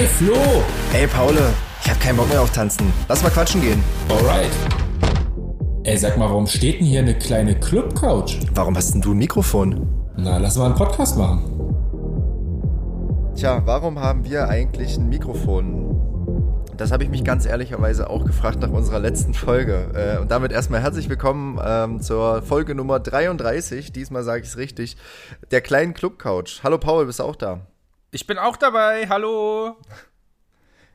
Hey 0.00 0.08
Flo! 0.08 0.34
Ey 0.94 1.06
Paul, 1.06 1.34
ich 1.84 1.90
hab 1.90 2.00
keinen 2.00 2.16
Bock 2.16 2.30
mehr 2.30 2.40
auf 2.40 2.50
Tanzen. 2.50 2.90
Lass 3.06 3.22
mal 3.22 3.28
quatschen 3.28 3.60
gehen. 3.60 3.84
Alright. 4.08 4.50
Ey, 5.84 5.94
sag 5.98 6.16
mal, 6.16 6.30
warum 6.30 6.46
steht 6.46 6.80
denn 6.80 6.86
hier 6.86 7.00
eine 7.00 7.18
kleine 7.18 7.60
Club-Couch? 7.60 8.38
Warum 8.54 8.78
hast 8.78 8.94
denn 8.94 9.02
du 9.02 9.12
ein 9.12 9.18
Mikrofon? 9.18 9.86
Na, 10.16 10.38
lass 10.38 10.56
mal 10.56 10.64
einen 10.64 10.74
Podcast 10.74 11.18
machen. 11.18 11.42
Tja, 13.36 13.60
warum 13.66 14.00
haben 14.00 14.24
wir 14.24 14.48
eigentlich 14.48 14.96
ein 14.96 15.10
Mikrofon? 15.10 16.00
Das 16.78 16.92
habe 16.92 17.04
ich 17.04 17.10
mich 17.10 17.22
ganz 17.22 17.44
ehrlicherweise 17.44 18.08
auch 18.08 18.24
gefragt 18.24 18.60
nach 18.60 18.70
unserer 18.70 19.00
letzten 19.00 19.34
Folge. 19.34 19.90
Äh, 19.94 20.22
und 20.22 20.30
damit 20.30 20.50
erstmal 20.50 20.80
herzlich 20.80 21.10
willkommen 21.10 21.60
ähm, 21.62 22.00
zur 22.00 22.40
Folge 22.40 22.74
Nummer 22.74 23.00
33. 23.00 23.92
Diesmal 23.92 24.22
sage 24.22 24.44
ich 24.44 24.48
es 24.48 24.56
richtig. 24.56 24.96
Der 25.50 25.60
kleinen 25.60 25.92
Club 25.92 26.18
Couch. 26.18 26.60
Hallo 26.62 26.78
Paul, 26.78 27.04
bist 27.04 27.18
du 27.18 27.24
auch 27.24 27.36
da? 27.36 27.66
Ich 28.12 28.26
bin 28.26 28.38
auch 28.38 28.56
dabei. 28.56 29.08
Hallo. 29.08 29.76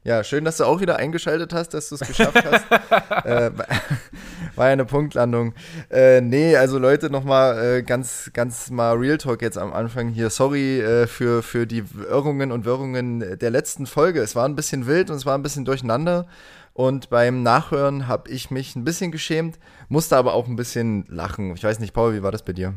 Ja, 0.04 0.23
schön, 0.23 0.44
dass 0.44 0.58
du 0.58 0.66
auch 0.66 0.82
wieder 0.82 0.98
eingeschaltet 0.98 1.54
hast, 1.54 1.70
dass 1.70 1.90
du 1.90 1.96
es 1.96 2.02
geschafft 2.02 2.44
hast. 2.44 2.66
äh, 3.26 3.52
war 4.56 4.68
ja 4.68 4.73
eine 4.73 4.84
Punktlandung. 4.84 5.54
Äh, 5.90 6.20
nee, 6.20 6.58
also 6.58 6.78
Leute, 6.78 7.09
nochmal 7.09 7.78
äh, 7.78 7.84
ganz, 7.84 8.30
ganz 8.34 8.70
mal 8.70 8.98
Real 8.98 9.18
Talk 9.18 9.42
jetzt 9.42 9.58
am 9.58 9.72
Anfang 9.72 10.09
hier. 10.09 10.30
Sorry 10.30 10.82
äh, 10.82 11.08
für, 11.08 11.42
für 11.42 11.66
die 11.66 11.86
Irrungen 12.09 12.52
und 12.52 12.66
Wirrungen 12.66 13.40
der 13.40 13.50
letzten 13.50 13.88
Folge. 13.88 14.20
Es 14.20 14.36
war 14.36 14.45
ein 14.45 14.56
bisschen 14.58 14.86
wild 14.86 15.09
und 15.09 15.16
es 15.16 15.26
war 15.26 15.38
ein 15.38 15.44
bisschen 15.44 15.64
durcheinander. 15.64 16.28
Und 16.73 17.09
beim 17.09 17.44
Nachhören 17.44 18.09
habe 18.09 18.30
ich 18.30 18.52
mich 18.52 18.76
ein 18.76 18.84
bisschen 18.84 19.14
geschämt, 19.14 19.58
musste 19.88 20.18
aber 20.18 20.34
auch 20.34 20.48
ein 20.48 20.58
bisschen 20.58 21.06
lachen. 21.08 21.56
Ich 21.56 21.64
weiß 21.64 21.80
nicht, 21.80 21.94
Paul, 21.94 22.14
wie 22.14 22.23
war 22.23 22.34
das 22.34 22.44
bei 22.44 22.52
dir? 22.52 22.73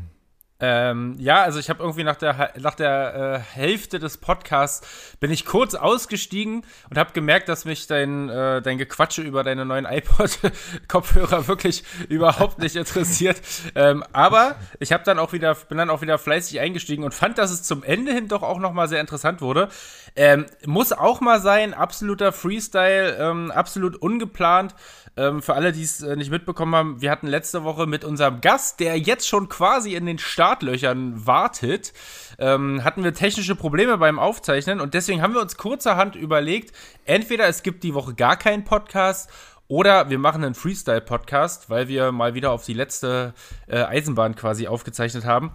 Ähm, 0.61 1.15
ja, 1.19 1.41
also 1.41 1.57
ich 1.57 1.69
habe 1.69 1.81
irgendwie 1.81 2.03
nach 2.03 2.17
der, 2.17 2.53
nach 2.59 2.75
der 2.75 3.43
äh, 3.53 3.55
Hälfte 3.57 3.97
des 3.97 4.17
Podcasts 4.17 5.15
bin 5.21 5.31
ich 5.31 5.45
kurz 5.45 5.73
ausgestiegen 5.73 6.65
und 6.89 6.97
habe 6.97 7.13
gemerkt, 7.13 7.47
dass 7.47 7.63
mich 7.63 7.87
dein, 7.87 8.27
äh, 8.27 8.61
dein 8.61 8.77
Gequatsche 8.77 9.21
über 9.21 9.43
deine 9.43 9.65
neuen 9.65 9.85
iPod-Kopfhörer 9.85 11.47
wirklich 11.47 11.83
überhaupt 12.09 12.59
nicht 12.59 12.75
interessiert. 12.75 13.41
Ähm, 13.73 14.03
aber 14.11 14.57
ich 14.79 14.91
habe 14.91 15.03
dann 15.05 15.17
auch 15.17 15.31
wieder, 15.31 15.55
bin 15.55 15.77
dann 15.77 15.89
auch 15.89 16.01
wieder 16.01 16.17
fleißig 16.17 16.59
eingestiegen 16.59 17.05
und 17.05 17.13
fand, 17.13 17.37
dass 17.37 17.51
es 17.51 17.63
zum 17.63 17.81
Ende 17.81 18.11
hin 18.13 18.27
doch 18.27 18.43
auch 18.43 18.59
nochmal 18.59 18.89
sehr 18.89 18.99
interessant 18.99 19.41
wurde. 19.41 19.69
Ähm, 20.17 20.45
muss 20.65 20.91
auch 20.91 21.21
mal 21.21 21.39
sein, 21.39 21.73
absoluter 21.73 22.33
Freestyle, 22.33 23.15
ähm, 23.17 23.51
absolut 23.51 23.95
ungeplant. 23.95 24.75
Ähm, 25.19 25.41
für 25.41 25.53
alle, 25.53 25.73
die 25.73 25.83
es 25.83 26.01
äh, 26.01 26.15
nicht 26.15 26.31
mitbekommen 26.31 26.73
haben, 26.73 27.01
wir 27.01 27.11
hatten 27.11 27.27
letzte 27.27 27.65
Woche 27.65 27.87
mit 27.87 28.05
unserem 28.05 28.39
Gast, 28.39 28.79
der 28.79 28.97
jetzt 28.97 29.27
schon 29.27 29.49
quasi 29.49 29.95
in 29.95 30.05
den 30.05 30.17
Startlöchern 30.17 31.27
wartet, 31.27 31.91
ähm, 32.37 32.85
hatten 32.85 33.03
wir 33.03 33.13
technische 33.13 33.55
Probleme 33.55 33.97
beim 33.97 34.17
Aufzeichnen 34.17 34.79
und 34.79 34.93
deswegen 34.93 35.21
haben 35.21 35.33
wir 35.33 35.41
uns 35.41 35.57
kurzerhand 35.57 36.15
überlegt, 36.15 36.73
entweder 37.03 37.49
es 37.49 37.63
gibt 37.63 37.83
die 37.83 37.93
Woche 37.93 38.13
gar 38.13 38.37
keinen 38.37 38.63
Podcast 38.63 39.29
oder 39.67 40.09
wir 40.09 40.19
machen 40.19 40.41
einen 40.41 40.55
Freestyle-Podcast, 40.55 41.69
weil 41.69 41.89
wir 41.89 42.13
mal 42.13 42.33
wieder 42.33 42.51
auf 42.51 42.63
die 42.63 42.73
letzte 42.73 43.33
äh, 43.67 43.83
Eisenbahn 43.83 44.37
quasi 44.37 44.67
aufgezeichnet 44.67 45.25
haben. 45.25 45.51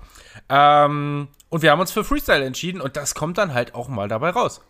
Ähm, 0.51 1.29
und 1.49 1.63
wir 1.63 1.71
haben 1.71 1.81
uns 1.81 1.91
für 1.91 2.05
Freestyle 2.05 2.45
entschieden 2.45 2.83
und 2.83 2.99
das 2.99 3.15
kommt 3.15 3.39
dann 3.39 3.55
halt 3.55 3.75
auch 3.75 3.89
mal 3.89 4.09
dabei 4.09 4.29
raus. 4.29 4.61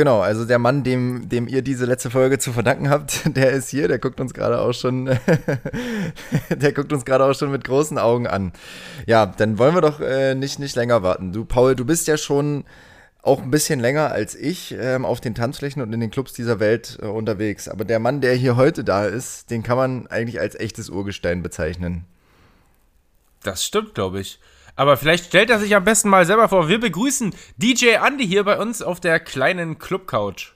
Genau, 0.00 0.20
also 0.22 0.46
der 0.46 0.58
Mann, 0.58 0.82
dem, 0.82 1.28
dem 1.28 1.46
ihr 1.46 1.60
diese 1.60 1.84
letzte 1.84 2.08
Folge 2.08 2.38
zu 2.38 2.54
verdanken 2.54 2.88
habt, 2.88 3.20
der 3.36 3.50
ist 3.50 3.68
hier, 3.68 3.86
der 3.86 3.98
guckt 3.98 4.18
uns 4.18 4.32
gerade 4.32 4.58
auch 4.58 4.72
schon, 4.72 5.04
der 6.48 6.72
guckt 6.72 6.90
uns 6.94 7.04
gerade 7.04 7.26
auch 7.26 7.34
schon 7.34 7.50
mit 7.50 7.64
großen 7.64 7.98
Augen 7.98 8.26
an. 8.26 8.54
Ja, 9.06 9.26
dann 9.26 9.58
wollen 9.58 9.74
wir 9.74 9.82
doch 9.82 10.00
äh, 10.00 10.34
nicht, 10.34 10.58
nicht 10.58 10.74
länger 10.74 11.02
warten. 11.02 11.34
Du, 11.34 11.44
Paul, 11.44 11.76
du 11.76 11.84
bist 11.84 12.08
ja 12.08 12.16
schon 12.16 12.64
auch 13.20 13.42
ein 13.42 13.50
bisschen 13.50 13.78
länger 13.78 14.10
als 14.10 14.34
ich 14.34 14.74
ähm, 14.80 15.04
auf 15.04 15.20
den 15.20 15.34
Tanzflächen 15.34 15.82
und 15.82 15.92
in 15.92 16.00
den 16.00 16.10
Clubs 16.10 16.32
dieser 16.32 16.60
Welt 16.60 16.98
äh, 17.02 17.04
unterwegs. 17.04 17.68
Aber 17.68 17.84
der 17.84 17.98
Mann, 17.98 18.22
der 18.22 18.34
hier 18.34 18.56
heute 18.56 18.84
da 18.84 19.04
ist, 19.04 19.50
den 19.50 19.62
kann 19.62 19.76
man 19.76 20.06
eigentlich 20.06 20.40
als 20.40 20.54
echtes 20.54 20.88
Urgestein 20.88 21.42
bezeichnen. 21.42 22.06
Das 23.42 23.62
stimmt, 23.66 23.94
glaube 23.94 24.20
ich. 24.20 24.40
Aber 24.80 24.96
vielleicht 24.96 25.26
stellt 25.26 25.50
er 25.50 25.58
sich 25.60 25.76
am 25.76 25.84
besten 25.84 26.08
mal 26.08 26.24
selber 26.24 26.48
vor. 26.48 26.70
Wir 26.70 26.80
begrüßen 26.80 27.34
DJ 27.58 27.96
Andy 28.02 28.26
hier 28.26 28.44
bei 28.44 28.58
uns 28.58 28.80
auf 28.80 28.98
der 28.98 29.20
kleinen 29.20 29.78
Club-Couch. 29.78 30.52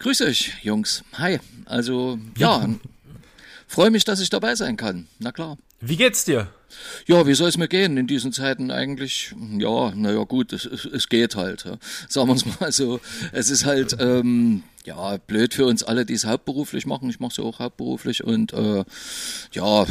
Grüß 0.00 0.20
euch, 0.20 0.52
Jungs. 0.60 1.02
Hi. 1.14 1.40
Also, 1.64 2.18
ja, 2.36 2.68
freue 3.66 3.90
mich, 3.90 4.04
dass 4.04 4.20
ich 4.20 4.28
dabei 4.28 4.54
sein 4.54 4.76
kann. 4.76 5.08
Na 5.18 5.32
klar. 5.32 5.56
Wie 5.80 5.96
geht's 5.96 6.26
dir? 6.26 6.48
Ja, 7.06 7.26
wie 7.26 7.32
soll 7.32 7.48
es 7.48 7.56
mir 7.56 7.68
gehen 7.68 7.96
in 7.96 8.06
diesen 8.06 8.34
Zeiten 8.34 8.70
eigentlich? 8.70 9.34
Ja, 9.56 9.92
naja, 9.94 10.24
gut, 10.24 10.52
es, 10.52 10.66
es 10.66 11.08
geht 11.08 11.34
halt. 11.34 11.64
Ja. 11.64 11.78
Sagen 12.06 12.28
wir 12.28 12.34
es 12.34 12.60
mal 12.60 12.70
so. 12.70 13.00
Es 13.32 13.48
ist 13.48 13.64
halt, 13.64 13.96
ähm, 13.98 14.62
ja, 14.84 15.16
blöd 15.16 15.54
für 15.54 15.64
uns 15.64 15.82
alle, 15.82 16.04
die 16.04 16.12
es 16.12 16.26
hauptberuflich 16.26 16.84
machen. 16.84 17.08
Ich 17.08 17.18
mache 17.18 17.30
es 17.30 17.36
ja 17.38 17.44
auch 17.44 17.60
hauptberuflich 17.60 18.24
und 18.24 18.52
äh, 18.52 18.84
ja, 19.52 19.86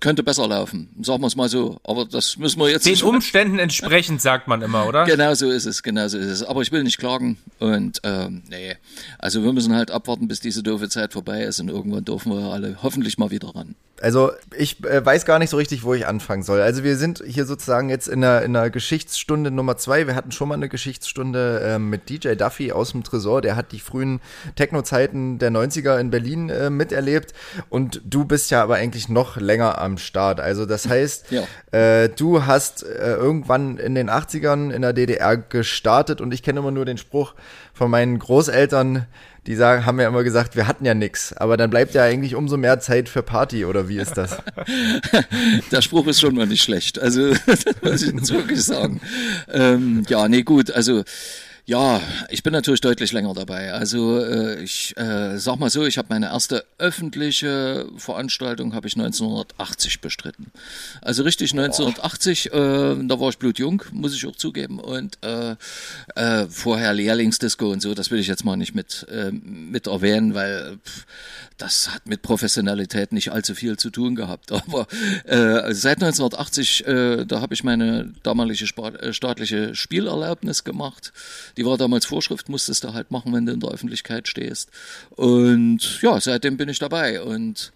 könnte 0.00 0.22
besser 0.22 0.46
laufen, 0.46 0.88
sagen 1.02 1.22
wir 1.22 1.26
es 1.26 1.36
mal 1.36 1.48
so. 1.48 1.80
Aber 1.84 2.04
das 2.04 2.36
müssen 2.36 2.60
wir 2.60 2.68
jetzt. 2.70 2.86
Den 2.86 3.00
Umständen 3.02 3.58
entsprechend 3.58 4.20
sagt 4.22 4.48
man 4.48 4.62
immer, 4.62 4.86
oder? 4.86 5.06
Genau 5.12 5.34
so 5.34 5.50
ist 5.50 5.66
es, 5.66 5.82
genau 5.82 6.08
so 6.08 6.16
ist 6.18 6.26
es. 6.26 6.42
Aber 6.42 6.62
ich 6.62 6.72
will 6.72 6.82
nicht 6.82 6.98
klagen 6.98 7.36
und 7.58 8.00
ähm, 8.02 8.42
nee, 8.48 8.76
also 9.18 9.42
wir 9.42 9.52
müssen 9.52 9.74
halt 9.74 9.90
abwarten, 9.90 10.26
bis 10.26 10.40
diese 10.40 10.62
doofe 10.62 10.88
Zeit 10.88 11.12
vorbei 11.12 11.42
ist 11.42 11.60
und 11.60 11.68
irgendwann 11.68 12.04
dürfen 12.04 12.32
wir 12.32 12.52
alle 12.52 12.78
hoffentlich 12.82 13.18
mal 13.18 13.30
wieder 13.30 13.54
ran. 13.54 13.74
Also 14.02 14.32
ich 14.58 14.84
äh, 14.84 15.04
weiß 15.04 15.24
gar 15.26 15.38
nicht 15.38 15.50
so 15.50 15.56
richtig, 15.56 15.84
wo 15.84 15.94
ich 15.94 16.08
anfangen 16.08 16.42
soll. 16.42 16.60
Also 16.60 16.82
wir 16.82 16.96
sind 16.96 17.22
hier 17.24 17.44
sozusagen 17.44 17.88
jetzt 17.88 18.08
in 18.08 18.24
einer, 18.24 18.42
in 18.42 18.56
einer 18.56 18.68
Geschichtsstunde 18.68 19.52
Nummer 19.52 19.76
zwei. 19.76 20.08
Wir 20.08 20.16
hatten 20.16 20.32
schon 20.32 20.48
mal 20.48 20.56
eine 20.56 20.68
Geschichtsstunde 20.68 21.60
äh, 21.60 21.78
mit 21.78 22.10
DJ 22.10 22.34
Duffy 22.34 22.72
aus 22.72 22.90
dem 22.90 23.04
Tresor. 23.04 23.42
Der 23.42 23.54
hat 23.54 23.70
die 23.70 23.78
frühen 23.78 24.20
Techno-Zeiten 24.56 25.38
der 25.38 25.52
90er 25.52 26.00
in 26.00 26.10
Berlin 26.10 26.50
äh, 26.50 26.68
miterlebt. 26.68 27.32
Und 27.68 28.02
du 28.04 28.24
bist 28.24 28.50
ja 28.50 28.60
aber 28.60 28.74
eigentlich 28.74 29.08
noch 29.08 29.36
länger 29.36 29.78
am 29.82 29.98
Start. 29.98 30.40
Also 30.40 30.66
das 30.66 30.88
heißt, 30.88 31.26
ja. 31.30 31.42
äh, 31.78 32.08
du 32.08 32.46
hast 32.46 32.84
äh, 32.84 33.14
irgendwann 33.14 33.78
in 33.78 33.94
den 33.94 34.08
80ern 34.08 34.70
in 34.70 34.82
der 34.82 34.92
DDR 34.92 35.36
gestartet 35.36 36.20
und 36.20 36.32
ich 36.32 36.42
kenne 36.42 36.60
immer 36.60 36.70
nur 36.70 36.84
den 36.84 36.98
Spruch 36.98 37.34
von 37.74 37.90
meinen 37.90 38.18
Großeltern, 38.18 39.06
die 39.46 39.56
sagen, 39.56 39.84
haben 39.84 39.98
ja 39.98 40.06
immer 40.06 40.22
gesagt, 40.22 40.54
wir 40.54 40.68
hatten 40.68 40.84
ja 40.84 40.94
nix, 40.94 41.32
aber 41.32 41.56
dann 41.56 41.70
bleibt 41.70 41.94
ja 41.94 42.04
eigentlich 42.04 42.36
umso 42.36 42.56
mehr 42.56 42.78
Zeit 42.78 43.08
für 43.08 43.22
Party, 43.22 43.64
oder 43.64 43.88
wie 43.88 43.98
ist 43.98 44.16
das? 44.16 44.38
Der 45.72 45.82
Spruch 45.82 46.06
ist 46.06 46.20
schon 46.20 46.36
mal 46.36 46.46
nicht 46.46 46.62
schlecht, 46.62 47.00
also 47.00 47.32
das 47.46 47.64
muss 47.82 48.02
ich 48.02 48.12
jetzt 48.12 48.32
wirklich 48.32 48.62
sagen. 48.62 49.00
Ähm, 49.48 50.04
ja, 50.08 50.28
nee, 50.28 50.42
gut, 50.42 50.70
also 50.70 51.02
ja, 51.64 52.00
ich 52.28 52.42
bin 52.42 52.52
natürlich 52.52 52.80
deutlich 52.80 53.12
länger 53.12 53.34
dabei. 53.34 53.72
Also 53.72 54.18
äh, 54.18 54.62
ich 54.62 54.96
äh, 54.96 55.38
sag 55.38 55.60
mal 55.60 55.70
so, 55.70 55.86
ich 55.86 55.96
habe 55.96 56.08
meine 56.10 56.26
erste 56.26 56.64
öffentliche 56.78 57.86
Veranstaltung 57.96 58.74
habe 58.74 58.88
ich 58.88 58.96
1980 58.96 60.00
bestritten. 60.00 60.50
Also 61.02 61.22
richtig 61.22 61.52
1980, 61.52 62.46
äh, 62.46 62.50
da 62.52 63.20
war 63.20 63.28
ich 63.28 63.38
blutjung, 63.38 63.84
muss 63.92 64.12
ich 64.12 64.26
auch 64.26 64.34
zugeben. 64.34 64.80
Und 64.80 65.18
äh, 65.22 65.54
äh, 66.16 66.46
vorher 66.48 66.92
Lehrlingsdisco 66.94 67.70
und 67.70 67.80
so, 67.80 67.94
das 67.94 68.10
will 68.10 68.18
ich 68.18 68.26
jetzt 68.26 68.44
mal 68.44 68.56
nicht 68.56 68.74
mit, 68.74 69.06
äh, 69.08 69.30
mit 69.30 69.86
erwähnen, 69.86 70.34
weil 70.34 70.78
pff, 70.84 71.06
das 71.58 71.94
hat 71.94 72.06
mit 72.06 72.22
Professionalität 72.22 73.12
nicht 73.12 73.30
allzu 73.30 73.54
viel 73.54 73.76
zu 73.76 73.90
tun 73.90 74.16
gehabt. 74.16 74.50
Aber 74.52 74.88
äh, 75.24 75.72
seit 75.72 76.02
1980, 76.02 76.86
äh, 76.86 77.24
da 77.24 77.40
habe 77.40 77.54
ich 77.54 77.62
meine 77.62 78.12
damalige 78.24 78.64
äh, 78.64 79.12
staatliche 79.12 79.76
Spielerlaubnis 79.76 80.64
gemacht. 80.64 81.12
Die 81.56 81.64
war 81.64 81.76
damals 81.76 82.06
Vorschrift, 82.06 82.48
musstest 82.48 82.84
du 82.84 82.92
halt 82.92 83.10
machen, 83.10 83.32
wenn 83.32 83.46
du 83.46 83.52
in 83.52 83.60
der 83.60 83.70
Öffentlichkeit 83.70 84.28
stehst. 84.28 84.70
Und 85.10 86.00
ja, 86.02 86.20
seitdem 86.20 86.56
bin 86.56 86.68
ich 86.68 86.78
dabei 86.78 87.22
und 87.22 87.72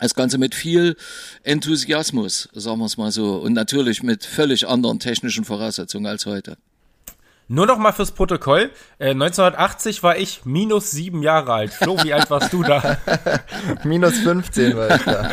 das 0.00 0.14
Ganze 0.14 0.38
mit 0.38 0.54
viel 0.54 0.96
Enthusiasmus, 1.44 2.48
sagen 2.52 2.80
wir 2.80 2.86
es 2.86 2.96
mal 2.96 3.12
so. 3.12 3.36
Und 3.36 3.52
natürlich 3.52 4.02
mit 4.02 4.24
völlig 4.24 4.66
anderen 4.66 4.98
technischen 4.98 5.44
Voraussetzungen 5.44 6.06
als 6.06 6.26
heute. 6.26 6.56
Nur 7.46 7.66
noch 7.66 7.76
mal 7.76 7.92
fürs 7.92 8.12
Protokoll. 8.12 8.70
Äh, 8.98 9.10
1980 9.10 10.02
war 10.02 10.16
ich 10.16 10.46
minus 10.46 10.90
sieben 10.90 11.22
Jahre 11.22 11.52
alt. 11.52 11.74
Flo, 11.74 12.02
wie 12.02 12.14
alt 12.14 12.30
warst 12.30 12.52
du 12.54 12.62
da? 12.62 12.96
minus 13.84 14.16
15 14.18 14.74
war 14.74 14.96
ich 14.96 15.02
da. 15.02 15.30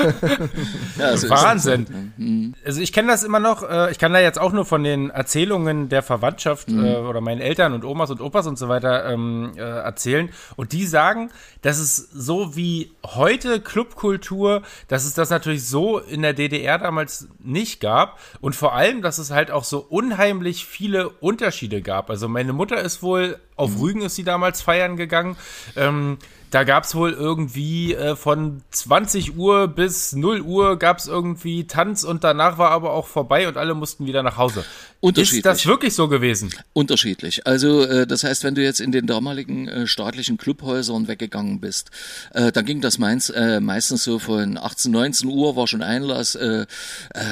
ja, 1.00 1.16
so 1.16 1.30
Wahnsinn. 1.30 2.14
Mhm. 2.18 2.56
Also 2.66 2.82
ich 2.82 2.92
kenne 2.92 3.08
das 3.08 3.24
immer 3.24 3.40
noch. 3.40 3.64
Äh, 3.64 3.92
ich 3.92 3.98
kann 3.98 4.12
da 4.12 4.20
jetzt 4.20 4.40
auch 4.40 4.52
nur 4.52 4.66
von 4.66 4.84
den 4.84 5.10
Erzählungen 5.10 5.88
der 5.88 6.04
Verwandtschaft 6.04 6.70
mhm. 6.70 6.86
äh, 6.86 6.96
oder 6.98 7.22
meinen 7.22 7.40
Eltern 7.40 7.72
und 7.72 7.86
Omas 7.86 8.12
und 8.12 8.20
Opas 8.20 8.46
und 8.46 8.58
so 8.58 8.68
weiter 8.68 9.06
ähm, 9.10 9.54
äh, 9.56 9.62
erzählen. 9.62 10.30
Und 10.58 10.74
die 10.74 10.86
sagen, 10.86 11.32
dass 11.62 11.80
es 11.80 11.96
so 11.96 12.58
wie 12.58 12.92
heute 13.06 13.62
Clubkultur, 13.62 14.64
dass 14.90 15.06
es 15.06 15.14
das 15.14 15.30
natürlich 15.30 15.66
so 15.66 16.00
in 16.00 16.24
der 16.24 16.34
DDR 16.34 16.78
damals 16.78 17.30
nicht 17.40 17.80
gab. 17.80 18.20
Und 18.42 18.54
vor 18.54 18.74
allem, 18.74 19.02
dass 19.02 19.18
es 19.18 19.32
halt 19.32 19.50
auch 19.50 19.64
so 19.64 19.80
unheimlich 19.80 20.66
viele 20.66 21.08
Unterschiede 21.08 21.82
gab 21.82 22.01
gab. 22.02 22.10
Also 22.10 22.28
meine 22.28 22.54
Mutter 22.54 22.82
ist 22.82 23.04
wohl 23.04 23.38
Auf 23.56 23.80
Rügen 23.80 24.02
ist 24.02 24.16
sie 24.16 24.24
damals 24.24 24.62
feiern 24.62 24.98
gegangen. 24.98 25.38
Ähm, 25.76 26.18
da 26.52 26.66
gab 26.66 26.84
es 26.84 26.96
wohl 26.96 27.12
irgendwie 27.14 27.94
äh, 27.94 28.16
von 28.16 28.62
20 28.72 29.38
Uhr 29.38 29.70
bis 29.70 30.14
0 30.14 30.42
Uhr 30.42 30.78
gab 30.78 30.98
es 30.98 31.08
irgendwie 31.08 31.66
Tanz 31.66 32.04
und 32.04 32.24
danach 32.24 32.58
war 32.58 32.72
aber 32.72 32.92
auch 32.92 33.08
vorbei 33.08 33.48
und 33.48 33.58
alle 33.58 33.74
mussten 33.74 34.06
wieder 34.06 34.22
nach 34.22 34.38
Hause. 34.38 34.66
Unterschiedlich. 35.00 35.40
Ist 35.40 35.46
das 35.46 35.66
wirklich 35.66 35.96
so 35.96 36.08
gewesen? 36.10 36.54
Unterschiedlich. 36.74 37.48
Also 37.48 37.84
äh, 37.84 38.06
das 38.06 38.24
heißt, 38.24 38.44
wenn 38.44 38.54
du 38.54 38.62
jetzt 38.62 38.82
in 38.82 38.92
den 38.92 39.08
damaligen 39.08 39.68
äh, 39.68 39.88
staatlichen 39.88 40.38
Clubhäusern 40.38 41.08
weggegangen 41.08 41.60
bist, 41.60 41.90
äh, 42.34 42.52
dann 42.52 42.66
ging 42.66 42.82
das 42.82 43.00
meins, 43.00 43.30
äh, 43.32 43.62
meistens 43.62 44.04
so 44.04 44.20
von 44.20 44.58
18, 44.58 44.92
19 44.92 45.30
Uhr 45.30 45.56
war 45.56 45.68
schon 45.68 45.82
Einlass, 45.82 46.36
äh, 46.36 46.66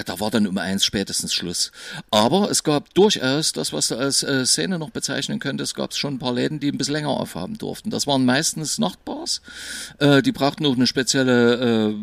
da 0.06 0.20
war 0.20 0.32
dann 0.32 0.48
um 0.48 0.58
eins 0.58 0.84
spätestens 0.86 1.34
Schluss. 1.34 1.72
Aber 2.10 2.50
es 2.50 2.64
gab 2.64 2.94
durchaus 2.96 3.52
das, 3.52 3.72
was 3.74 3.90
du 3.90 3.96
als 3.98 4.26
Szene 4.46 4.80
noch 4.80 4.90
bezeichnen 4.90 5.40
könntest, 5.40 5.76
gab 5.76 5.92
es 5.92 5.98
schon 5.98 6.16
ein 6.16 6.20
paar 6.20 6.34
Läden, 6.34 6.60
die 6.60 6.70
ein 6.70 6.78
bisschen 6.78 6.94
länger 6.94 7.10
aufhaben 7.10 7.58
durften. 7.58 7.90
Das 7.90 8.08
waren 8.08 8.26
meistens 8.26 8.80
Nachtbars. 9.10 9.42
Äh, 10.00 10.22
die 10.22 10.32
brauchten 10.32 10.66
auch 10.66 10.76
eine 10.76 10.88
spezielle 10.88 11.90
äh, 11.90 11.96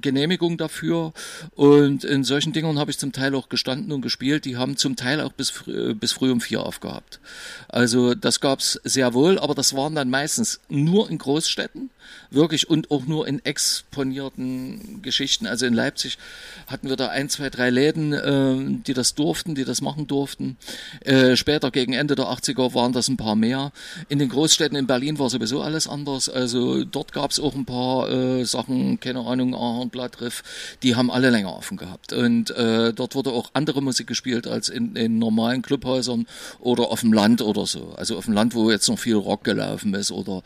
Genehmigung 0.00 0.56
dafür. 0.56 1.12
Und 1.54 2.04
in 2.04 2.24
solchen 2.24 2.52
Dingern 2.52 2.78
habe 2.78 2.90
ich 2.90 2.98
zum 2.98 3.12
Teil 3.12 3.34
auch 3.34 3.48
gestanden 3.48 3.92
und 3.92 4.02
gespielt. 4.02 4.44
Die 4.44 4.56
haben 4.56 4.76
zum 4.76 4.96
Teil 4.96 5.20
auch 5.20 5.32
bis, 5.32 5.50
früh, 5.50 5.94
bis 5.94 6.12
früh 6.12 6.30
um 6.30 6.40
vier 6.40 6.62
aufgehabt. 6.62 7.20
Also 7.68 8.14
das 8.14 8.40
gab's 8.40 8.80
sehr 8.84 9.14
wohl, 9.14 9.38
aber 9.38 9.54
das 9.54 9.74
waren 9.74 9.94
dann 9.94 10.10
meistens 10.10 10.60
nur 10.68 11.10
in 11.10 11.18
Großstädten, 11.18 11.90
wirklich 12.30 12.70
und 12.70 12.90
auch 12.90 13.06
nur 13.06 13.26
in 13.26 13.44
exponierten 13.44 15.02
Geschichten. 15.02 15.46
Also 15.46 15.66
in 15.66 15.74
Leipzig 15.74 16.18
hatten 16.66 16.88
wir 16.88 16.96
da 16.96 17.08
ein, 17.08 17.28
zwei, 17.28 17.50
drei 17.50 17.70
Läden, 17.70 18.12
äh, 18.12 18.82
die 18.86 18.94
das 18.94 19.14
durften, 19.14 19.54
die 19.54 19.64
das 19.64 19.80
machen 19.80 20.06
durften. 20.06 20.56
Äh, 21.00 21.36
später 21.36 21.70
gegen 21.70 21.92
Ende 21.92 22.14
der 22.14 22.26
80er 22.26 22.74
waren 22.74 22.92
das 22.92 23.08
ein 23.08 23.16
paar 23.16 23.36
mehr. 23.36 23.72
In 24.08 24.18
den 24.18 24.28
Großstädten 24.28 24.76
in 24.76 24.86
Berlin 24.86 25.18
war 25.18 25.28
sowieso 25.28 25.60
alles 25.60 25.88
anders. 25.88 26.28
Also 26.28 26.47
dort 26.48 27.12
gab's 27.12 27.40
auch 27.40 27.54
ein 27.54 27.64
paar 27.64 28.10
äh, 28.10 28.44
Sachen, 28.44 29.00
keine 29.00 29.20
Ahnung, 29.20 29.54
Ahornblatt, 29.54 30.20
Riff, 30.20 30.42
die 30.82 30.96
haben 30.96 31.10
alle 31.10 31.30
länger 31.30 31.56
offen 31.56 31.76
gehabt. 31.76 32.12
Und 32.12 32.50
äh, 32.50 32.92
dort 32.92 33.14
wurde 33.14 33.30
auch 33.30 33.50
andere 33.52 33.82
Musik 33.82 34.06
gespielt 34.06 34.46
als 34.46 34.68
in, 34.68 34.96
in 34.96 35.18
normalen 35.18 35.62
Clubhäusern 35.62 36.26
oder 36.60 36.90
auf 36.90 37.00
dem 37.00 37.12
Land 37.12 37.42
oder 37.42 37.66
so. 37.66 37.92
Also 37.96 38.16
auf 38.16 38.24
dem 38.24 38.34
Land, 38.34 38.54
wo 38.54 38.70
jetzt 38.70 38.88
noch 38.88 38.98
viel 38.98 39.16
Rock 39.16 39.44
gelaufen 39.44 39.94
ist 39.94 40.10
oder 40.10 40.42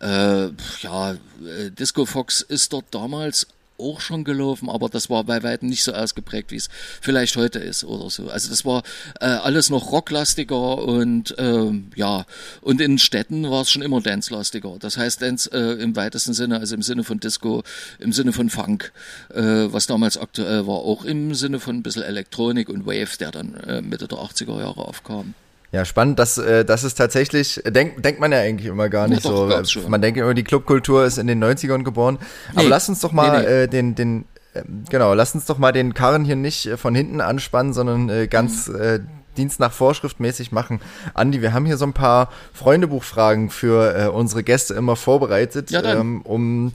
äh, 0.00 0.50
ja, 0.82 1.12
äh, 1.12 1.70
Disco 1.70 2.04
Fox 2.04 2.40
ist 2.40 2.72
dort 2.72 2.86
damals 2.90 3.46
auch 3.78 4.00
schon 4.00 4.24
gelaufen, 4.24 4.68
aber 4.68 4.88
das 4.88 5.10
war 5.10 5.24
bei 5.24 5.42
weitem 5.42 5.68
nicht 5.68 5.84
so 5.84 5.92
ausgeprägt, 5.92 6.50
wie 6.50 6.56
es 6.56 6.68
vielleicht 7.00 7.36
heute 7.36 7.58
ist 7.58 7.84
oder 7.84 8.10
so. 8.10 8.28
Also 8.28 8.50
das 8.50 8.64
war 8.64 8.82
äh, 9.20 9.26
alles 9.26 9.70
noch 9.70 9.92
rocklastiger 9.92 10.78
und 10.78 11.34
ähm, 11.38 11.90
ja, 11.94 12.26
und 12.60 12.80
in 12.80 12.98
Städten 12.98 13.50
war 13.50 13.62
es 13.62 13.70
schon 13.70 13.82
immer 13.82 14.00
dance-lastiger. 14.00 14.76
Das 14.78 14.96
heißt 14.96 15.22
Dance 15.22 15.50
äh, 15.52 15.82
im 15.82 15.96
weitesten 15.96 16.34
Sinne, 16.34 16.58
also 16.58 16.74
im 16.74 16.82
Sinne 16.82 17.04
von 17.04 17.20
Disco, 17.20 17.62
im 17.98 18.12
Sinne 18.12 18.32
von 18.32 18.50
Funk, 18.50 18.92
äh, 19.30 19.42
was 19.42 19.86
damals 19.86 20.16
aktuell 20.16 20.66
war, 20.66 20.76
auch 20.76 21.04
im 21.04 21.34
Sinne 21.34 21.60
von 21.60 21.76
ein 21.76 21.82
bisschen 21.82 22.02
Elektronik 22.02 22.68
und 22.68 22.86
Wave, 22.86 23.16
der 23.18 23.30
dann 23.30 23.54
äh, 23.54 23.82
Mitte 23.82 24.08
der 24.08 24.18
80er 24.18 24.60
Jahre 24.60 24.86
aufkam. 24.86 25.34
Ja, 25.72 25.84
spannend, 25.86 26.18
dass 26.18 26.36
äh, 26.38 26.64
das 26.66 26.84
ist 26.84 26.94
tatsächlich, 26.96 27.62
denk, 27.66 28.02
denkt 28.02 28.20
man 28.20 28.30
ja 28.30 28.38
eigentlich 28.38 28.66
immer 28.68 28.88
gar 28.90 29.08
nicht 29.08 29.24
doch, 29.24 29.64
so. 29.64 29.88
Man 29.88 30.02
denkt 30.02 30.18
immer, 30.20 30.34
die 30.34 30.44
Clubkultur 30.44 31.04
ist 31.06 31.16
in 31.18 31.26
den 31.26 31.42
90ern 31.42 31.82
geboren. 31.82 32.18
Aber 32.52 32.62
Nee. 32.64 32.68
lass 32.68 32.88
uns 32.90 33.00
doch 33.00 33.12
mal 33.12 33.40
Nee, 33.40 33.46
nee. 33.46 33.62
Äh, 33.62 33.68
den, 33.68 33.94
den, 33.94 34.24
ähm, 34.54 34.84
genau, 34.90 35.14
lass 35.14 35.34
uns 35.34 35.46
doch 35.46 35.56
mal 35.56 35.72
den 35.72 35.94
Karren 35.94 36.24
hier 36.26 36.36
nicht 36.36 36.66
äh, 36.66 36.76
von 36.76 36.94
hinten 36.94 37.22
anspannen, 37.22 37.72
sondern 37.72 38.10
äh, 38.10 38.26
ganz 38.28 38.68
Mhm. 38.68 38.80
äh, 38.80 39.00
Dienst 39.38 39.60
nach 39.60 39.72
Vorschrift 39.72 40.20
mäßig 40.20 40.52
machen. 40.52 40.78
Andi, 41.14 41.40
wir 41.40 41.54
haben 41.54 41.64
hier 41.64 41.78
so 41.78 41.86
ein 41.86 41.94
paar 41.94 42.28
Freundebuchfragen 42.52 43.48
für 43.48 43.96
äh, 43.96 44.08
unsere 44.08 44.42
Gäste 44.42 44.74
immer 44.74 44.94
vorbereitet, 44.94 45.70
Ja, 45.70 45.82
ähm, 45.84 46.20
um 46.20 46.72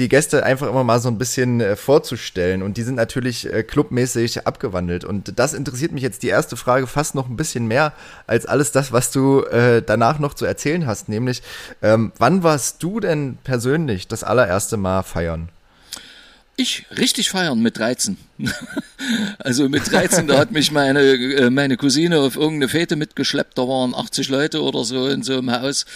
die 0.00 0.08
Gäste 0.08 0.44
einfach 0.44 0.66
immer 0.66 0.82
mal 0.82 0.98
so 0.98 1.08
ein 1.08 1.18
bisschen 1.18 1.60
äh, 1.60 1.76
vorzustellen. 1.76 2.62
Und 2.62 2.76
die 2.76 2.82
sind 2.82 2.94
natürlich 2.94 3.52
äh, 3.52 3.62
clubmäßig 3.62 4.46
abgewandelt. 4.46 5.04
Und 5.04 5.38
das 5.38 5.52
interessiert 5.52 5.92
mich 5.92 6.02
jetzt 6.02 6.22
die 6.22 6.28
erste 6.28 6.56
Frage 6.56 6.86
fast 6.86 7.14
noch 7.14 7.28
ein 7.28 7.36
bisschen 7.36 7.68
mehr 7.68 7.92
als 8.26 8.46
alles 8.46 8.72
das, 8.72 8.92
was 8.92 9.10
du 9.10 9.42
äh, 9.42 9.82
danach 9.82 10.18
noch 10.18 10.34
zu 10.34 10.46
erzählen 10.46 10.86
hast. 10.86 11.08
Nämlich, 11.08 11.42
ähm, 11.82 12.12
wann 12.18 12.42
warst 12.42 12.82
du 12.82 12.98
denn 12.98 13.38
persönlich 13.44 14.08
das 14.08 14.24
allererste 14.24 14.76
Mal 14.76 15.02
feiern? 15.02 15.50
Ich 16.60 16.84
richtig 16.90 17.30
feiern 17.30 17.60
mit 17.60 17.78
13. 17.78 18.18
also 19.38 19.70
mit 19.70 19.90
13, 19.90 20.26
da 20.26 20.36
hat 20.36 20.50
mich 20.50 20.70
meine, 20.70 21.00
äh, 21.00 21.48
meine 21.48 21.78
Cousine 21.78 22.20
auf 22.20 22.36
irgendeine 22.36 22.68
Fete 22.68 22.96
mitgeschleppt. 22.96 23.56
Da 23.56 23.62
waren 23.62 23.94
80 23.94 24.28
Leute 24.28 24.62
oder 24.62 24.84
so 24.84 25.08
in 25.08 25.22
so 25.22 25.38
einem 25.38 25.50
Haus. 25.52 25.86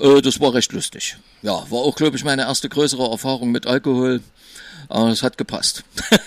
Äh, 0.00 0.22
Das 0.22 0.40
war 0.40 0.54
recht 0.54 0.72
lustig. 0.72 1.18
Ja, 1.42 1.52
war 1.70 1.80
auch, 1.80 1.96
glaube 1.96 2.16
ich, 2.16 2.24
meine 2.24 2.42
erste 2.44 2.70
größere 2.70 3.10
Erfahrung 3.10 3.50
mit 3.50 3.66
Alkohol. 3.66 4.22
Aber 4.88 5.08
es 5.08 5.22
hat 5.22 5.38
gepasst. 5.38 5.84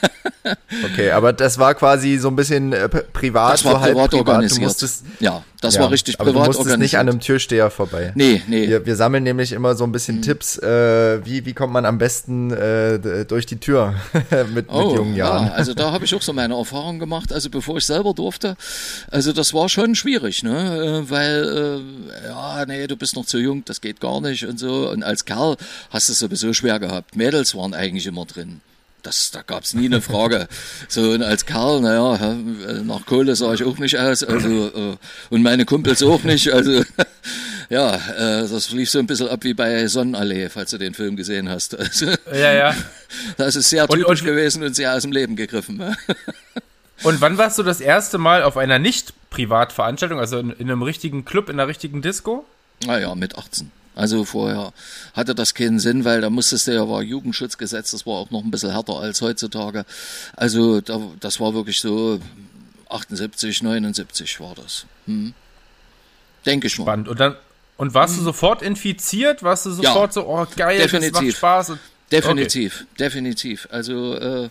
Okay, 0.86 1.12
aber 1.12 1.34
das 1.34 1.60
war 1.60 1.76
quasi 1.76 2.18
so 2.18 2.30
ein 2.30 2.36
bisschen 2.36 2.74
äh, 2.74 2.88
privat, 2.90 3.54
Das 3.54 3.66
war 3.66 3.74
so 3.74 3.86
privat 3.88 4.14
Du 4.14 4.18
organisiert. 4.18 4.62
musstest, 4.62 5.04
ja, 5.20 5.44
das 5.62 5.76
ja, 5.76 5.82
war 5.82 5.92
richtig 5.92 6.20
aber 6.20 6.32
privat 6.32 6.46
du 6.46 6.48
musstest 6.48 6.68
organisiert. 6.72 6.80
nicht 6.80 6.98
an 6.98 7.10
einem 7.10 7.20
Türsteher 7.20 7.70
vorbei. 7.70 8.14
Nee, 8.16 8.42
nee. 8.48 8.68
Wir, 8.68 8.84
wir 8.86 8.96
sammeln 8.96 9.24
nämlich 9.24 9.52
immer 9.52 9.76
so 9.76 9.84
ein 9.84 9.92
bisschen 9.92 10.16
Hm. 10.18 10.22
Tipps, 10.24 10.58
äh, 10.58 11.24
wie, 11.26 11.46
wie 11.46 11.54
kommt 11.54 11.74
man 11.74 11.86
am 11.86 11.98
besten 12.00 12.52
äh, 12.52 13.26
durch 13.26 13.46
die 13.46 13.58
Tür 13.58 13.96
mit, 14.32 14.54
mit 14.54 14.72
jungen 14.72 15.16
Jahren. 15.16 15.46
Oh, 15.46 15.50
Ja, 15.50 15.54
also 15.54 15.74
da 15.76 15.92
habe 15.92 16.06
ich 16.06 16.16
auch 16.16 16.22
so 16.22 16.34
meine 16.34 16.56
Erfahrung 16.56 16.98
gemacht. 17.00 17.32
Also 17.34 17.50
bevor 17.50 17.78
ich 17.78 17.86
selber 17.86 18.14
durfte, 18.14 18.56
also 19.12 19.34
das 19.34 19.54
war 19.54 19.70
schon 19.70 19.94
schwierig, 19.94 20.42
ne? 20.42 21.04
Äh, 21.06 21.10
Weil, 21.12 21.84
äh, 22.24 22.28
ja, 22.30 22.66
nee, 22.66 22.88
du 22.88 22.96
bist 22.96 23.16
noch 23.16 23.26
zu 23.26 23.38
jung, 23.38 23.64
das 23.66 23.82
geht 23.82 24.00
gar 24.00 24.20
nicht 24.22 24.46
und 24.48 24.58
so. 24.58 24.90
Und 24.90 25.04
als 25.04 25.26
Kerl 25.26 25.58
hast 25.92 26.08
du 26.10 26.14
es 26.14 26.20
sowieso 26.20 26.54
schwer 26.54 26.80
gehabt. 26.80 27.16
Mädels 27.16 27.54
waren 27.56 27.74
eigentlich 27.76 28.08
immer 28.08 28.26
drin. 28.26 28.49
Das, 29.02 29.32
da 29.32 29.42
gab's 29.44 29.74
nie 29.74 29.86
eine 29.86 30.02
Frage. 30.02 30.48
So, 30.90 31.12
und 31.12 31.24
als 31.24 31.46
Kerl, 31.46 31.80
naja, 31.80 32.16
äh, 32.16 32.82
nach 32.84 33.06
Kohle 33.06 33.34
sah 33.36 33.54
ich 33.54 33.64
auch 33.64 33.78
nicht 33.78 33.98
aus, 33.98 34.24
also, 34.24 34.68
äh, 34.68 34.98
und 35.30 35.42
meine 35.42 35.64
Kumpels 35.66 36.04
auch 36.04 36.24
nicht, 36.24 36.52
also, 36.52 36.84
ja, 37.70 37.96
äh, 37.96 38.48
das 38.50 38.72
lief 38.72 38.90
so 38.90 39.00
ein 39.00 39.08
bisschen 39.08 39.30
ab 39.30 39.44
wie 39.44 39.54
bei 39.54 39.88
Sonnenallee, 39.88 40.50
falls 40.50 40.72
du 40.72 40.78
den 40.78 40.94
Film 40.94 41.16
gesehen 41.16 41.48
hast. 41.48 41.78
Also, 41.80 42.08
Ja, 42.34 42.52
ja. 42.54 42.76
das 43.38 43.56
ist 43.56 43.70
sehr 43.70 43.90
Und- 43.90 44.00
typisch 44.00 44.20
und- 44.22 44.28
gewesen 44.28 44.64
und 44.64 44.76
sehr 44.76 44.94
aus 44.94 45.04
dem 45.04 45.14
Leben 45.14 45.36
gegriffen. 45.38 45.78
ne? 45.78 45.96
Und 47.04 47.22
wann 47.22 47.38
warst 47.38 47.58
du 47.58 47.64
das 47.64 47.80
erste 47.80 48.18
Mal 48.18 48.44
auf 48.44 48.58
einer 48.58 48.78
Nicht-Privatveranstaltung, 48.78 50.20
also 50.20 50.38
in, 50.40 50.50
in 50.52 50.70
einem 50.70 50.82
richtigen 50.82 51.24
Club, 51.24 51.48
in 51.48 51.58
einer 51.58 51.70
richtigen 51.70 52.02
Disco? 52.02 52.46
Naja, 52.86 53.16
mit 53.16 53.38
18. 53.38 53.72
Also 54.00 54.24
vorher 54.24 54.72
hatte 55.14 55.36
das 55.36 55.54
keinen 55.54 55.78
Sinn, 55.78 56.06
weil 56.06 56.22
da 56.22 56.30
musstest 56.30 56.68
du 56.68 56.74
ja, 56.74 56.88
war 56.88 57.02
Jugendschutzgesetz, 57.02 57.92
das 57.92 58.06
war 58.06 58.14
auch 58.14 58.32
noch 58.32 58.44
ein 58.44 58.50
bisschen 58.50 58.72
härter 58.72 58.94
als 58.94 59.22
heutzutage. 59.22 59.86
Also 60.38 60.80
da, 60.80 61.02
das 61.20 61.42
war 61.42 61.54
wirklich 61.54 61.82
so 61.82 62.22
78, 62.88 63.62
79 63.62 64.40
war 64.40 64.56
das. 64.56 64.86
Hm. 65.06 65.34
Denke 66.46 66.68
ich 66.68 66.78
mal. 66.78 66.86
Spannend. 66.86 67.10
Und 67.10 67.20
dann 67.20 67.36
und 67.76 67.94
warst 67.94 68.18
du 68.18 68.22
sofort 68.22 68.62
infiziert? 68.62 69.44
Warst 69.44 69.66
du 69.66 69.72
sofort 69.72 70.14
so, 70.14 70.26
oh 70.26 70.48
geil, 70.56 70.80
das 70.80 70.94
macht 70.94 71.04
Definitiv. 71.04 71.38
Spaß? 71.38 71.74
Definitiv, 72.10 72.86
definitiv. 72.98 73.68
Also 73.70 74.16
äh, 74.16 74.50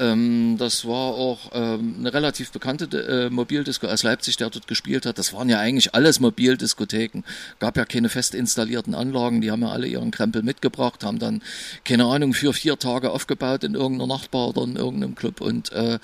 ähm, 0.00 0.56
das 0.58 0.86
war 0.86 1.14
auch 1.14 1.50
ähm, 1.52 1.96
eine 1.98 2.12
relativ 2.12 2.50
bekannte 2.50 2.86
äh, 2.86 3.30
Mobildisco 3.30 3.86
aus 3.86 4.02
Leipzig, 4.02 4.38
der 4.38 4.50
dort 4.50 4.66
gespielt 4.66 5.04
hat. 5.06 5.18
Das 5.18 5.32
waren 5.32 5.48
ja 5.48 5.60
eigentlich 5.60 5.94
alles 5.94 6.20
Mobildiskotheken. 6.20 7.22
Gab 7.58 7.76
ja 7.76 7.84
keine 7.84 8.08
fest 8.08 8.34
installierten 8.34 8.94
Anlagen, 8.94 9.40
die 9.40 9.50
haben 9.50 9.62
ja 9.62 9.68
alle 9.68 9.86
ihren 9.86 10.10
Krempel 10.10 10.42
mitgebracht, 10.42 11.04
haben 11.04 11.18
dann, 11.18 11.42
keine 11.84 12.06
Ahnung, 12.06 12.32
für 12.32 12.52
vier 12.54 12.78
Tage 12.78 13.10
aufgebaut 13.10 13.62
in 13.62 13.74
irgendeiner 13.74 14.06
Nachtbar 14.06 14.48
oder 14.48 14.62
in 14.62 14.76
irgendeinem 14.76 15.14
Club 15.14 15.40
und 15.40 15.70
äh, 15.72 15.98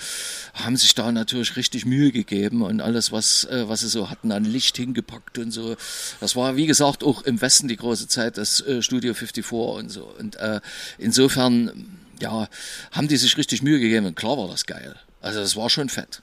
haben 0.55 0.77
sich 0.77 0.95
da 0.95 1.11
natürlich 1.11 1.57
richtig 1.57 1.87
Mühe 1.87 2.13
gegeben 2.13 2.63
und 2.63 2.81
alles, 2.81 3.13
was, 3.13 3.45
äh, 3.45 3.69
was 3.69 3.81
sie 3.81 3.89
so 3.89 4.11
hatten, 4.11 4.31
an 4.31 4.45
Licht 4.45 4.77
hingepackt 4.77 5.39
und 5.39 5.51
so. 5.51 5.77
Das 6.21 6.37
war, 6.37 6.57
wie 6.57 6.67
gesagt, 6.67 7.03
auch 7.03 7.23
im 7.23 7.41
Westen 7.41 7.69
die 7.69 7.77
große 7.77 8.09
Zeit, 8.09 8.37
das 8.37 8.61
äh, 8.61 8.83
Studio 8.83 9.15
54 9.15 9.53
und 9.53 9.91
so. 9.91 10.13
Und 10.19 10.37
äh, 10.37 10.61
insofern, 10.99 11.73
ja, 12.21 12.49
haben 12.93 13.09
die 13.09 13.17
sich 13.17 13.37
richtig 13.37 13.63
Mühe 13.63 13.81
gegeben 13.81 14.07
und 14.07 14.17
klar 14.17 14.37
war 14.37 14.49
das 14.49 14.67
geil. 14.67 14.95
Also 15.21 15.41
das 15.41 15.57
war 15.57 15.71
schon 15.71 15.89
fett. 15.89 16.23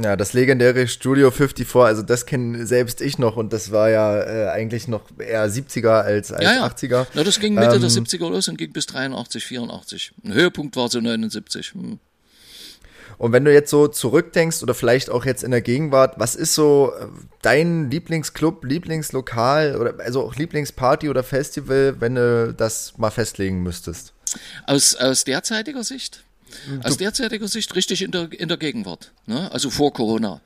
Ja, 0.00 0.16
das 0.16 0.32
legendäre 0.32 0.88
Studio 0.88 1.30
54, 1.30 1.76
also 1.76 2.02
das 2.02 2.24
kenne 2.24 2.66
selbst 2.66 3.02
ich 3.02 3.18
noch 3.18 3.36
und 3.36 3.52
das 3.52 3.72
war 3.72 3.90
ja 3.90 4.22
äh, 4.22 4.48
eigentlich 4.48 4.88
noch 4.88 5.02
eher 5.18 5.46
70er 5.46 6.02
als, 6.02 6.32
als 6.32 6.44
Ja, 6.44 6.54
ja. 6.54 6.66
80er. 6.66 7.06
Na, 7.12 7.24
das 7.24 7.40
ging 7.40 7.54
Mitte 7.54 7.74
Ähm, 7.74 7.80
der 7.82 7.90
70er 7.90 8.30
los 8.30 8.48
und 8.48 8.56
ging 8.56 8.72
bis 8.72 8.86
83, 8.86 9.44
84. 9.44 10.12
Ein 10.24 10.32
Höhepunkt 10.32 10.76
war 10.76 10.88
so 10.88 11.00
79. 11.00 11.74
Hm. 11.74 11.98
Und 13.22 13.30
wenn 13.30 13.44
du 13.44 13.52
jetzt 13.52 13.70
so 13.70 13.86
zurückdenkst 13.86 14.64
oder 14.64 14.74
vielleicht 14.74 15.08
auch 15.08 15.24
jetzt 15.24 15.44
in 15.44 15.52
der 15.52 15.60
Gegenwart, 15.60 16.18
was 16.18 16.34
ist 16.34 16.56
so 16.56 16.92
äh, 16.98 17.06
dein 17.40 17.88
Lieblingsclub, 17.88 18.64
Lieblingslokal 18.64 19.76
oder 19.76 19.94
also 20.04 20.24
auch 20.24 20.34
Lieblingsparty 20.34 21.08
oder 21.08 21.22
Festival, 21.22 22.00
wenn 22.00 22.16
du 22.16 22.52
das 22.52 22.98
mal 22.98 23.12
festlegen 23.12 23.62
müsstest? 23.62 24.12
Aus, 24.66 24.96
aus 24.96 25.22
derzeitiger 25.22 25.84
Sicht? 25.84 26.24
Aus 26.82 26.96
derzeitiger 26.96 27.46
Sicht 27.46 27.76
richtig 27.76 28.02
in 28.02 28.10
der, 28.10 28.32
in 28.32 28.48
der 28.48 28.56
Gegenwart. 28.56 29.12
Ne? 29.26 29.48
Also 29.52 29.70
vor 29.70 29.92
Corona. 29.92 30.40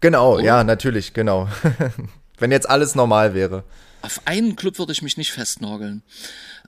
Genau, 0.00 0.40
ja, 0.40 0.64
natürlich, 0.64 1.14
genau. 1.14 1.48
Wenn 2.38 2.50
jetzt 2.50 2.68
alles 2.68 2.96
normal 2.96 3.34
wäre. 3.34 3.62
Auf 4.02 4.20
einen 4.24 4.56
Club 4.56 4.80
würde 4.80 4.90
ich 4.90 5.02
mich 5.02 5.16
nicht 5.16 5.30
festnageln. 5.30 6.02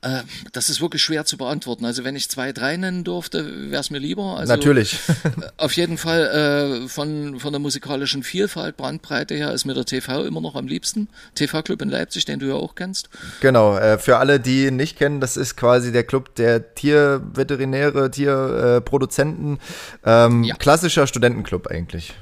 Äh, 0.02 0.22
das 0.52 0.70
ist 0.70 0.80
wirklich 0.80 1.02
schwer 1.02 1.24
zu 1.24 1.36
beantworten. 1.36 1.84
Also 1.84 2.04
wenn 2.04 2.16
ich 2.16 2.28
zwei, 2.28 2.52
drei 2.52 2.76
nennen 2.76 3.04
durfte, 3.04 3.70
wäre 3.70 3.80
es 3.80 3.90
mir 3.90 3.98
lieber. 3.98 4.38
Also, 4.38 4.52
Natürlich. 4.52 4.98
auf 5.56 5.72
jeden 5.72 5.98
Fall 5.98 6.84
äh, 6.84 6.88
von, 6.88 7.40
von 7.40 7.52
der 7.52 7.60
musikalischen 7.60 8.22
Vielfalt, 8.22 8.76
Brandbreite 8.76 9.34
her 9.34 9.52
ist 9.52 9.64
mir 9.64 9.74
der 9.74 9.84
TV 9.84 10.24
immer 10.24 10.40
noch 10.40 10.54
am 10.54 10.66
liebsten. 10.66 11.08
TV-Club 11.34 11.82
in 11.82 11.88
Leipzig, 11.88 12.24
den 12.24 12.38
du 12.38 12.46
ja 12.46 12.54
auch 12.54 12.74
kennst. 12.74 13.08
Genau, 13.40 13.76
äh, 13.76 13.98
für 13.98 14.18
alle, 14.18 14.40
die 14.40 14.66
ihn 14.66 14.76
nicht 14.76 14.98
kennen, 14.98 15.20
das 15.20 15.36
ist 15.36 15.56
quasi 15.56 15.92
der 15.92 16.04
Club 16.04 16.34
der 16.36 16.74
Tierveterinäre, 16.74 18.10
Tierproduzenten. 18.10 19.58
Ähm, 20.04 20.44
ja. 20.44 20.54
Klassischer 20.56 21.06
Studentenclub 21.06 21.66
eigentlich. 21.66 22.14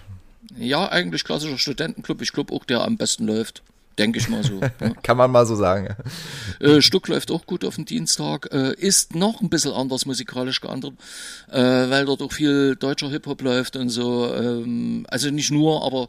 Ja, 0.58 0.88
eigentlich 0.88 1.24
klassischer 1.24 1.58
Studentenclub. 1.58 2.22
Ich 2.22 2.32
glaube 2.32 2.54
auch, 2.54 2.64
der 2.64 2.80
am 2.82 2.96
besten 2.96 3.26
läuft. 3.26 3.62
Denke 3.98 4.18
ich 4.18 4.28
mal 4.28 4.42
so. 4.42 4.60
Ja. 4.80 4.90
Kann 5.02 5.16
man 5.16 5.30
mal 5.30 5.46
so 5.46 5.56
sagen. 5.56 5.96
Äh, 6.60 6.82
Stuck 6.82 7.08
läuft 7.08 7.30
auch 7.30 7.46
gut 7.46 7.64
auf 7.64 7.76
den 7.76 7.86
Dienstag. 7.86 8.52
Äh, 8.52 8.74
ist 8.74 9.14
noch 9.14 9.40
ein 9.40 9.48
bisschen 9.48 9.72
anders 9.72 10.04
musikalisch 10.04 10.60
geändert, 10.60 10.94
äh, 11.50 11.58
weil 11.60 12.04
dort 12.04 12.20
auch 12.20 12.32
viel 12.32 12.76
deutscher 12.76 13.08
Hip-Hop 13.08 13.40
läuft 13.42 13.76
und 13.76 13.88
so. 13.88 14.34
Ähm, 14.34 15.06
also 15.08 15.30
nicht 15.30 15.50
nur, 15.50 15.84
aber 15.84 16.08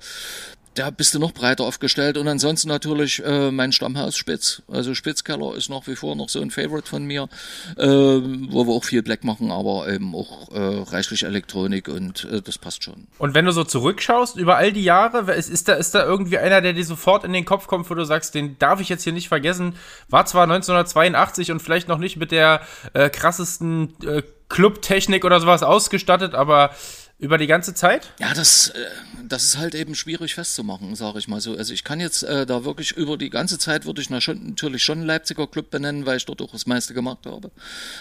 da 0.77 0.91
bist 0.91 1.13
du 1.13 1.19
noch 1.19 1.31
breiter 1.31 1.63
aufgestellt. 1.63 2.17
Und 2.17 2.27
ansonsten 2.27 2.67
natürlich 2.67 3.23
äh, 3.25 3.51
mein 3.51 3.71
Stammhaus 3.71 4.15
Spitz. 4.15 4.61
Also 4.67 4.93
Spitzkeller 4.93 5.55
ist 5.55 5.69
nach 5.69 5.87
wie 5.87 5.95
vor 5.95 6.15
noch 6.15 6.29
so 6.29 6.41
ein 6.41 6.51
Favorite 6.51 6.87
von 6.87 7.05
mir, 7.05 7.29
äh, 7.77 7.85
wo 7.85 8.67
wir 8.67 8.73
auch 8.73 8.83
viel 8.83 9.01
Black 9.01 9.23
machen, 9.23 9.51
aber 9.51 9.87
eben 9.89 10.15
auch 10.15 10.51
äh, 10.51 10.83
reichlich 10.91 11.23
Elektronik 11.23 11.87
und 11.87 12.25
äh, 12.25 12.41
das 12.41 12.57
passt 12.57 12.83
schon. 12.83 13.07
Und 13.17 13.33
wenn 13.33 13.45
du 13.45 13.51
so 13.51 13.63
zurückschaust 13.63 14.37
über 14.37 14.57
all 14.57 14.71
die 14.71 14.83
Jahre, 14.83 15.33
ist, 15.33 15.49
ist, 15.49 15.67
da, 15.67 15.73
ist 15.73 15.95
da 15.95 16.03
irgendwie 16.03 16.37
einer, 16.37 16.61
der 16.61 16.73
dir 16.73 16.85
sofort 16.85 17.23
in 17.23 17.33
den 17.33 17.45
Kopf 17.45 17.67
kommt, 17.67 17.89
wo 17.89 17.95
du 17.95 18.05
sagst, 18.05 18.35
den 18.35 18.57
darf 18.59 18.79
ich 18.79 18.89
jetzt 18.89 19.03
hier 19.03 19.13
nicht 19.13 19.27
vergessen, 19.27 19.75
war 20.09 20.25
zwar 20.25 20.43
1982 20.43 21.51
und 21.51 21.61
vielleicht 21.61 21.87
noch 21.87 21.97
nicht 21.97 22.17
mit 22.17 22.31
der 22.31 22.61
äh, 22.93 23.09
krassesten 23.09 23.93
äh, 24.05 24.21
Clubtechnik 24.49 25.25
oder 25.25 25.39
sowas 25.39 25.63
ausgestattet, 25.63 26.33
aber 26.33 26.71
über 27.19 27.37
die 27.37 27.47
ganze 27.47 27.73
Zeit? 27.73 28.13
Ja, 28.19 28.33
das, 28.33 28.69
äh, 28.69 28.85
das 29.27 29.43
ist 29.43 29.57
halt 29.57 29.73
eben 29.73 29.95
schwierig 29.95 30.35
festzumachen, 30.35 30.95
sage 30.95 31.17
ich 31.17 31.27
mal 31.27 31.41
so. 31.41 31.57
Also 31.57 31.73
ich 31.73 31.83
kann 31.83 31.99
jetzt 31.99 32.23
äh, 32.23 32.45
da 32.45 32.63
wirklich 32.63 32.91
über 32.91 33.17
die 33.17 33.31
ganze 33.31 33.57
Zeit 33.57 33.85
würde 33.85 34.01
ich 34.01 34.09
natürlich 34.09 34.83
schon 34.83 35.03
Leipziger 35.03 35.47
Club 35.47 35.71
benennen, 35.71 36.05
weil 36.05 36.17
ich 36.17 36.25
dort 36.25 36.41
auch 36.41 36.51
das 36.51 36.67
meiste 36.67 36.93
gemacht 36.93 37.25
habe. 37.25 37.51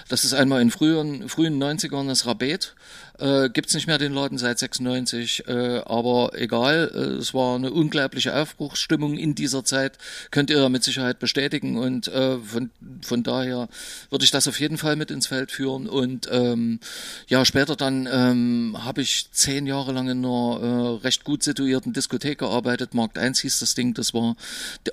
Das 0.08 0.24
ist 0.24 0.34
einmal 0.34 0.60
in 0.60 0.70
frühen, 0.70 1.28
frühen 1.28 1.62
90ern 1.62 2.08
das 2.08 2.26
Rabet. 2.26 2.74
Äh, 3.18 3.48
Gibt 3.50 3.72
nicht 3.74 3.86
mehr 3.86 3.98
den 3.98 4.12
Laden 4.12 4.38
seit 4.38 4.58
96, 4.58 5.48
äh, 5.48 5.82
aber 5.84 6.30
egal, 6.34 6.90
äh, 6.94 6.98
es 7.18 7.34
war 7.34 7.56
eine 7.56 7.72
unglaubliche 7.72 8.34
Aufbruchsstimmung 8.34 9.16
in 9.16 9.34
dieser 9.34 9.64
Zeit, 9.64 9.98
könnt 10.30 10.50
ihr 10.50 10.68
mit 10.68 10.84
Sicherheit 10.84 11.18
bestätigen. 11.18 11.76
Und 11.76 12.08
äh, 12.08 12.38
von, 12.38 12.70
von 13.02 13.22
daher 13.22 13.68
würde 14.10 14.24
ich 14.24 14.30
das 14.30 14.48
auf 14.48 14.60
jeden 14.60 14.78
Fall 14.78 14.96
mit 14.96 15.10
ins 15.10 15.26
Feld 15.26 15.50
führen. 15.50 15.88
Und 15.88 16.28
ähm, 16.30 16.80
ja, 17.28 17.44
später 17.44 17.76
dann 17.76 18.08
ähm, 18.10 18.76
habe 18.84 19.02
ich 19.02 19.28
zehn 19.32 19.66
Jahre 19.66 19.92
lang 19.92 20.08
in 20.08 20.24
einer 20.24 20.60
äh, 20.62 21.04
recht 21.04 21.24
gut 21.24 21.42
situierten 21.42 21.92
Diskothek 21.92 22.38
gearbeitet, 22.38 22.94
Markt 22.94 23.18
1 23.18 23.40
hieß 23.40 23.58
das 23.58 23.74
Ding, 23.74 23.94
das 23.94 24.14
war 24.14 24.36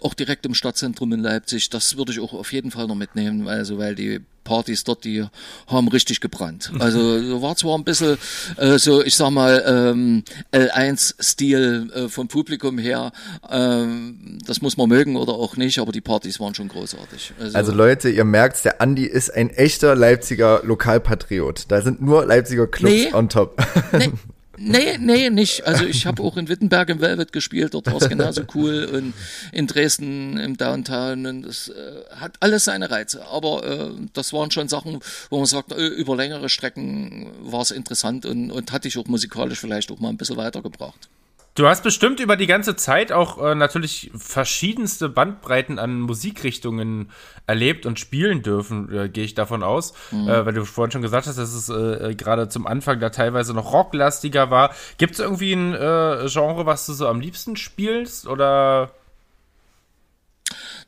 auch 0.02 0.14
direkt 0.14 0.46
im 0.46 0.54
Stadtzentrum 0.54 1.14
in 1.14 1.20
Leipzig, 1.22 1.70
das 1.70 1.98
würde 1.98 2.12
ich 2.12 2.20
auch 2.20 2.34
auf 2.34 2.54
jeden 2.54 2.72
Fall 2.72 2.88
noch 2.88 2.96
mitnehmen, 2.96 3.48
also 3.48 3.78
weil 3.78 3.96
die 3.96 4.22
Partys 4.44 4.84
dort, 4.84 5.06
die 5.06 5.26
haben 5.68 5.88
richtig 5.88 6.20
gebrannt. 6.20 6.72
Also 6.84 7.42
war 7.42 7.56
zwar 7.56 7.78
ein 7.78 7.86
bisschen 7.86 8.13
äh, 8.58 8.78
so, 8.78 9.04
ich 9.04 9.16
sag 9.16 9.32
mal, 9.32 9.64
ähm, 9.66 10.24
L1-Stil 10.52 11.92
äh, 11.94 12.10
vom 12.10 12.28
Publikum 12.28 12.78
her. 12.78 13.12
Ähm, 13.50 14.40
das 14.46 14.62
muss 14.62 14.78
man 14.78 14.90
mögen 14.90 15.16
oder 15.16 15.34
auch 15.34 15.58
nicht, 15.58 15.80
aber 15.80 15.92
die 15.92 16.02
Partys 16.02 16.40
waren 16.40 16.56
schon 16.56 16.68
großartig. 16.68 17.34
Also, 17.40 17.58
also 17.58 17.72
Leute, 17.74 18.10
ihr 18.10 18.26
merkt, 18.26 18.64
der 18.66 18.82
Andi 18.82 19.06
ist 19.06 19.34
ein 19.34 19.50
echter 19.50 19.96
Leipziger 19.96 20.62
Lokalpatriot. 20.64 21.66
Da 21.70 21.82
sind 21.82 22.02
nur 22.02 22.26
Leipziger 22.26 22.68
Clubs 22.68 22.94
nee, 22.94 23.14
on 23.14 23.30
top. 23.30 23.62
Nee, 23.92 24.12
Nee, 24.66 24.98
nee, 25.00 25.30
nicht. 25.30 25.66
Also 25.68 25.86
ich 25.86 26.06
habe 26.06 26.24
auch 26.24 26.38
in 26.38 26.48
Wittenberg 26.48 26.90
im 26.90 27.02
Velvet 27.02 27.34
gespielt, 27.34 27.74
dort 27.74 27.88
war 27.88 27.98
es 27.98 28.10
genauso 28.10 28.44
cool 28.56 28.86
und 28.86 29.14
in 29.52 29.68
Dresden 29.68 30.38
im 30.38 30.58
Downtown 30.58 31.26
und 31.26 31.42
das 31.44 31.68
äh, 31.70 31.74
hat 32.16 32.36
alles 32.40 32.66
seine 32.66 32.90
Reize. 32.90 33.26
Aber 33.28 33.66
äh, 33.66 33.92
das 34.14 34.34
waren 34.34 34.52
schon 34.52 34.70
Sachen, 34.70 35.00
wo 35.30 35.38
man 35.38 35.46
sagt, 35.46 35.72
äh, 35.72 35.88
über 35.88 36.16
längere 36.16 36.50
Strecken 36.50 37.28
war 37.42 37.62
es 37.62 37.72
interessant 37.72 38.26
und, 38.26 38.52
und 38.52 38.72
hatte 38.72 38.88
ich 38.88 38.98
auch 38.98 39.08
musikalisch 39.08 39.60
vielleicht 39.60 39.92
auch 39.92 40.00
mal 40.00 40.10
ein 40.10 40.18
bisschen 40.18 40.38
weitergebracht. 40.38 41.10
Du 41.56 41.68
hast 41.68 41.84
bestimmt 41.84 42.20
über 42.20 42.36
die 42.36 42.48
ganze 42.48 42.76
Zeit 42.76 43.12
auch 43.12 43.38
äh, 43.44 43.54
natürlich 43.54 44.10
verschiedenste 44.16 45.08
Bandbreiten 45.08 45.78
an 45.78 46.00
Musikrichtungen 46.00 47.12
erlebt 47.46 47.86
und 47.86 48.00
spielen 48.00 48.42
dürfen, 48.42 48.92
äh, 48.92 49.08
gehe 49.08 49.24
ich 49.24 49.36
davon 49.36 49.62
aus. 49.62 49.94
Mhm. 50.10 50.28
Äh, 50.28 50.46
weil 50.48 50.54
du 50.54 50.66
vorhin 50.66 50.92
schon 50.92 51.04
gesagt 51.04 51.28
hast, 51.28 51.38
dass 51.38 51.54
es 51.54 51.70
äh, 51.70 52.16
gerade 52.16 52.50
zum 52.50 52.66
Anfang 52.66 53.00
da 53.00 53.12
teilweise 53.12 53.54
noch 53.54 53.72
rocklastiger 53.72 54.50
war. 54.50 54.74
Gibt 54.98 55.14
es 55.14 55.20
irgendwie 55.20 55.54
ein 55.54 55.74
äh, 55.76 56.28
Genre, 56.28 56.66
was 56.66 56.88
du 56.88 56.94
so 56.94 57.08
am 57.08 57.20
liebsten 57.20 57.56
spielst? 57.56 58.28
Oder 58.28 58.90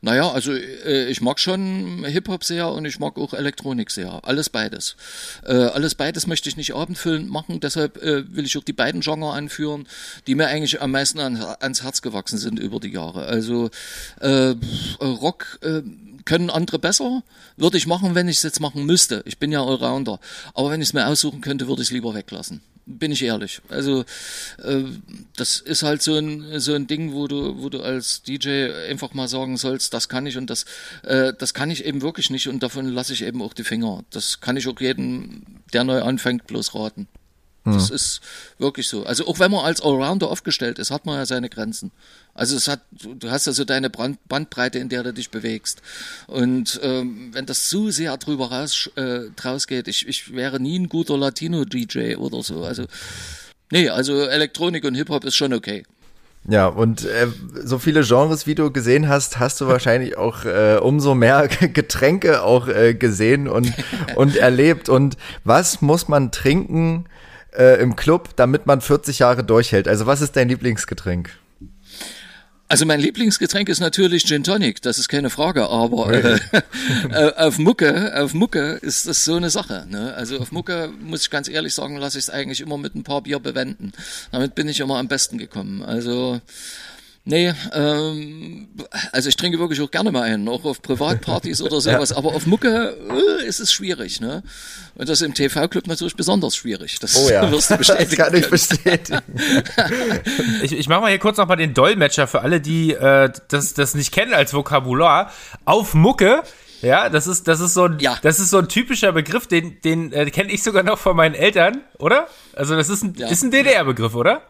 naja, 0.00 0.30
also 0.30 0.52
äh, 0.52 1.06
ich 1.06 1.20
mag 1.20 1.38
schon 1.40 2.04
Hip-Hop 2.04 2.44
sehr 2.44 2.70
und 2.70 2.84
ich 2.84 2.98
mag 2.98 3.18
auch 3.18 3.34
Elektronik 3.34 3.90
sehr. 3.90 4.20
Alles 4.24 4.50
beides. 4.50 4.96
Äh, 5.44 5.52
alles 5.52 5.94
beides 5.94 6.26
möchte 6.26 6.48
ich 6.48 6.56
nicht 6.56 6.74
abendfüllend 6.74 7.30
machen, 7.30 7.60
deshalb 7.60 8.02
äh, 8.02 8.24
will 8.34 8.44
ich 8.44 8.56
auch 8.58 8.64
die 8.64 8.72
beiden 8.72 9.00
Genre 9.00 9.32
anführen, 9.32 9.86
die 10.26 10.34
mir 10.34 10.48
eigentlich 10.48 10.80
am 10.82 10.90
meisten 10.90 11.20
an, 11.20 11.36
ans 11.36 11.82
Herz 11.82 12.02
gewachsen 12.02 12.38
sind 12.38 12.58
über 12.58 12.80
die 12.80 12.90
Jahre. 12.90 13.26
Also 13.26 13.70
äh, 14.20 14.54
Rock 15.00 15.58
äh, 15.62 15.82
können 16.24 16.50
andere 16.50 16.78
besser, 16.78 17.22
würde 17.56 17.78
ich 17.78 17.86
machen, 17.86 18.14
wenn 18.14 18.28
ich 18.28 18.38
es 18.38 18.42
jetzt 18.42 18.60
machen 18.60 18.84
müsste. 18.84 19.22
Ich 19.26 19.38
bin 19.38 19.52
ja 19.52 19.62
Allrounder. 19.62 20.20
Aber 20.54 20.70
wenn 20.70 20.82
ich 20.82 20.88
es 20.88 20.92
mir 20.92 21.06
aussuchen 21.06 21.40
könnte, 21.40 21.68
würde 21.68 21.82
ich 21.82 21.88
es 21.88 21.92
lieber 21.92 22.14
weglassen 22.14 22.60
bin 22.86 23.12
ich 23.12 23.22
ehrlich. 23.22 23.60
Also 23.68 24.04
äh, 24.62 24.84
das 25.36 25.60
ist 25.60 25.82
halt 25.82 26.02
so 26.02 26.16
ein 26.16 26.60
so 26.60 26.72
ein 26.74 26.86
Ding, 26.86 27.12
wo 27.12 27.26
du 27.26 27.60
wo 27.60 27.68
du 27.68 27.82
als 27.82 28.22
DJ 28.22 28.70
einfach 28.88 29.12
mal 29.12 29.28
sagen 29.28 29.56
sollst, 29.56 29.92
das 29.92 30.08
kann 30.08 30.26
ich 30.26 30.38
und 30.38 30.48
das 30.48 30.64
äh, 31.02 31.32
das 31.36 31.52
kann 31.52 31.70
ich 31.70 31.84
eben 31.84 32.00
wirklich 32.00 32.30
nicht 32.30 32.48
und 32.48 32.62
davon 32.62 32.86
lasse 32.86 33.12
ich 33.12 33.22
eben 33.22 33.42
auch 33.42 33.52
die 33.52 33.64
Finger. 33.64 34.04
Das 34.10 34.40
kann 34.40 34.56
ich 34.56 34.68
auch 34.68 34.80
jedem, 34.80 35.42
der 35.72 35.84
neu 35.84 36.00
anfängt, 36.02 36.46
bloß 36.46 36.74
raten. 36.74 37.08
Das 37.66 37.88
hm. 37.88 37.96
ist 37.96 38.20
wirklich 38.58 38.88
so. 38.88 39.04
Also 39.04 39.26
auch 39.26 39.40
wenn 39.40 39.50
man 39.50 39.64
als 39.64 39.80
Allrounder 39.80 40.28
aufgestellt 40.28 40.78
ist, 40.78 40.90
hat 40.90 41.04
man 41.04 41.16
ja 41.16 41.26
seine 41.26 41.48
Grenzen. 41.48 41.90
Also 42.32 42.54
es 42.56 42.68
hat, 42.68 42.80
du 42.90 43.30
hast 43.30 43.46
ja 43.46 43.52
so 43.52 43.64
deine 43.64 43.90
Bandbreite, 43.90 44.78
in 44.78 44.88
der 44.88 45.02
du 45.02 45.12
dich 45.12 45.30
bewegst. 45.30 45.82
Und 46.26 46.78
ähm, 46.82 47.30
wenn 47.32 47.46
das 47.46 47.68
zu 47.68 47.90
sehr 47.90 48.16
drüber 48.18 48.52
raus, 48.52 48.90
äh, 48.94 49.30
rausgeht, 49.42 49.88
ich, 49.88 50.06
ich 50.06 50.32
wäre 50.32 50.60
nie 50.60 50.78
ein 50.78 50.88
guter 50.88 51.18
Latino-DJ 51.18 52.16
oder 52.16 52.42
so. 52.42 52.62
Also 52.62 52.84
nee, 53.72 53.88
also 53.88 54.22
Elektronik 54.22 54.84
und 54.84 54.94
Hip-Hop 54.94 55.24
ist 55.24 55.36
schon 55.36 55.52
okay. 55.52 55.84
Ja, 56.48 56.68
und 56.68 57.04
äh, 57.04 57.26
so 57.64 57.78
viele 57.80 58.02
Genres, 58.04 58.46
wie 58.46 58.54
du 58.54 58.70
gesehen 58.70 59.08
hast, 59.08 59.40
hast 59.40 59.60
du 59.60 59.66
wahrscheinlich 59.66 60.16
auch 60.16 60.44
äh, 60.44 60.76
umso 60.80 61.16
mehr 61.16 61.48
Getränke 61.72 62.42
auch 62.42 62.68
äh, 62.68 62.94
gesehen 62.94 63.48
und, 63.48 63.72
und 64.14 64.36
erlebt. 64.36 64.88
Und 64.88 65.16
was 65.42 65.82
muss 65.82 66.06
man 66.06 66.30
trinken, 66.30 67.06
äh, 67.56 67.80
im 67.80 67.96
Club, 67.96 68.30
damit 68.36 68.66
man 68.66 68.80
40 68.80 69.18
Jahre 69.18 69.44
durchhält? 69.44 69.88
Also 69.88 70.06
was 70.06 70.20
ist 70.20 70.36
dein 70.36 70.48
Lieblingsgetränk? 70.48 71.30
Also 72.68 72.84
mein 72.84 72.98
Lieblingsgetränk 72.98 73.68
ist 73.68 73.78
natürlich 73.78 74.24
Gin 74.24 74.42
Tonic, 74.42 74.82
das 74.82 74.98
ist 74.98 75.08
keine 75.08 75.30
Frage, 75.30 75.68
aber 75.68 76.12
äh, 76.12 76.38
äh, 77.10 77.32
auf 77.36 77.58
Mucke, 77.58 78.12
auf 78.20 78.34
Mucke 78.34 78.78
ist 78.82 79.06
das 79.06 79.24
so 79.24 79.36
eine 79.36 79.50
Sache. 79.50 79.86
Ne? 79.88 80.14
Also 80.14 80.38
auf 80.38 80.50
Mucke 80.50 80.90
muss 81.00 81.22
ich 81.22 81.30
ganz 81.30 81.48
ehrlich 81.48 81.74
sagen, 81.74 81.96
lasse 81.96 82.18
ich 82.18 82.24
es 82.24 82.30
eigentlich 82.30 82.60
immer 82.60 82.76
mit 82.76 82.96
ein 82.96 83.04
paar 83.04 83.22
Bier 83.22 83.38
bewenden. 83.38 83.92
Damit 84.32 84.56
bin 84.56 84.68
ich 84.68 84.80
immer 84.80 84.96
am 84.96 85.06
besten 85.06 85.38
gekommen. 85.38 85.82
Also 85.84 86.40
Nee, 87.28 87.52
ähm, 87.72 88.68
also 89.10 89.28
ich 89.28 89.34
trinke 89.34 89.58
wirklich 89.58 89.80
auch 89.80 89.90
gerne 89.90 90.12
mal 90.12 90.22
einen, 90.22 90.48
auch 90.48 90.64
auf 90.64 90.80
Privatpartys 90.80 91.60
oder 91.60 91.80
sowas, 91.80 92.10
ja. 92.10 92.16
aber 92.16 92.28
auf 92.28 92.46
Mucke 92.46 92.96
äh, 93.10 93.44
ist 93.44 93.58
es 93.58 93.72
schwierig, 93.72 94.20
ne? 94.20 94.44
Und 94.94 95.08
das 95.08 95.22
im 95.22 95.34
TV-Club 95.34 95.88
natürlich 95.88 96.14
besonders 96.14 96.54
schwierig. 96.54 97.00
Das 97.00 97.16
oh 97.16 97.28
ja. 97.28 97.50
wirst 97.50 97.72
du 97.72 97.78
bestätigen. 97.78 98.10
das 98.16 98.16
kann 98.16 98.34
ich 98.34 98.48
bestätigen. 98.48 99.20
ich, 100.62 100.72
ich 100.72 100.88
mache 100.88 101.00
mal 101.00 101.08
hier 101.08 101.18
kurz 101.18 101.36
nochmal 101.36 101.56
den 101.56 101.74
Dolmetscher 101.74 102.28
für 102.28 102.42
alle, 102.42 102.60
die 102.60 102.92
äh, 102.92 103.28
das, 103.48 103.74
das 103.74 103.96
nicht 103.96 104.12
kennen 104.12 104.32
als 104.32 104.54
Vokabular. 104.54 105.32
Auf 105.64 105.94
Mucke 105.94 106.44
ja, 106.82 107.08
das 107.08 107.26
ist, 107.26 107.48
das 107.48 107.58
ist 107.60 107.74
so 107.74 107.84
ein, 107.84 107.98
ja. 107.98 108.18
das 108.22 108.38
ist 108.38 108.50
so 108.50 108.58
ein 108.58 108.68
typischer 108.68 109.10
Begriff, 109.10 109.46
den, 109.48 109.80
den 109.80 110.12
äh, 110.12 110.26
kenne 110.30 110.52
ich 110.52 110.62
sogar 110.62 110.82
noch 110.82 110.98
von 110.98 111.16
meinen 111.16 111.34
Eltern, 111.34 111.80
oder? 111.98 112.28
Also 112.54 112.76
das 112.76 112.88
ist 112.88 113.02
ein, 113.02 113.14
ja. 113.16 113.28
ist 113.28 113.42
ein 113.42 113.50
DDR-Begriff, 113.50 114.14
oder? 114.14 114.42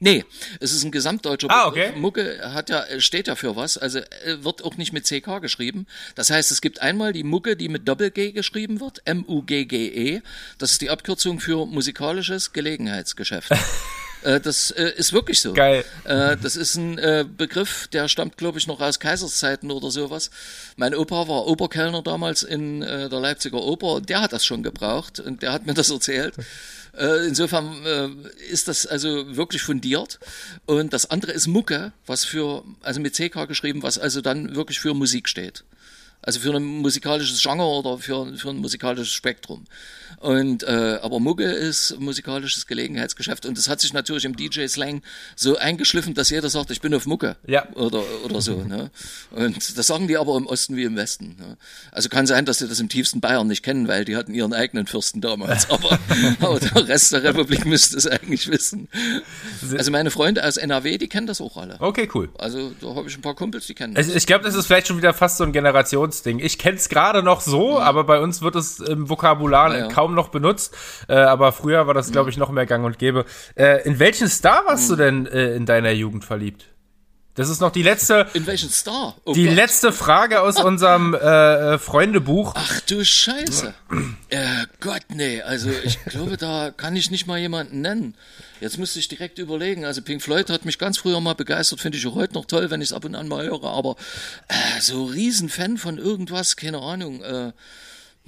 Nee, 0.00 0.24
es 0.60 0.72
ist 0.72 0.84
ein 0.84 0.92
gesamtdeutscher 0.92 1.48
ah, 1.50 1.66
okay. 1.66 1.92
Mucke 1.96 2.40
hat 2.52 2.70
ja, 2.70 2.84
steht 3.00 3.26
ja 3.26 3.34
für 3.34 3.56
was, 3.56 3.78
also 3.78 3.98
äh, 3.98 4.42
wird 4.42 4.62
auch 4.64 4.76
nicht 4.76 4.92
mit 4.92 5.04
CK 5.04 5.40
geschrieben. 5.40 5.86
Das 6.14 6.30
heißt, 6.30 6.52
es 6.52 6.60
gibt 6.60 6.80
einmal 6.80 7.12
die 7.12 7.24
Mucke, 7.24 7.56
die 7.56 7.68
mit 7.68 7.88
Doppel-G 7.88 8.32
geschrieben 8.32 8.80
wird, 8.80 9.02
M-U-G-G-E. 9.04 10.22
Das 10.58 10.72
ist 10.72 10.80
die 10.80 10.90
Abkürzung 10.90 11.40
für 11.40 11.66
musikalisches 11.66 12.52
Gelegenheitsgeschäft. 12.52 13.50
Äh, 14.22 14.40
das 14.40 14.70
äh, 14.72 14.92
ist 14.96 15.12
wirklich 15.12 15.40
so. 15.40 15.52
Geil. 15.52 15.84
Äh, 16.04 16.36
das 16.36 16.56
ist 16.56 16.74
ein 16.74 16.98
äh, 16.98 17.24
Begriff, 17.24 17.88
der 17.88 18.08
stammt, 18.08 18.36
glaube 18.36 18.58
ich, 18.58 18.66
noch 18.66 18.80
aus 18.80 18.98
Kaiserszeiten 18.98 19.70
oder 19.70 19.90
sowas. 19.90 20.30
Mein 20.76 20.94
Opa 20.94 21.28
war 21.28 21.46
Oberkellner 21.46 22.02
damals 22.02 22.42
in 22.42 22.82
äh, 22.82 23.08
der 23.08 23.20
Leipziger 23.20 23.62
Oper 23.62 23.94
und 23.94 24.08
der 24.08 24.20
hat 24.20 24.32
das 24.32 24.44
schon 24.44 24.62
gebraucht 24.62 25.20
und 25.20 25.42
der 25.42 25.52
hat 25.52 25.66
mir 25.66 25.74
das 25.74 25.90
erzählt. 25.90 26.34
Äh, 26.98 27.28
insofern 27.28 27.84
äh, 27.86 28.08
ist 28.50 28.66
das 28.68 28.86
also 28.86 29.36
wirklich 29.36 29.62
fundiert. 29.62 30.18
Und 30.66 30.92
das 30.92 31.10
andere 31.10 31.32
ist 31.32 31.46
Mucke, 31.46 31.92
was 32.06 32.24
für, 32.24 32.64
also 32.82 33.00
mit 33.00 33.14
CK 33.14 33.46
geschrieben, 33.46 33.82
was 33.82 33.98
also 33.98 34.20
dann 34.20 34.56
wirklich 34.56 34.80
für 34.80 34.94
Musik 34.94 35.28
steht. 35.28 35.64
Also 36.28 36.40
für 36.40 36.54
ein 36.54 36.62
musikalisches 36.62 37.40
Genre 37.40 37.64
oder 37.64 37.96
für, 37.96 38.36
für 38.36 38.50
ein 38.50 38.58
musikalisches 38.58 39.14
Spektrum. 39.14 39.64
Und 40.20 40.62
äh, 40.64 40.98
aber 41.00 41.20
Mucke 41.20 41.44
ist 41.44 41.98
musikalisches 42.00 42.66
Gelegenheitsgeschäft 42.66 43.46
und 43.46 43.56
das 43.56 43.68
hat 43.70 43.80
sich 43.80 43.94
natürlich 43.94 44.26
im 44.26 44.36
DJ-Slang 44.36 45.00
so 45.36 45.56
eingeschliffen, 45.56 46.12
dass 46.12 46.28
jeder 46.28 46.50
sagt, 46.50 46.70
ich 46.70 46.82
bin 46.82 46.92
auf 46.92 47.06
Mucke 47.06 47.36
Ja. 47.46 47.66
oder 47.76 48.02
oder 48.24 48.42
so. 48.42 48.62
Ne? 48.62 48.90
Und 49.30 49.78
das 49.78 49.86
sagen 49.86 50.06
die 50.06 50.18
aber 50.18 50.36
im 50.36 50.46
Osten 50.46 50.76
wie 50.76 50.82
im 50.82 50.96
Westen. 50.96 51.36
Ne? 51.38 51.56
Also 51.92 52.10
kann 52.10 52.26
sein, 52.26 52.44
dass 52.44 52.58
sie 52.58 52.68
das 52.68 52.78
im 52.78 52.90
tiefsten 52.90 53.22
Bayern 53.22 53.46
nicht 53.46 53.62
kennen, 53.62 53.88
weil 53.88 54.04
die 54.04 54.14
hatten 54.16 54.34
ihren 54.34 54.52
eigenen 54.52 54.86
Fürsten 54.86 55.22
damals. 55.22 55.70
Aber, 55.78 55.98
aber 56.40 56.60
der 56.60 56.88
Rest 56.88 57.12
der 57.12 57.22
Republik 57.22 57.64
müsste 57.64 57.96
es 57.96 58.06
eigentlich 58.06 58.50
wissen. 58.50 58.88
Also 59.78 59.90
meine 59.90 60.10
Freunde 60.10 60.44
aus 60.46 60.56
NRW, 60.58 60.98
die 60.98 61.08
kennen 61.08 61.26
das 61.26 61.40
auch 61.40 61.56
alle. 61.56 61.76
Okay, 61.80 62.08
cool. 62.14 62.28
Also 62.38 62.72
da 62.80 62.94
habe 62.94 63.08
ich 63.08 63.16
ein 63.16 63.22
paar 63.22 63.34
Kumpels, 63.34 63.66
die 63.66 63.74
kennen 63.74 63.94
das. 63.94 64.08
Ich, 64.08 64.16
ich 64.16 64.26
glaube, 64.26 64.44
das 64.44 64.54
ist 64.54 64.66
vielleicht 64.66 64.88
schon 64.88 64.98
wieder 64.98 65.14
fast 65.14 65.38
so 65.38 65.44
ein 65.44 65.52
Generationsding. 66.22 66.38
Ich 66.40 66.58
kenne 66.58 66.76
es 66.76 66.88
gerade 66.88 67.22
noch 67.22 67.40
so, 67.40 67.78
aber 67.78 68.04
bei 68.04 68.20
uns 68.20 68.42
wird 68.42 68.56
es 68.56 68.80
im 68.80 69.08
Vokabular 69.08 69.72
Ja, 69.72 69.78
ja. 69.80 69.88
kaum 69.88 70.14
noch 70.14 70.28
benutzt. 70.28 70.76
Äh, 71.08 71.14
aber 71.14 71.52
früher 71.52 71.86
war 71.86 71.94
das, 71.94 72.12
glaube 72.12 72.30
ich, 72.30 72.36
noch 72.36 72.50
mehr 72.50 72.66
gang 72.66 72.84
und 72.84 72.98
gäbe. 72.98 73.24
Äh, 73.56 73.82
in 73.86 73.98
welchen 73.98 74.28
Star 74.28 74.64
warst 74.66 74.90
du 74.90 74.96
denn 74.96 75.26
äh, 75.26 75.54
in 75.54 75.66
deiner 75.66 75.90
Jugend 75.90 76.24
verliebt? 76.24 76.66
Das 77.38 77.48
ist 77.50 77.60
noch 77.60 77.70
die 77.70 77.84
letzte, 77.84 78.26
In 78.34 78.48
welchen 78.48 78.68
Star? 78.68 79.14
Oh 79.24 79.32
die 79.32 79.44
Gott. 79.44 79.54
letzte 79.54 79.92
Frage 79.92 80.42
aus 80.42 80.60
unserem 80.60 81.14
äh, 81.22 81.74
äh, 81.74 81.78
Freundebuch. 81.78 82.52
Ach 82.56 82.80
du 82.80 83.04
Scheiße. 83.04 83.72
Äh, 84.28 84.66
Gott, 84.80 85.02
nee. 85.14 85.40
Also 85.42 85.70
ich 85.84 86.04
glaube, 86.06 86.36
da 86.36 86.72
kann 86.76 86.96
ich 86.96 87.12
nicht 87.12 87.28
mal 87.28 87.38
jemanden 87.38 87.80
nennen. 87.80 88.16
Jetzt 88.60 88.76
müsste 88.76 88.98
ich 88.98 89.06
direkt 89.06 89.38
überlegen. 89.38 89.84
Also 89.84 90.02
Pink 90.02 90.20
Floyd 90.20 90.50
hat 90.50 90.64
mich 90.64 90.80
ganz 90.80 90.98
früher 90.98 91.20
mal 91.20 91.36
begeistert, 91.36 91.80
finde 91.80 91.96
ich 91.96 92.06
auch 92.08 92.16
heute 92.16 92.34
noch 92.34 92.44
toll, 92.44 92.72
wenn 92.72 92.80
ich 92.80 92.88
es 92.88 92.92
ab 92.92 93.04
und 93.04 93.14
an 93.14 93.28
mal 93.28 93.46
höre. 93.46 93.62
Aber 93.62 93.94
äh, 94.48 94.80
so 94.80 95.04
Riesenfan 95.04 95.78
von 95.78 95.96
irgendwas, 95.96 96.56
keine 96.56 96.80
Ahnung. 96.80 97.22
Äh, 97.22 97.52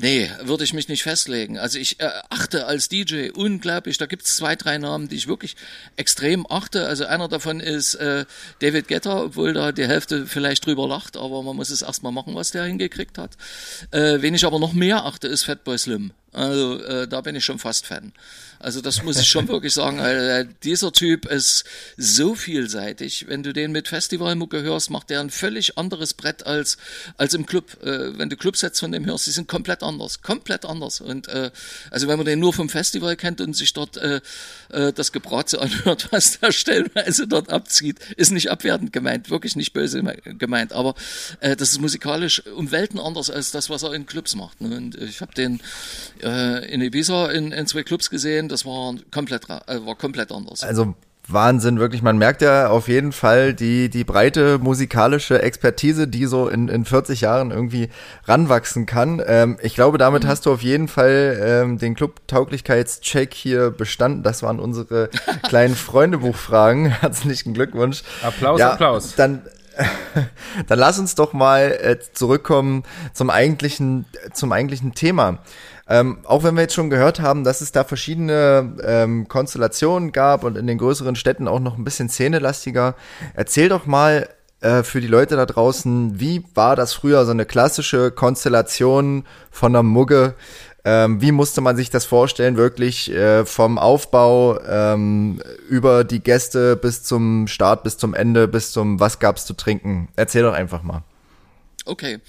Nee, 0.03 0.31
würde 0.41 0.65
ich 0.65 0.73
mich 0.73 0.89
nicht 0.89 1.03
festlegen. 1.03 1.59
Also 1.59 1.79
ich 1.79 2.01
äh, 2.01 2.09
achte 2.31 2.67
als 2.67 2.89
DJ 2.89 3.31
unglaublich, 3.35 3.99
da 3.99 4.07
gibt's 4.07 4.35
zwei, 4.35 4.57
drei 4.57 4.79
Namen, 4.79 5.09
die 5.09 5.17
ich 5.17 5.29
wirklich 5.29 5.57
extrem 5.97 6.47
achte. 6.49 6.87
Also 6.87 7.05
einer 7.05 7.29
davon 7.29 7.61
ist 7.61 7.97
äh, 7.97 8.25
David 8.61 8.89
Guetta, 8.89 9.25
obwohl 9.25 9.53
da 9.53 9.73
die 9.73 9.87
Hälfte 9.87 10.27
vielleicht 10.27 10.65
drüber 10.65 10.89
lacht, 10.89 11.19
aber 11.19 11.43
man 11.43 11.55
muss 11.55 11.69
es 11.69 11.83
erstmal 11.83 12.13
machen, 12.13 12.35
was 12.35 12.51
der 12.51 12.65
hingekriegt 12.65 13.19
hat. 13.19 13.33
Äh, 13.91 14.23
wen 14.23 14.35
ich 14.35 14.47
aber 14.47 14.59
noch 14.59 14.73
mehr 14.73 15.05
achte, 15.05 15.29
ist 15.29 15.45
Fatboy 15.45 15.77
Slim. 15.77 16.13
Also 16.33 16.83
äh, 16.83 17.07
da 17.07 17.21
bin 17.21 17.37
ich 17.37 17.45
schon 17.45 17.59
fast 17.59 17.87
Fan. 17.87 18.13
Also 18.61 18.81
das 18.81 19.03
muss 19.03 19.19
ich 19.19 19.29
schon 19.29 19.49
wirklich 19.49 19.75
sagen. 19.75 19.99
Äh, 19.99 20.47
dieser 20.63 20.93
Typ 20.93 21.27
ist 21.27 21.65
so 21.97 22.35
vielseitig. 22.35 23.27
Wenn 23.29 23.43
du 23.43 23.53
den 23.53 23.73
mit 23.73 23.89
Festivalmucke 23.89 24.63
hörst, 24.63 24.91
macht 24.91 25.11
der 25.11 25.21
ein 25.21 25.31
völlig 25.31 25.79
anderes 25.79 26.15
Brett 26.15 26.47
als 26.47 26.77
als 27.17 27.35
im 27.35 27.47
Club. 27.47 27.83
Äh, 27.83 28.19
wenn 28.19 28.29
du 28.29 28.37
Clubsets 28.37 28.81
von 28.81 28.93
dem 28.93 29.07
hörst, 29.07 29.27
die 29.27 29.31
sind 29.31 29.49
komplett 29.49 29.83
anders, 29.83 30.21
komplett 30.23 30.67
anders. 30.67 31.01
Und 31.01 31.29
äh, 31.29 31.51
also 31.91 32.07
wenn 32.07 32.19
man 32.19 32.27
den 32.27 32.39
nur 32.39 32.53
vom 32.53 32.69
Festival 32.69 33.17
kennt 33.17 33.41
und 33.41 33.55
sich 33.55 33.73
dort 33.73 33.97
äh, 33.97 34.21
äh, 34.71 34.93
das 34.93 35.13
Gebratze 35.13 35.61
anhört, 35.61 36.09
was 36.13 36.39
der 36.41 36.53
stellenweise 36.53 37.27
dort 37.27 37.51
abzieht, 37.51 37.99
ist 38.17 38.31
nicht 38.31 38.51
abwertend 38.51 38.93
gemeint, 38.93 39.31
wirklich 39.31 39.57
nicht 39.57 39.73
böse 39.73 40.03
gemeint. 40.39 40.73
Aber 40.73 40.95
äh, 41.41 41.57
das 41.57 41.73
ist 41.73 41.81
musikalisch 41.81 42.47
um 42.47 42.71
Welten 42.71 43.01
anders 43.01 43.31
als 43.31 43.51
das, 43.53 43.71
was 43.71 43.83
er 43.85 43.95
in 43.95 44.05
Clubs 44.05 44.35
macht. 44.35 44.61
Ne? 44.61 44.77
Und 44.77 44.97
ich 44.97 45.23
habe 45.23 45.33
den 45.35 45.61
äh, 46.23 46.71
in 46.71 46.83
Ibiza 46.83 47.31
in, 47.31 47.53
in 47.53 47.67
zwei 47.67 47.83
Clubs 47.83 48.11
gesehen, 48.11 48.50
das 48.51 48.67
war 48.67 48.95
komplett, 49.11 49.49
äh, 49.49 49.85
war 49.85 49.95
komplett 49.97 50.33
anders. 50.33 50.63
Also 50.63 50.95
Wahnsinn, 51.33 51.79
wirklich. 51.79 52.03
Man 52.03 52.19
merkt 52.19 52.43
ja 52.43 52.69
auf 52.69 52.89
jeden 52.89 53.13
Fall 53.13 53.55
die, 53.55 53.89
die 53.89 54.05
breite 54.05 54.59
musikalische 54.59 55.43
Expertise, 55.43 56.09
die 56.09 56.27
so 56.27 56.49
in, 56.49 56.69
in 56.69 56.85
40 56.85 57.21
Jahren 57.21 57.51
irgendwie 57.51 57.89
ranwachsen 58.25 58.87
kann. 58.87 59.23
Ähm, 59.25 59.59
ich 59.63 59.75
glaube, 59.75 59.99
damit 59.99 60.27
hast 60.27 60.47
du 60.47 60.53
auf 60.53 60.63
jeden 60.63 60.89
Fall 60.89 61.39
ähm, 61.41 61.79
den 61.79 61.95
Club-Tauglichkeitscheck 61.95 63.35
hier 63.35 63.71
bestanden. 63.71 64.23
Das 64.23 64.43
waren 64.43 64.59
unsere 64.59 65.11
kleinen 65.43 65.75
Freundebuchfragen. 65.75 66.87
Herzlichen 66.87 67.55
Glückwunsch. 67.55 68.03
Applaus, 68.23 68.61
Applaus. 68.61 69.15
Dann 69.15 69.43
dann 70.67 70.79
lass 70.79 70.99
uns 70.99 71.15
doch 71.15 71.33
mal 71.33 71.79
äh, 71.81 71.99
zurückkommen 72.13 72.83
zum 73.13 73.31
eigentlichen, 73.31 74.05
zum 74.33 74.53
eigentlichen 74.53 74.95
Thema. 74.95 75.39
Ähm, 75.91 76.19
auch 76.25 76.45
wenn 76.45 76.55
wir 76.55 76.63
jetzt 76.63 76.75
schon 76.75 76.89
gehört 76.89 77.19
haben, 77.19 77.43
dass 77.43 77.61
es 77.61 77.73
da 77.73 77.83
verschiedene 77.83 78.77
ähm, 78.85 79.27
Konstellationen 79.27 80.13
gab 80.13 80.45
und 80.45 80.57
in 80.57 80.69
den 80.69 80.79
größeren 80.79 81.17
Städten 81.17 81.49
auch 81.49 81.59
noch 81.59 81.77
ein 81.77 81.83
bisschen 81.83 82.09
szenelastiger, 82.09 82.95
erzähl 83.35 83.69
doch 83.69 83.87
mal 83.87 84.29
äh, 84.61 84.85
für 84.85 85.01
die 85.01 85.09
Leute 85.09 85.35
da 85.35 85.47
draußen, 85.47 86.21
wie 86.21 86.45
war 86.55 86.77
das 86.77 86.95
früher 86.95 87.25
so 87.25 87.33
eine 87.33 87.45
klassische 87.45 88.13
Konstellation 88.13 89.25
von 89.51 89.73
einer 89.73 89.83
Mugge? 89.83 90.35
Ähm, 90.85 91.21
wie 91.21 91.33
musste 91.33 91.61
man 91.61 91.77
sich 91.77 91.91
das 91.91 92.05
vorstellen, 92.05 92.57
wirklich 92.57 93.13
äh, 93.13 93.45
vom 93.45 93.77
Aufbau 93.77 94.61
ähm, 94.61 95.43
über 95.69 96.05
die 96.05 96.23
Gäste 96.23 96.77
bis 96.77 97.03
zum 97.03 97.49
Start, 97.49 97.83
bis 97.83 97.99
zum 97.99 98.15
Ende, 98.15 98.47
bis 98.47 98.71
zum 98.71 99.01
Was 99.01 99.19
gab's 99.19 99.45
zu 99.45 99.55
trinken? 99.55 100.09
Erzähl 100.15 100.43
doch 100.45 100.55
einfach 100.55 100.85
mal. 100.85 101.03
Okay, 101.91 102.21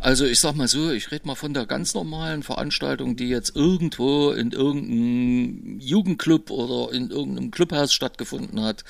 also 0.00 0.26
ich 0.26 0.40
sag 0.40 0.56
mal 0.56 0.66
so, 0.66 0.90
ich 0.90 1.12
rede 1.12 1.24
mal 1.28 1.36
von 1.36 1.54
der 1.54 1.66
ganz 1.66 1.94
normalen 1.94 2.42
Veranstaltung, 2.42 3.14
die 3.14 3.28
jetzt 3.28 3.54
irgendwo 3.54 4.32
in 4.32 4.50
irgendeinem 4.50 5.78
Jugendclub 5.78 6.50
oder 6.50 6.92
in 6.92 7.10
irgendeinem 7.10 7.52
Clubhaus 7.52 7.92
stattgefunden 7.92 8.60
hat. 8.60 8.82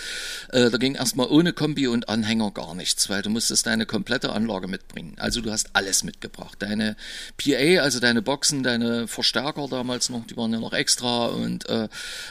Äh, 0.48 0.70
da 0.70 0.78
ging 0.78 0.94
erstmal 0.94 1.26
ohne 1.26 1.52
Kombi 1.52 1.88
und 1.88 2.08
Anhänger 2.08 2.52
gar 2.52 2.74
nichts, 2.74 3.10
weil 3.10 3.20
du 3.20 3.28
musstest 3.28 3.66
deine 3.66 3.84
komplette 3.84 4.32
Anlage 4.32 4.66
mitbringen. 4.66 5.12
Also 5.18 5.42
du 5.42 5.52
hast 5.52 5.68
alles 5.74 6.04
mitgebracht. 6.04 6.56
Deine 6.60 6.96
PA, 7.36 7.82
also 7.82 8.00
deine 8.00 8.22
Boxen, 8.22 8.62
deine 8.62 9.06
Verstärker 9.06 9.68
damals 9.68 10.08
noch, 10.08 10.26
die 10.26 10.38
waren 10.38 10.54
ja 10.54 10.58
noch 10.58 10.72
extra 10.72 11.26
und 11.26 11.68
äh, 11.68 11.88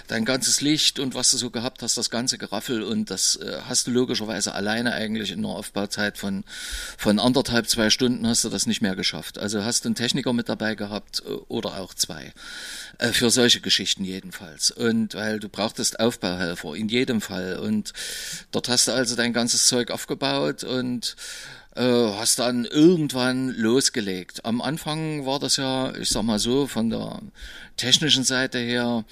dein 0.08 0.26
ganzes 0.26 0.62
Licht 0.62 0.98
und 0.98 1.14
was 1.14 1.30
du 1.30 1.38
so 1.38 1.52
gehabt 1.52 1.84
hast, 1.84 1.96
das 1.96 2.10
ganze 2.10 2.40
Geraffel 2.40 2.82
und 2.82 3.12
das 3.12 3.36
äh, 3.36 3.60
hast 3.70 3.86
du 3.86 3.92
logischerweise 3.92 4.56
alleine 4.56 4.94
eigentlich 4.94 5.32
in 5.32 5.46
einer 5.46 5.56
Aufbauzeit 5.56 6.18
von, 6.18 6.44
von 6.98 7.20
anderthalb, 7.20 7.70
zwei 7.70 7.83
Stunden 7.90 8.28
hast 8.28 8.44
du 8.44 8.50
das 8.50 8.66
nicht 8.66 8.82
mehr 8.82 8.96
geschafft. 8.96 9.38
Also 9.38 9.64
hast 9.64 9.86
du 9.86 9.90
einen 9.90 9.96
Techniker 9.96 10.34
mit 10.34 10.50
dabei 10.50 10.76
gehabt 10.76 11.24
äh, 11.26 11.32
oder 11.48 11.80
auch 11.80 11.94
zwei. 11.94 12.34
Äh, 12.98 13.10
Für 13.10 13.30
solche 13.30 13.62
Geschichten 13.62 14.04
jedenfalls. 14.04 14.72
Und 14.72 15.16
weil 15.16 15.40
du 15.40 15.50
brauchtest 15.50 16.00
Aufbauhelfer 16.00 16.76
in 16.76 16.90
jedem 16.90 17.22
Fall. 17.22 17.58
Und 17.58 17.94
dort 18.52 18.70
hast 18.70 18.88
du 18.88 18.92
also 18.94 19.16
dein 19.16 19.34
ganzes 19.34 19.68
Zeug 19.68 19.92
aufgebaut 19.92 20.64
und 20.64 21.16
hast 21.82 22.40
dann 22.40 22.66
irgendwann 22.66 23.50
losgelegt. 23.50 24.46
Am 24.46 24.62
Anfang 24.62 25.26
war 25.26 25.40
das 25.40 25.58
ja, 25.58 25.96
ich 25.96 26.10
sag 26.10 26.24
mal 26.24 26.40
so, 26.40 26.68
von 26.68 26.90
der 26.90 27.20
technischen 27.78 28.24
Seite 28.24 28.60
her 28.60 29.06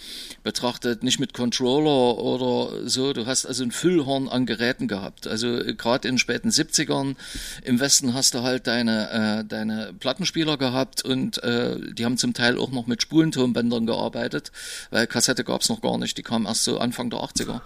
betrachtet 0.44 1.04
nicht 1.04 1.20
mit 1.20 1.34
Controller 1.34 2.18
oder 2.18 2.88
so. 2.88 3.14
Du 3.14 3.26
hast 3.26 3.46
also 3.46 3.64
ein 3.64 3.72
Füllhorn 3.72 4.28
an 4.28 4.46
Geräten 4.46 4.88
gehabt. 4.88 5.28
Also 5.28 5.60
gerade 5.76 6.08
in 6.08 6.16
den 6.16 6.20
späten 6.20 6.50
70ern 6.50 7.16
im 7.64 7.80
Westen 7.80 8.14
hast 8.14 8.34
du 8.34 8.42
halt 8.42 8.68
deine, 8.68 9.40
äh, 9.42 9.46
deine 9.46 9.94
Plattenspieler 10.00 10.58
gehabt 10.58 11.04
und 11.04 11.44
äh, 11.44 11.78
die 11.94 12.06
haben 12.06 12.18
zum 12.18 12.34
Teil 12.34 12.58
auch 12.58 12.72
noch 12.72 12.88
mit 12.88 13.02
Spulentonbändern 13.02 13.86
gearbeitet, 13.86 14.52
weil 14.92 15.08
Kassette 15.08 15.44
gab's 15.44 15.70
noch 15.70 15.82
gar 15.82 15.98
nicht. 15.98 16.18
Die 16.18 16.24
kam 16.24 16.46
erst 16.46 16.64
so 16.64 16.78
Anfang 16.78 17.10
der 17.10 17.20
80er, 17.20 17.62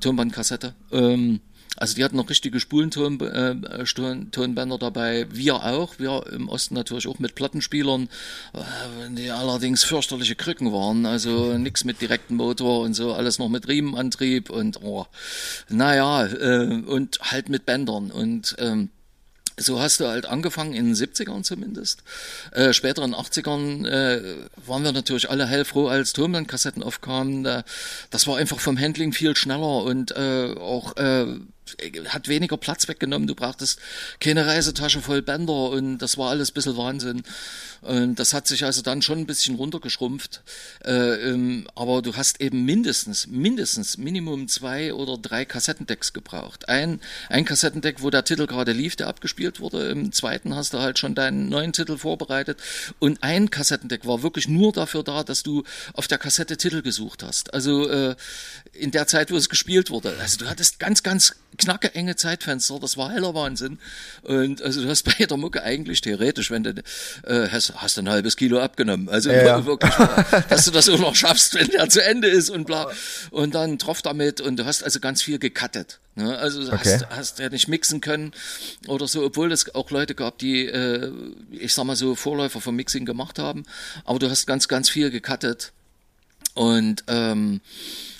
Tonbandkassette. 0.00 0.74
Ähm, 0.92 1.40
also 1.76 1.94
die 1.94 2.04
hatten 2.04 2.16
noch 2.16 2.28
richtige 2.28 2.60
Spulentonbänder 2.60 4.74
äh, 4.74 4.78
dabei, 4.78 5.26
wir 5.30 5.56
auch, 5.56 5.98
wir 5.98 6.24
im 6.32 6.48
Osten 6.48 6.74
natürlich 6.74 7.06
auch 7.06 7.18
mit 7.18 7.34
Plattenspielern, 7.34 8.08
äh, 8.54 9.10
die 9.10 9.30
allerdings 9.30 9.84
fürchterliche 9.84 10.34
Krücken 10.34 10.72
waren, 10.72 11.06
also 11.06 11.56
nix 11.56 11.84
mit 11.84 12.00
direktem 12.00 12.36
Motor 12.36 12.80
und 12.80 12.94
so, 12.94 13.12
alles 13.12 13.38
noch 13.38 13.48
mit 13.48 13.68
Riemenantrieb 13.68 14.50
und 14.50 14.82
oh, 14.82 15.06
naja, 15.68 16.26
äh, 16.26 16.82
und 16.82 17.18
halt 17.20 17.48
mit 17.48 17.66
Bändern. 17.66 18.10
Und 18.10 18.56
ähm, 18.58 18.90
so 19.58 19.80
hast 19.80 20.00
du 20.00 20.06
halt 20.06 20.26
angefangen 20.26 20.74
in 20.74 20.86
den 20.86 20.94
70ern 20.94 21.42
zumindest. 21.42 22.02
Äh, 22.52 22.72
später 22.72 23.04
in 23.04 23.12
den 23.12 23.20
80ern 23.20 23.86
äh, 23.86 24.36
waren 24.66 24.84
wir 24.84 24.92
natürlich 24.92 25.30
alle 25.30 25.46
hellfroh, 25.46 25.88
als 25.88 26.12
Tonbandkassetten 26.12 26.82
aufkamen. 26.82 27.44
Äh, 27.44 27.62
das 28.10 28.26
war 28.26 28.38
einfach 28.38 28.60
vom 28.60 28.78
Handling 28.78 29.12
viel 29.12 29.36
schneller 29.36 29.82
und 29.82 30.12
äh, 30.12 30.54
auch 30.58 30.96
äh, 30.96 31.26
hat 32.08 32.28
weniger 32.28 32.56
Platz 32.56 32.88
weggenommen. 32.88 33.26
Du 33.26 33.34
brauchtest 33.34 33.80
keine 34.20 34.46
Reisetasche 34.46 35.00
voll 35.00 35.22
Bänder 35.22 35.70
und 35.70 35.98
das 35.98 36.18
war 36.18 36.30
alles 36.30 36.50
ein 36.50 36.54
bisschen 36.54 36.76
Wahnsinn. 36.76 37.22
Und 37.82 38.16
das 38.16 38.34
hat 38.34 38.46
sich 38.46 38.64
also 38.64 38.82
dann 38.82 39.02
schon 39.02 39.18
ein 39.18 39.26
bisschen 39.26 39.54
runtergeschrumpft. 39.54 40.42
Äh, 40.84 41.30
ähm, 41.30 41.68
aber 41.74 42.02
du 42.02 42.16
hast 42.16 42.40
eben 42.40 42.64
mindestens, 42.64 43.26
mindestens 43.26 43.98
Minimum 43.98 44.48
zwei 44.48 44.92
oder 44.92 45.16
drei 45.16 45.44
Kassettendecks 45.44 46.12
gebraucht. 46.12 46.68
Ein, 46.68 47.00
ein 47.28 47.44
Kassettendeck, 47.44 48.02
wo 48.02 48.10
der 48.10 48.24
Titel 48.24 48.46
gerade 48.46 48.72
lief, 48.72 48.96
der 48.96 49.06
abgespielt 49.06 49.60
wurde. 49.60 49.88
Im 49.88 50.12
zweiten 50.12 50.54
hast 50.54 50.74
du 50.74 50.78
halt 50.78 50.98
schon 50.98 51.14
deinen 51.14 51.48
neuen 51.48 51.72
Titel 51.72 51.98
vorbereitet. 51.98 52.58
Und 52.98 53.22
ein 53.22 53.50
Kassettendeck 53.50 54.06
war 54.06 54.22
wirklich 54.22 54.48
nur 54.48 54.72
dafür 54.72 55.02
da, 55.02 55.22
dass 55.22 55.42
du 55.42 55.62
auf 55.92 56.08
der 56.08 56.18
Kassette 56.18 56.56
Titel 56.56 56.82
gesucht 56.82 57.22
hast. 57.22 57.54
Also 57.54 57.88
äh, 57.88 58.16
in 58.78 58.90
der 58.90 59.06
Zeit, 59.06 59.30
wo 59.30 59.36
es 59.36 59.48
gespielt 59.48 59.90
wurde. 59.90 60.14
Also 60.20 60.38
du 60.38 60.48
hattest 60.48 60.78
ganz, 60.78 61.02
ganz 61.02 61.34
knacke 61.58 61.94
enge 61.94 62.16
Zeitfenster. 62.16 62.78
Das 62.78 62.96
war 62.96 63.10
heller 63.10 63.34
Wahnsinn. 63.34 63.78
Und 64.22 64.62
also 64.62 64.82
du 64.82 64.88
hast 64.88 65.02
bei 65.02 65.24
der 65.24 65.36
Mucke 65.36 65.62
eigentlich 65.62 66.00
theoretisch, 66.00 66.50
wenn 66.50 66.62
du 66.62 66.70
äh, 67.24 67.48
hast, 67.50 67.74
hast 67.76 67.98
ein 67.98 68.08
halbes 68.08 68.36
Kilo 68.36 68.60
abgenommen. 68.60 69.08
Also 69.08 69.30
ja. 69.30 69.64
wirklich, 69.66 69.92
dass 70.48 70.64
du 70.64 70.70
das 70.70 70.88
auch 70.88 70.98
noch 70.98 71.14
schaffst, 71.14 71.54
wenn 71.54 71.68
der 71.68 71.88
zu 71.88 72.02
Ende 72.02 72.28
ist 72.28 72.50
und 72.50 72.66
bla. 72.66 72.90
Und 73.30 73.54
dann 73.54 73.78
troff 73.78 74.02
damit 74.02 74.40
und 74.40 74.58
du 74.58 74.64
hast 74.64 74.82
also 74.82 75.00
ganz 75.00 75.22
viel 75.22 75.38
gecuttet. 75.38 75.98
Ne? 76.14 76.36
Also 76.38 76.60
okay. 76.72 76.78
hast, 76.78 77.10
hast 77.10 77.38
ja 77.38 77.48
nicht 77.48 77.68
mixen 77.68 78.00
können 78.00 78.32
oder 78.86 79.06
so, 79.06 79.24
obwohl 79.24 79.52
es 79.52 79.74
auch 79.74 79.90
Leute 79.90 80.14
gab, 80.14 80.38
die, 80.38 80.66
äh, 80.66 81.12
ich 81.50 81.74
sag 81.74 81.84
mal 81.84 81.96
so, 81.96 82.14
Vorläufer 82.14 82.60
vom 82.60 82.76
Mixing 82.76 83.04
gemacht 83.04 83.38
haben. 83.38 83.64
Aber 84.04 84.18
du 84.18 84.30
hast 84.30 84.46
ganz, 84.46 84.68
ganz 84.68 84.88
viel 84.90 85.10
gecuttet. 85.10 85.72
Und 86.54 87.04
ähm, 87.06 87.60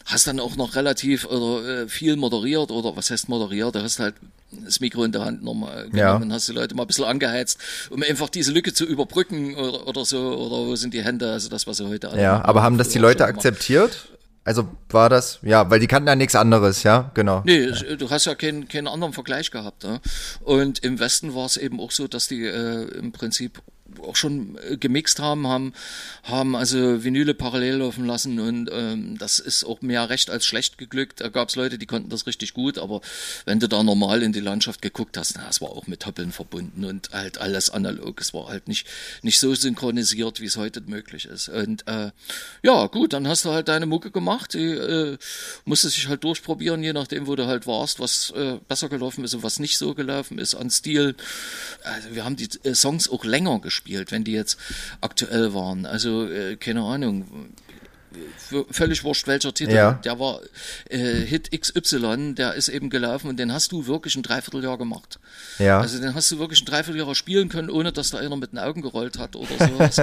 hast 0.08 0.26
dann 0.26 0.40
auch 0.40 0.56
noch 0.56 0.74
relativ 0.74 1.26
oder 1.26 1.82
äh, 1.82 1.88
viel 1.88 2.16
moderiert 2.16 2.70
oder 2.70 2.96
was 2.96 3.10
heißt 3.10 3.28
moderiert, 3.28 3.74
du 3.74 3.82
hast 3.82 3.98
halt 3.98 4.14
das 4.50 4.80
Mikro 4.80 5.04
in 5.04 5.12
der 5.12 5.24
Hand 5.24 5.42
nochmal 5.42 5.90
genommen 5.90 6.30
ja. 6.30 6.34
hast 6.34 6.48
die 6.48 6.52
Leute 6.52 6.74
mal 6.74 6.84
ein 6.84 6.86
bisschen 6.86 7.04
angeheizt, 7.04 7.58
um 7.90 8.02
einfach 8.02 8.30
diese 8.30 8.50
Lücke 8.52 8.72
zu 8.72 8.86
überbrücken 8.86 9.54
oder, 9.54 9.86
oder 9.86 10.04
so, 10.04 10.18
oder 10.18 10.66
wo 10.66 10.76
sind 10.76 10.94
die 10.94 11.04
Hände, 11.04 11.30
also 11.30 11.50
das, 11.50 11.66
was 11.66 11.76
sie 11.76 11.86
heute 11.86 12.10
alle 12.10 12.22
Ja, 12.22 12.42
aber 12.44 12.62
haben 12.62 12.78
das 12.78 12.88
die 12.88 12.98
Leute 12.98 13.26
akzeptiert? 13.26 14.08
Also 14.44 14.66
war 14.88 15.10
das, 15.10 15.40
ja, 15.42 15.68
weil 15.68 15.78
die 15.78 15.86
kannten 15.86 16.08
ja 16.08 16.16
nichts 16.16 16.34
anderes, 16.34 16.82
ja, 16.82 17.10
genau. 17.12 17.42
Nee, 17.44 17.66
ja. 17.66 17.96
du 17.96 18.08
hast 18.08 18.24
ja 18.24 18.34
keinen, 18.34 18.66
keinen 18.66 18.88
anderen 18.88 19.12
Vergleich 19.12 19.50
gehabt. 19.50 19.84
Ja? 19.84 20.00
Und 20.40 20.78
im 20.78 20.98
Westen 20.98 21.34
war 21.34 21.44
es 21.44 21.58
eben 21.58 21.78
auch 21.80 21.90
so, 21.90 22.08
dass 22.08 22.28
die 22.28 22.46
äh, 22.46 22.84
im 22.96 23.12
Prinzip 23.12 23.60
auch 24.00 24.16
schon 24.16 24.58
äh, 24.68 24.76
gemixt 24.76 25.20
haben, 25.20 25.46
haben, 25.46 25.72
haben 26.24 26.56
also 26.56 27.04
Vinyle 27.04 27.34
parallel 27.34 27.76
laufen 27.76 28.06
lassen 28.06 28.38
und 28.40 28.70
ähm, 28.72 29.18
das 29.18 29.38
ist 29.38 29.64
auch 29.64 29.80
mehr 29.82 30.10
recht 30.10 30.30
als 30.30 30.46
schlecht 30.46 30.78
geglückt. 30.78 31.20
Da 31.20 31.28
gab 31.28 31.48
es 31.48 31.56
Leute, 31.56 31.78
die 31.78 31.86
konnten 31.86 32.10
das 32.10 32.26
richtig 32.26 32.54
gut, 32.54 32.78
aber 32.78 33.00
wenn 33.44 33.60
du 33.60 33.68
da 33.68 33.82
normal 33.82 34.22
in 34.22 34.32
die 34.32 34.40
Landschaft 34.40 34.82
geguckt 34.82 35.16
hast, 35.16 35.36
na, 35.36 35.48
es 35.48 35.60
war 35.60 35.70
auch 35.70 35.86
mit 35.86 36.06
Hoppeln 36.06 36.32
verbunden 36.32 36.84
und 36.84 37.10
halt 37.12 37.38
alles 37.38 37.70
analog. 37.70 38.20
Es 38.20 38.34
war 38.34 38.48
halt 38.48 38.68
nicht, 38.68 38.86
nicht 39.22 39.38
so 39.38 39.54
synchronisiert, 39.54 40.40
wie 40.40 40.46
es 40.46 40.56
heute 40.56 40.80
möglich 40.82 41.26
ist. 41.26 41.48
Und 41.48 41.86
äh, 41.86 42.10
ja, 42.62 42.86
gut, 42.86 43.12
dann 43.12 43.28
hast 43.28 43.44
du 43.44 43.50
halt 43.50 43.68
deine 43.68 43.86
Mucke 43.86 44.10
gemacht, 44.10 44.54
die 44.54 44.70
äh, 44.72 45.18
musste 45.64 45.88
sich 45.88 46.08
halt 46.08 46.24
durchprobieren, 46.24 46.82
je 46.82 46.92
nachdem, 46.92 47.26
wo 47.26 47.36
du 47.36 47.46
halt 47.46 47.66
warst, 47.66 48.00
was 48.00 48.30
äh, 48.30 48.58
besser 48.68 48.88
gelaufen 48.88 49.24
ist 49.24 49.34
und 49.34 49.42
was 49.42 49.58
nicht 49.58 49.78
so 49.78 49.94
gelaufen 49.94 50.38
ist 50.38 50.54
an 50.54 50.70
Stil. 50.70 51.14
Also 51.82 52.14
wir 52.14 52.24
haben 52.24 52.36
die 52.36 52.48
äh, 52.64 52.74
Songs 52.74 53.08
auch 53.08 53.24
länger 53.24 53.60
gespielt 53.60 53.87
gespielt, 53.88 54.12
wenn 54.12 54.24
die 54.24 54.32
jetzt 54.32 54.58
aktuell 55.00 55.54
waren. 55.54 55.86
Also, 55.86 56.28
äh, 56.28 56.56
keine 56.56 56.82
Ahnung. 56.82 57.26
Völlig 58.70 59.04
wurscht, 59.04 59.26
welcher 59.26 59.52
Titel. 59.52 59.74
Ja. 59.74 59.92
Der 59.92 60.18
war 60.18 60.40
äh, 60.88 60.98
Hit 60.98 61.50
XY, 61.52 62.34
der 62.34 62.54
ist 62.54 62.68
eben 62.68 62.88
gelaufen 62.88 63.28
und 63.28 63.36
den 63.36 63.52
hast 63.52 63.70
du 63.70 63.86
wirklich 63.86 64.16
ein 64.16 64.22
Dreivierteljahr 64.22 64.78
gemacht. 64.78 65.20
Ja. 65.58 65.80
Also 65.80 66.00
den 66.00 66.14
hast 66.14 66.30
du 66.32 66.38
wirklich 66.38 66.62
ein 66.62 66.64
Dreivierteljahr 66.64 67.14
spielen 67.14 67.48
können, 67.50 67.68
ohne 67.70 67.92
dass 67.92 68.10
da 68.10 68.18
einer 68.18 68.36
mit 68.36 68.52
den 68.52 68.58
Augen 68.58 68.80
gerollt 68.80 69.18
hat 69.18 69.36
oder 69.36 69.50
sowas. 69.58 70.00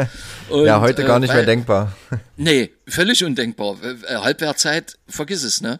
Und, 0.50 0.66
ja, 0.66 0.80
heute 0.80 1.04
gar 1.04 1.20
nicht 1.20 1.32
äh, 1.32 1.34
weil, 1.34 1.38
mehr 1.40 1.46
denkbar. 1.48 1.96
Nee, 2.38 2.72
völlig 2.88 3.24
undenkbar. 3.24 3.78
Äh, 3.84 4.16
Halbwertzeit, 4.18 4.98
vergiss 5.08 5.44
es, 5.44 5.62
ne? 5.62 5.80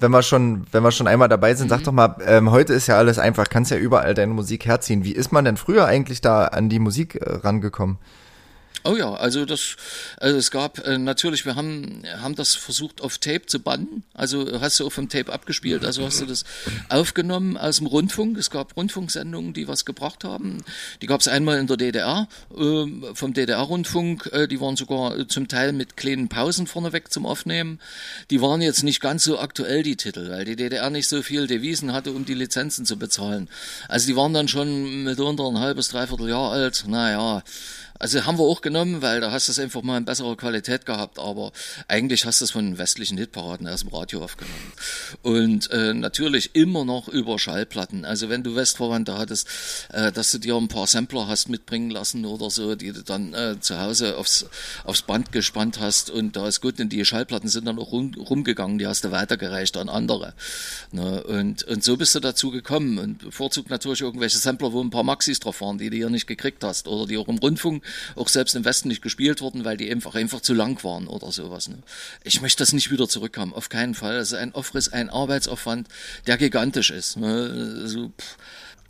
Wenn 0.00 0.10
wir 0.10 0.22
schon, 0.22 0.66
wenn 0.72 0.82
wir 0.82 0.90
schon 0.90 1.06
einmal 1.06 1.28
dabei 1.28 1.54
sind, 1.54 1.66
mhm. 1.66 1.70
sag 1.70 1.84
doch 1.84 1.92
mal, 1.92 2.16
ähm, 2.26 2.50
heute 2.50 2.72
ist 2.72 2.86
ja 2.86 2.96
alles 2.96 3.18
einfach, 3.18 3.48
kannst 3.48 3.70
ja 3.70 3.76
überall 3.76 4.14
deine 4.14 4.32
Musik 4.32 4.66
herziehen. 4.66 5.04
Wie 5.04 5.12
ist 5.12 5.32
man 5.32 5.44
denn 5.44 5.56
früher 5.56 5.86
eigentlich 5.86 6.20
da 6.20 6.46
an 6.46 6.68
die 6.68 6.78
Musik 6.78 7.16
äh, 7.16 7.36
rangekommen? 7.36 7.98
Oh 8.84 8.96
ja, 8.96 9.12
also 9.12 9.44
das, 9.44 9.76
also 10.18 10.38
es 10.38 10.50
gab 10.50 10.86
äh, 10.86 10.98
natürlich, 10.98 11.44
wir 11.44 11.56
haben, 11.56 12.04
haben 12.22 12.36
das 12.36 12.54
versucht 12.54 13.00
auf 13.00 13.18
Tape 13.18 13.44
zu 13.46 13.58
bannen. 13.58 14.04
Also 14.14 14.60
hast 14.60 14.78
du 14.78 14.86
auf 14.86 14.94
dem 14.94 15.08
Tape 15.08 15.32
abgespielt, 15.32 15.84
also 15.84 16.04
hast 16.04 16.20
du 16.20 16.26
das 16.26 16.44
aufgenommen 16.88 17.56
aus 17.56 17.78
dem 17.78 17.86
Rundfunk. 17.86 18.38
Es 18.38 18.50
gab 18.50 18.76
Rundfunksendungen, 18.76 19.52
die 19.52 19.66
was 19.66 19.84
gebracht 19.84 20.22
haben. 20.22 20.64
Die 21.02 21.06
gab 21.06 21.20
es 21.20 21.28
einmal 21.28 21.58
in 21.58 21.66
der 21.66 21.76
DDR, 21.76 22.28
äh, 22.56 23.14
vom 23.14 23.34
DDR-Rundfunk. 23.34 24.30
Äh, 24.32 24.46
die 24.46 24.60
waren 24.60 24.76
sogar 24.76 25.28
zum 25.28 25.48
Teil 25.48 25.72
mit 25.72 25.96
kleinen 25.96 26.28
Pausen 26.28 26.68
vorneweg 26.68 27.12
zum 27.12 27.26
Aufnehmen. 27.26 27.80
Die 28.30 28.40
waren 28.40 28.62
jetzt 28.62 28.84
nicht 28.84 29.00
ganz 29.00 29.24
so 29.24 29.40
aktuell, 29.40 29.82
die 29.82 29.96
Titel, 29.96 30.30
weil 30.30 30.44
die 30.44 30.56
DDR 30.56 30.88
nicht 30.88 31.08
so 31.08 31.22
viel 31.22 31.48
Devisen 31.48 31.92
hatte, 31.92 32.12
um 32.12 32.24
die 32.24 32.34
Lizenzen 32.34 32.86
zu 32.86 32.96
bezahlen. 32.96 33.48
Also 33.88 34.06
die 34.06 34.16
waren 34.16 34.32
dann 34.32 34.46
schon 34.46 35.02
mitunter 35.02 35.48
ein 35.48 35.58
halbes, 35.58 35.88
dreiviertel 35.88 36.28
Jahr 36.28 36.52
alt. 36.52 36.84
Naja, 36.86 37.42
also 37.98 38.24
haben 38.24 38.38
wir 38.38 38.44
auch 38.44 38.60
genommen, 38.60 39.02
weil 39.02 39.20
da 39.20 39.32
hast 39.32 39.48
du 39.48 39.52
es 39.52 39.58
einfach 39.58 39.82
mal 39.82 39.98
in 39.98 40.04
besserer 40.04 40.36
Qualität 40.36 40.86
gehabt, 40.86 41.18
aber 41.18 41.52
eigentlich 41.88 42.24
hast 42.24 42.40
du 42.40 42.44
es 42.44 42.50
von 42.50 42.78
westlichen 42.78 43.18
Hitparaden 43.18 43.66
aus 43.66 43.80
dem 43.80 43.90
Radio 43.90 44.22
aufgenommen. 44.22 44.72
Und 45.22 45.70
äh, 45.70 45.94
natürlich 45.94 46.54
immer 46.54 46.84
noch 46.84 47.08
über 47.08 47.38
Schallplatten. 47.38 48.04
Also 48.04 48.28
wenn 48.28 48.42
du 48.42 48.54
Westverwandte 48.54 49.18
hattest, 49.18 49.48
äh, 49.92 50.12
dass 50.12 50.30
du 50.30 50.38
dir 50.38 50.56
ein 50.56 50.68
paar 50.68 50.86
Sampler 50.86 51.26
hast 51.26 51.48
mitbringen 51.48 51.90
lassen 51.90 52.24
oder 52.24 52.50
so, 52.50 52.76
die 52.76 52.92
du 52.92 53.02
dann 53.02 53.34
äh, 53.34 53.58
zu 53.60 53.80
Hause 53.80 54.16
aufs, 54.16 54.46
aufs 54.84 55.02
Band 55.02 55.32
gespannt 55.32 55.80
hast 55.80 56.10
und 56.10 56.36
da 56.36 56.46
ist 56.46 56.60
gut, 56.60 56.78
und 56.80 56.90
die 56.90 57.04
Schallplatten 57.04 57.48
sind 57.48 57.66
dann 57.66 57.78
auch 57.78 57.90
rum, 57.90 58.14
rumgegangen, 58.14 58.78
die 58.78 58.86
hast 58.86 59.04
du 59.04 59.10
weitergereicht 59.10 59.76
an 59.76 59.88
andere. 59.88 60.34
Ne? 60.92 61.24
Und, 61.24 61.64
und 61.64 61.82
so 61.82 61.96
bist 61.96 62.14
du 62.14 62.20
dazu 62.20 62.50
gekommen 62.50 62.98
und 62.98 63.18
bevorzugt 63.18 63.70
natürlich 63.70 64.02
irgendwelche 64.02 64.38
Sampler, 64.38 64.72
wo 64.72 64.80
ein 64.80 64.90
paar 64.90 65.02
Maxis 65.02 65.40
drauf 65.40 65.60
waren, 65.60 65.78
die 65.78 65.90
du 65.90 65.96
hier 65.96 66.10
nicht 66.10 66.26
gekriegt 66.26 66.62
hast 66.62 66.86
oder 66.86 67.06
die 67.06 67.18
auch 67.18 67.28
im 67.28 67.38
Rundfunk 67.38 67.82
auch 68.16 68.28
selbst 68.28 68.54
im 68.56 68.64
Westen 68.64 68.88
nicht 68.88 69.02
gespielt 69.02 69.40
wurden, 69.40 69.64
weil 69.64 69.76
die 69.76 69.90
einfach, 69.90 70.14
einfach 70.14 70.40
zu 70.40 70.54
lang 70.54 70.82
waren 70.84 71.06
oder 71.06 71.32
sowas. 71.32 71.68
Ne? 71.68 71.78
Ich 72.24 72.40
möchte 72.40 72.62
das 72.62 72.72
nicht 72.72 72.90
wieder 72.90 73.08
zurückhaben, 73.08 73.54
auf 73.54 73.68
keinen 73.68 73.94
Fall. 73.94 74.16
Also 74.16 74.36
ein 74.36 74.54
Aufriss, 74.54 74.88
ein 74.88 75.10
Arbeitsaufwand, 75.10 75.88
der 76.26 76.38
gigantisch 76.38 76.90
ist. 76.90 77.16
Ne? 77.16 77.80
Also, 77.82 78.12
pff 78.18 78.36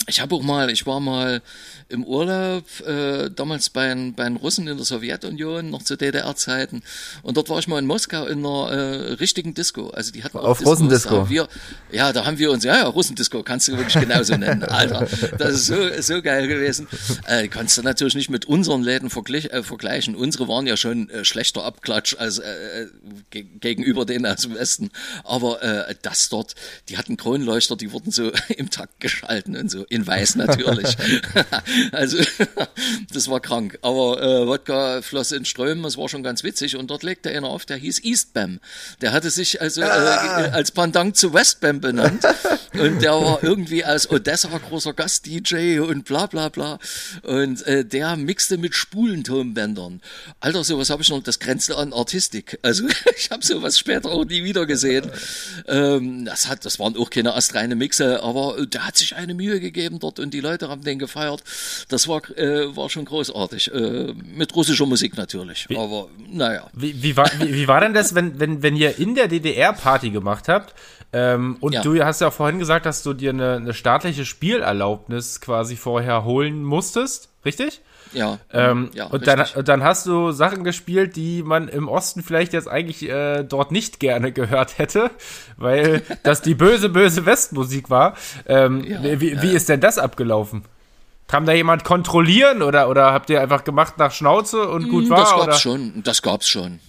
ich 0.06 0.20
habe 0.20 0.34
auch 0.34 0.42
mal, 0.42 0.70
ich 0.70 0.86
war 0.86 1.00
mal 1.00 1.42
im 1.90 2.04
Urlaub, 2.04 2.64
äh, 2.86 3.30
damals 3.30 3.70
bei, 3.70 3.94
bei 4.14 4.24
den 4.24 4.36
Russen 4.36 4.68
in 4.68 4.76
der 4.76 4.84
Sowjetunion, 4.84 5.70
noch 5.70 5.82
zu 5.82 5.96
DDR-Zeiten. 5.96 6.82
Und 7.22 7.36
dort 7.36 7.48
war 7.48 7.58
ich 7.58 7.68
mal 7.68 7.78
in 7.78 7.86
Moskau 7.86 8.26
in 8.26 8.44
einer 8.44 8.70
äh, 8.70 9.12
richtigen 9.14 9.54
Disco. 9.54 9.88
Also 9.90 10.12
die 10.12 10.22
hatten 10.22 10.38
Auf 10.38 10.64
Russendisco. 10.64 11.28
Wir, 11.28 11.48
ja, 11.90 12.12
da 12.12 12.26
haben 12.26 12.38
wir 12.38 12.50
uns, 12.50 12.64
ja, 12.64 12.76
ja, 12.76 12.86
Russendisco 12.86 13.42
kannst 13.42 13.68
du 13.68 13.76
wirklich 13.76 14.00
genauso 14.00 14.36
nennen. 14.36 14.62
Alter, 14.68 15.06
das 15.38 15.54
ist 15.54 15.66
so, 15.66 15.76
so 16.00 16.22
geil 16.22 16.46
gewesen. 16.46 16.88
Äh, 17.26 17.48
kannst 17.48 17.78
du 17.78 17.82
natürlich 17.82 18.14
nicht 18.14 18.30
mit 18.30 18.44
unseren 18.44 18.82
Läden 18.82 19.10
verglich, 19.10 19.52
äh, 19.52 19.62
vergleichen. 19.62 20.14
Unsere 20.14 20.46
waren 20.48 20.66
ja 20.66 20.76
schon 20.76 21.08
äh, 21.10 21.24
schlechter 21.24 21.64
Abklatsch 21.64 22.14
als 22.18 22.38
äh, 22.38 22.82
äh 22.82 22.86
ge 23.30 23.46
gegenüber 23.60 24.04
denen 24.04 24.26
aus 24.26 24.42
dem 24.42 24.54
Westen. 24.54 24.90
Aber 25.24 25.62
äh, 25.62 25.94
das 26.02 26.28
dort, 26.28 26.54
die 26.88 26.98
hatten 26.98 27.16
Kronleuchter, 27.16 27.76
die 27.76 27.92
wurden 27.92 28.10
so 28.10 28.30
im 28.56 28.70
Takt 28.70 29.00
geschalten 29.00 29.56
und 29.56 29.70
so 29.70 29.86
in 29.88 30.06
weiß 30.06 30.36
natürlich. 30.36 30.96
also 31.92 32.18
das 33.12 33.28
war 33.28 33.40
krank. 33.40 33.78
Aber 33.82 34.22
äh, 34.22 34.46
Wodka 34.46 35.00
floss 35.02 35.32
in 35.32 35.44
Strömen, 35.44 35.82
das 35.82 35.96
war 35.96 36.08
schon 36.08 36.22
ganz 36.22 36.44
witzig. 36.44 36.76
Und 36.76 36.90
dort 36.90 37.02
legte 37.02 37.30
einer 37.30 37.48
auf, 37.48 37.64
der 37.64 37.78
hieß 37.78 38.04
Eastbam. 38.04 38.60
Der 39.00 39.12
hatte 39.12 39.30
sich 39.30 39.60
also 39.60 39.82
ah. 39.82 40.44
äh, 40.44 40.50
als 40.50 40.72
Pendant 40.72 41.16
zu 41.16 41.32
Westbam 41.32 41.80
benannt. 41.80 42.22
und 42.74 43.00
der 43.00 43.12
war 43.12 43.38
irgendwie 43.42 43.84
als 43.84 44.10
Odessa 44.10 44.48
großer 44.48 44.92
Gast-DJ 44.92 45.80
und 45.80 46.04
bla 46.04 46.26
bla 46.26 46.50
bla. 46.50 46.78
Und 47.22 47.66
äh, 47.66 47.84
der 47.84 48.16
mixte 48.16 48.58
mit 48.58 48.74
Spulentonbändern. 48.74 50.02
Alter, 50.40 50.64
sowas 50.64 50.90
habe 50.90 51.02
ich 51.02 51.08
noch, 51.08 51.22
das 51.22 51.38
grenzte 51.38 51.76
an 51.76 51.94
Artistik. 51.94 52.58
Also 52.62 52.84
ich 53.16 53.30
habe 53.30 53.44
sowas 53.44 53.78
später 53.78 54.10
auch 54.10 54.26
nie 54.26 54.44
wieder 54.44 54.66
gesehen. 54.66 55.10
Ähm, 55.66 56.26
das, 56.26 56.48
hat, 56.48 56.66
das 56.66 56.78
waren 56.78 56.96
auch 56.96 57.08
keine 57.08 57.34
astreine 57.34 57.74
Mixe, 57.74 58.22
aber 58.22 58.66
der 58.66 58.86
hat 58.86 58.98
sich 58.98 59.16
eine 59.16 59.32
Mühe 59.32 59.60
gegeben 59.60 59.77
gegeben 59.78 59.98
dort 60.00 60.18
und 60.18 60.34
die 60.34 60.40
Leute 60.40 60.68
haben 60.68 60.82
den 60.82 60.98
gefeiert. 60.98 61.42
Das 61.88 62.08
war, 62.08 62.22
äh, 62.36 62.76
war 62.76 62.90
schon 62.90 63.04
großartig. 63.04 63.72
Äh, 63.72 64.14
mit 64.34 64.54
russischer 64.54 64.86
Musik 64.86 65.16
natürlich. 65.16 65.66
Wie, 65.68 65.76
aber 65.76 66.08
naja. 66.30 66.68
Wie, 66.72 67.02
wie, 67.02 67.16
war, 67.16 67.30
wie, 67.38 67.54
wie 67.54 67.68
war 67.68 67.80
denn 67.80 67.94
das, 67.94 68.14
wenn, 68.14 68.38
wenn, 68.40 68.62
wenn 68.62 68.76
ihr 68.76 68.98
in 68.98 69.14
der 69.14 69.28
DDR 69.28 69.72
Party 69.72 70.10
gemacht 70.10 70.48
habt? 70.48 70.74
Ähm, 71.12 71.56
und 71.60 71.72
ja. 71.72 71.82
du 71.82 72.02
hast 72.04 72.20
ja 72.20 72.28
auch 72.28 72.32
vorhin 72.32 72.58
gesagt, 72.58 72.84
dass 72.84 73.02
du 73.02 73.14
dir 73.14 73.30
eine, 73.30 73.54
eine 73.54 73.74
staatliche 73.74 74.26
Spielerlaubnis 74.26 75.40
quasi 75.40 75.76
vorher 75.76 76.24
holen 76.24 76.62
musstest, 76.62 77.30
richtig? 77.44 77.80
Ja. 78.12 78.38
Ähm, 78.52 78.90
ja 78.94 79.06
und 79.06 79.26
dann, 79.26 79.44
dann, 79.64 79.82
hast 79.82 80.06
du 80.06 80.32
Sachen 80.32 80.64
gespielt, 80.64 81.16
die 81.16 81.42
man 81.42 81.68
im 81.68 81.88
Osten 81.88 82.22
vielleicht 82.22 82.52
jetzt 82.52 82.68
eigentlich 82.68 83.08
äh, 83.08 83.44
dort 83.44 83.72
nicht 83.72 84.00
gerne 84.00 84.32
gehört 84.32 84.78
hätte, 84.78 85.10
weil 85.56 86.02
das 86.22 86.42
die 86.42 86.54
böse, 86.54 86.88
böse 86.88 87.26
Westmusik 87.26 87.90
war. 87.90 88.14
Ähm, 88.46 88.84
ja, 88.84 89.20
wie, 89.20 89.32
ja. 89.32 89.42
wie 89.42 89.54
ist 89.54 89.68
denn 89.68 89.80
das 89.80 89.98
abgelaufen? 89.98 90.64
Kam 91.26 91.44
da 91.44 91.52
jemand 91.52 91.84
kontrollieren 91.84 92.62
oder, 92.62 92.88
oder 92.88 93.12
habt 93.12 93.28
ihr 93.28 93.40
einfach 93.40 93.64
gemacht 93.64 93.98
nach 93.98 94.12
Schnauze 94.12 94.66
und 94.68 94.88
gut 94.88 95.04
hm, 95.04 95.10
war? 95.10 95.18
Das 95.18 95.30
gab's 95.30 95.44
oder? 95.44 95.52
schon, 95.54 96.02
das 96.02 96.22
gab's 96.22 96.48
schon. 96.48 96.80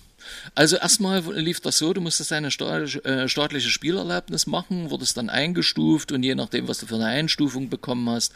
Also 0.55 0.77
erstmal 0.77 1.21
lief 1.35 1.59
das 1.59 1.77
so, 1.77 1.93
du 1.93 2.01
musstest 2.01 2.33
eine 2.33 2.47
äh, 2.47 3.27
staatliche 3.27 3.69
Spielerlaubnis 3.69 4.47
machen, 4.47 4.89
wurdest 4.89 5.17
dann 5.17 5.29
eingestuft 5.29 6.11
und 6.11 6.23
je 6.23 6.35
nachdem, 6.35 6.67
was 6.67 6.79
du 6.79 6.85
für 6.85 6.95
eine 6.95 7.05
Einstufung 7.05 7.69
bekommen 7.69 8.09
hast, 8.09 8.33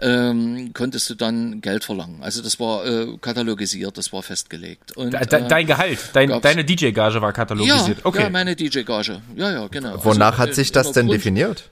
ähm, 0.00 0.72
konntest 0.72 1.10
du 1.10 1.14
dann 1.14 1.60
Geld 1.60 1.84
verlangen. 1.84 2.22
Also 2.22 2.42
das 2.42 2.58
war 2.60 2.86
äh, 2.86 3.16
katalogisiert, 3.20 3.96
das 3.98 4.12
war 4.12 4.22
festgelegt. 4.22 4.96
Und, 4.96 5.12
de, 5.12 5.26
de, 5.26 5.40
äh, 5.40 5.48
dein 5.48 5.66
Gehalt, 5.66 5.98
dein, 6.12 6.40
deine 6.40 6.64
DJ-Gage 6.64 7.20
war 7.20 7.32
katalogisiert. 7.32 7.98
Ja, 7.98 8.06
okay. 8.06 8.22
ja 8.22 8.30
meine 8.30 8.56
DJ-Gage. 8.56 9.22
Ja, 9.36 9.50
ja, 9.52 9.66
genau. 9.68 10.04
Wonach 10.04 10.38
also, 10.38 10.42
hat 10.42 10.54
sich 10.54 10.72
das 10.72 10.92
denn 10.92 11.08
definiert? 11.08 11.70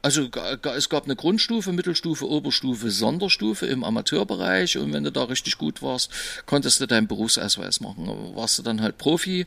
Also 0.00 0.28
es 0.76 0.88
gab 0.88 1.04
eine 1.04 1.16
Grundstufe, 1.16 1.72
Mittelstufe, 1.72 2.28
Oberstufe, 2.28 2.90
Sonderstufe 2.90 3.66
im 3.66 3.82
Amateurbereich 3.82 4.78
und 4.78 4.92
wenn 4.92 5.02
du 5.02 5.10
da 5.10 5.24
richtig 5.24 5.58
gut 5.58 5.82
warst, 5.82 6.10
konntest 6.46 6.80
du 6.80 6.86
deinen 6.86 7.08
Berufsausweis 7.08 7.80
machen. 7.80 8.08
Warst 8.34 8.58
du 8.58 8.62
dann 8.62 8.80
halt 8.80 8.96
Profi, 8.96 9.46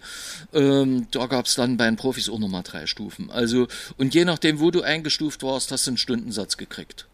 ähm, 0.54 1.08
da 1.12 1.28
gab 1.28 1.46
es 1.46 1.56
dann 1.56 1.78
bei 1.78 1.86
den 1.86 1.96
Profis 1.96 2.28
auch 2.28 2.40
nochmal 2.40 2.64
drei 2.64 2.86
Stufen. 2.86 3.32
Also 3.32 3.68
und 3.98 4.14
je 4.14 4.26
nachdem, 4.26 4.60
wo 4.60 4.72
du 4.72 4.82
eingestuft 4.82 5.42
warst, 5.42 5.72
hast 5.72 5.88
du 5.88 5.92
einen 5.92 5.98
Stundensatz 5.98 6.58
gekriegt 6.58 7.08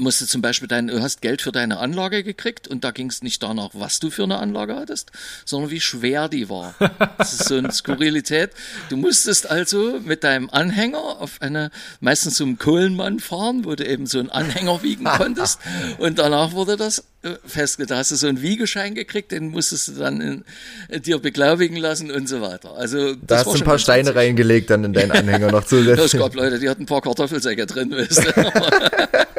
musst 0.00 0.20
du 0.20 0.26
zum 0.26 0.42
Beispiel 0.42 0.68
dein, 0.68 0.88
du 0.88 1.00
hast 1.00 1.22
Geld 1.22 1.42
für 1.42 1.52
deine 1.52 1.78
Anlage 1.78 2.24
gekriegt 2.24 2.66
und 2.66 2.84
da 2.84 2.90
ging 2.90 3.08
es 3.08 3.22
nicht 3.22 3.42
danach, 3.42 3.70
was 3.74 4.00
du 4.00 4.10
für 4.10 4.24
eine 4.24 4.38
Anlage 4.38 4.76
hattest, 4.76 5.12
sondern 5.44 5.70
wie 5.70 5.80
schwer 5.80 6.28
die 6.28 6.48
war. 6.48 6.74
Das 7.18 7.32
ist 7.32 7.44
so 7.44 7.56
eine 7.56 7.72
Skurrilität. 7.72 8.50
Du 8.88 8.96
musstest 8.96 9.50
also 9.50 10.00
mit 10.04 10.24
deinem 10.24 10.50
Anhänger 10.50 11.20
auf 11.20 11.40
eine, 11.40 11.70
meistens 12.00 12.34
zum 12.34 12.58
Kohlenmann 12.58 13.20
fahren, 13.20 13.64
wo 13.64 13.74
du 13.74 13.86
eben 13.86 14.06
so 14.06 14.18
einen 14.18 14.30
Anhänger 14.30 14.82
wiegen 14.82 15.04
konntest 15.16 15.60
und 15.98 16.18
danach 16.18 16.52
wurde 16.52 16.76
das 16.76 17.04
äh, 17.22 17.34
festgelegt. 17.44 17.90
Da 17.90 17.98
hast 17.98 18.10
du 18.10 18.16
so 18.16 18.26
einen 18.26 18.40
Wiegeschein 18.40 18.94
gekriegt, 18.94 19.32
den 19.32 19.48
musstest 19.48 19.88
du 19.88 19.92
dann 19.92 20.20
in, 20.20 20.44
in 20.88 21.02
dir 21.02 21.18
beglaubigen 21.18 21.76
lassen 21.76 22.10
und 22.10 22.28
so 22.28 22.40
weiter. 22.40 22.74
Also 22.76 23.14
da 23.14 23.38
hast 23.38 23.46
du 23.46 23.52
ein 23.52 23.60
paar 23.64 23.78
Steine 23.78 24.08
witzig. 24.08 24.16
reingelegt 24.16 24.70
dann 24.70 24.84
in 24.84 24.92
deinen 24.94 25.12
Anhänger 25.12 25.52
noch 25.52 25.64
zusätzlich. 25.66 26.14
Es 26.14 26.18
gab 26.18 26.34
Leute, 26.34 26.58
die 26.58 26.68
hatten 26.68 26.84
ein 26.84 26.86
paar 26.86 27.02
Kartoffelsäcke 27.02 27.66
drin, 27.66 27.90
weißt 27.90 28.24
du. 28.24 29.29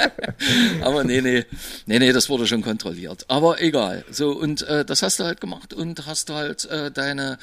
Aber 0.81 1.03
nee, 1.03 1.21
nee, 1.21 1.45
nee, 1.85 1.99
nee, 1.99 2.11
das 2.11 2.29
wurde 2.29 2.47
schon 2.47 2.61
kontrolliert. 2.61 3.25
Aber 3.27 3.61
egal. 3.61 4.03
So, 4.11 4.31
und 4.31 4.61
äh, 4.63 4.85
das 4.85 5.01
hast 5.01 5.19
du 5.19 5.23
halt 5.23 5.41
gemacht 5.41 5.73
und 5.73 6.05
hast 6.05 6.29
du 6.29 6.33
halt 6.33 6.65
äh, 6.65 6.91
deine, 6.91 7.37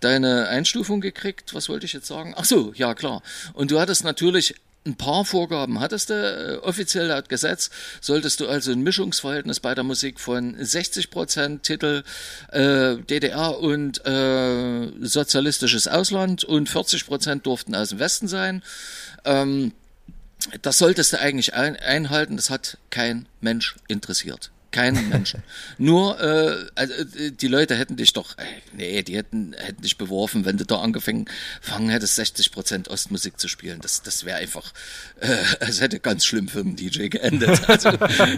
deine 0.00 0.48
Einstufung 0.48 1.00
gekriegt. 1.00 1.54
Was 1.54 1.68
wollte 1.68 1.86
ich 1.86 1.92
jetzt 1.92 2.06
sagen? 2.06 2.34
Ach 2.36 2.44
so, 2.44 2.72
ja 2.74 2.94
klar. 2.94 3.22
Und 3.54 3.70
du 3.70 3.80
hattest 3.80 4.04
natürlich 4.04 4.54
ein 4.84 4.96
paar 4.96 5.24
Vorgaben 5.24 5.80
hattest 5.80 6.10
du. 6.10 6.14
Äh, 6.14 6.56
offiziell 6.66 7.06
laut 7.06 7.28
Gesetz 7.28 7.70
solltest 8.00 8.40
du 8.40 8.48
also 8.48 8.72
ein 8.72 8.82
Mischungsverhältnis 8.82 9.60
bei 9.60 9.74
der 9.74 9.84
Musik 9.84 10.18
von 10.18 10.56
60 10.58 11.10
Prozent 11.10 11.62
Titel 11.62 12.02
äh, 12.50 12.96
DDR 12.96 13.58
und 13.58 14.04
äh, 14.06 14.88
sozialistisches 15.00 15.86
Ausland 15.88 16.44
und 16.44 16.68
40 16.68 17.06
Prozent 17.06 17.46
durften 17.46 17.74
aus 17.74 17.90
dem 17.90 17.98
Westen 17.98 18.28
sein. 18.28 18.62
Ähm, 19.24 19.72
das 20.62 20.78
solltest 20.78 21.12
du 21.12 21.20
eigentlich 21.20 21.54
ein, 21.54 21.76
einhalten, 21.76 22.36
das 22.36 22.50
hat 22.50 22.78
kein 22.90 23.26
Mensch 23.40 23.76
interessiert. 23.88 24.50
Keinen 24.72 25.10
Menschen. 25.10 25.42
Nur, 25.78 26.18
äh, 26.18 26.64
also, 26.74 26.94
äh, 26.94 27.30
die 27.30 27.46
Leute 27.46 27.76
hätten 27.76 27.96
dich 27.96 28.14
doch, 28.14 28.38
äh, 28.38 28.44
nee, 28.72 29.02
die 29.02 29.16
hätten, 29.16 29.54
hätten 29.56 29.82
dich 29.82 29.98
beworfen, 29.98 30.46
wenn 30.46 30.56
du 30.56 30.64
da 30.64 30.80
angefangen 30.80 31.26
fangen 31.60 31.90
hättest, 31.90 32.16
60 32.16 32.52
Prozent 32.52 32.88
Ostmusik 32.88 33.38
zu 33.38 33.48
spielen. 33.48 33.80
Das, 33.82 34.02
das 34.02 34.24
wäre 34.24 34.38
einfach, 34.38 34.72
äh, 35.20 35.36
es 35.60 35.82
hätte 35.82 36.00
ganz 36.00 36.24
schlimm 36.24 36.48
für 36.48 36.60
einen 36.60 36.74
DJ 36.76 37.08
geendet. 37.08 37.60
Also, 37.72 37.90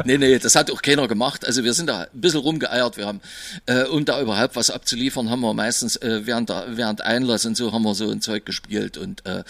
nee, 0.05 0.17
nee, 0.19 0.39
das 0.39 0.55
hat 0.55 0.71
auch 0.71 0.81
keiner 0.81 1.09
gemacht. 1.09 1.45
Also 1.45 1.65
wir 1.65 1.73
sind 1.73 1.89
da 1.89 2.03
ein 2.03 2.21
bisschen 2.21 2.41
rumgeeiert. 2.41 2.97
Wir 2.97 3.07
haben, 3.07 3.21
äh, 3.67 3.85
um 3.85 4.05
da 4.05 4.21
überhaupt 4.21 4.55
was 4.55 4.71
abzuliefern, 4.71 5.29
haben 5.31 5.41
wir 5.41 5.55
meistens 5.55 5.97
äh, 5.97 6.25
während, 6.25 6.51
der, 6.51 6.77
während 6.77 7.01
Einlass 7.01 7.45
und 7.47 7.57
so 7.57 7.73
haben 7.73 7.83
wir 7.83 7.95
so 7.95 8.11
ein 8.11 8.21
Zeug 8.21 8.47
gespielt. 8.47 8.97
Und 8.97 9.25
äh, 9.27 9.41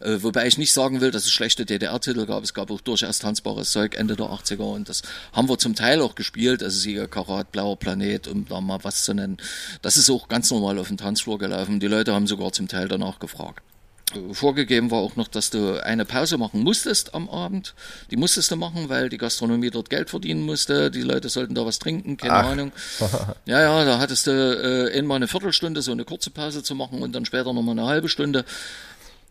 äh, 0.00 0.22
wobei 0.22 0.46
ich 0.46 0.58
nicht 0.58 0.72
sagen 0.72 1.00
will, 1.00 1.10
dass 1.10 1.24
es 1.24 1.32
schlechte 1.32 1.66
DDR-Titel 1.66 2.26
gab. 2.26 2.44
Es 2.44 2.54
gab 2.54 2.70
auch 2.70 2.80
durchaus 2.80 3.18
tanzbares 3.18 3.72
Zeug 3.72 3.96
Ende 3.96 4.16
der 4.16 4.26
80er 4.26 4.74
und 4.74 4.88
das 4.88 5.02
haben 5.32 5.48
wir 5.48 5.58
zum 5.58 5.74
Teil 5.74 6.00
auch 6.00 6.14
gespielt 6.14 6.31
gespielt, 6.32 6.62
also 6.62 6.78
Sieger 6.78 7.08
Karat, 7.08 7.52
Blauer 7.52 7.76
Planet, 7.76 8.26
um 8.28 8.46
da 8.48 8.60
mal 8.60 8.78
was 8.82 9.04
zu 9.04 9.14
nennen. 9.14 9.36
Das 9.82 9.96
ist 9.96 10.10
auch 10.10 10.28
ganz 10.28 10.50
normal 10.50 10.78
auf 10.78 10.88
dem 10.88 10.96
Tanzfloor 10.96 11.38
gelaufen. 11.38 11.80
Die 11.80 11.86
Leute 11.86 12.14
haben 12.14 12.26
sogar 12.26 12.52
zum 12.52 12.68
Teil 12.68 12.88
danach 12.88 13.18
gefragt. 13.18 13.62
Vorgegeben 14.32 14.90
war 14.90 14.98
auch 14.98 15.16
noch, 15.16 15.28
dass 15.28 15.48
du 15.48 15.82
eine 15.82 16.04
Pause 16.04 16.36
machen 16.36 16.62
musstest 16.62 17.14
am 17.14 17.30
Abend. 17.30 17.74
Die 18.10 18.16
musstest 18.16 18.50
du 18.50 18.56
machen, 18.56 18.90
weil 18.90 19.08
die 19.08 19.16
Gastronomie 19.16 19.70
dort 19.70 19.88
Geld 19.88 20.10
verdienen 20.10 20.42
musste. 20.42 20.90
Die 20.90 21.00
Leute 21.00 21.30
sollten 21.30 21.54
da 21.54 21.64
was 21.64 21.78
trinken, 21.78 22.18
keine 22.18 22.34
Ach. 22.34 22.46
Ahnung. 22.46 22.72
Ja, 23.46 23.60
ja, 23.60 23.84
da 23.84 23.98
hattest 23.98 24.26
du 24.26 24.30
äh, 24.30 24.98
einmal 24.98 25.16
eine 25.16 25.28
Viertelstunde 25.28 25.82
so 25.82 25.92
eine 25.92 26.04
kurze 26.04 26.30
Pause 26.30 26.62
zu 26.62 26.74
machen 26.74 27.02
und 27.02 27.14
dann 27.14 27.24
später 27.24 27.52
nochmal 27.52 27.78
eine 27.78 27.86
halbe 27.86 28.08
Stunde. 28.08 28.44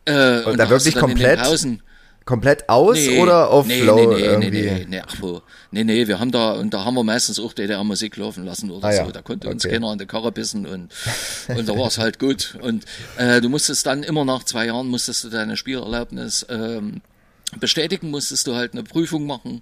Äh, 0.05 0.39
und, 0.39 0.53
und 0.53 0.57
da 0.57 0.69
wirklich 0.69 0.95
komplett 0.95 1.39
Pausen, 1.39 1.81
komplett 2.25 2.69
aus 2.69 2.97
nee, 2.97 3.19
oder 3.19 3.49
auf 3.49 3.65
nee, 3.67 3.81
Flow 3.81 3.95
nee, 3.95 4.15
nee, 4.15 4.21
irgendwie? 4.21 4.49
Nee, 4.49 4.71
nee, 4.71 4.86
nee, 4.88 5.01
ach 5.05 5.15
wo. 5.19 5.41
Nee, 5.71 5.84
nee, 5.84 6.07
wir 6.07 6.19
haben 6.19 6.31
da, 6.31 6.53
und 6.53 6.73
da 6.73 6.86
haben 6.86 6.93
wir 6.95 7.03
meistens 7.03 7.39
auch 7.39 7.53
DDR-Musik 7.53 8.17
laufen 8.17 8.45
lassen 8.45 8.71
oder 8.71 8.88
ah, 8.88 8.91
so. 8.91 9.01
Ja. 9.03 9.12
Da 9.12 9.21
konnte 9.21 9.49
uns 9.49 9.65
okay. 9.65 9.75
keiner 9.75 9.88
an 9.88 9.97
die 9.97 10.05
Karre 10.05 10.31
bissen 10.31 10.65
und, 10.65 10.93
und 11.47 11.67
da 11.67 11.77
war 11.77 11.88
es 11.88 11.97
halt 11.97 12.19
gut. 12.19 12.57
Und 12.62 12.86
äh, 13.17 13.41
du 13.41 13.49
musstest 13.49 13.86
dann 13.86 14.03
immer 14.03 14.25
nach 14.25 14.43
zwei 14.43 14.67
Jahren 14.67 14.88
musstest 14.88 15.23
du 15.23 15.29
deine 15.29 15.57
Spielerlaubnis 15.57 16.45
ähm, 16.49 17.01
bestätigen, 17.60 18.12
musstest 18.12 18.47
du 18.47 18.55
halt 18.55 18.73
eine 18.73 18.84
Prüfung 18.84 19.25
machen 19.25 19.62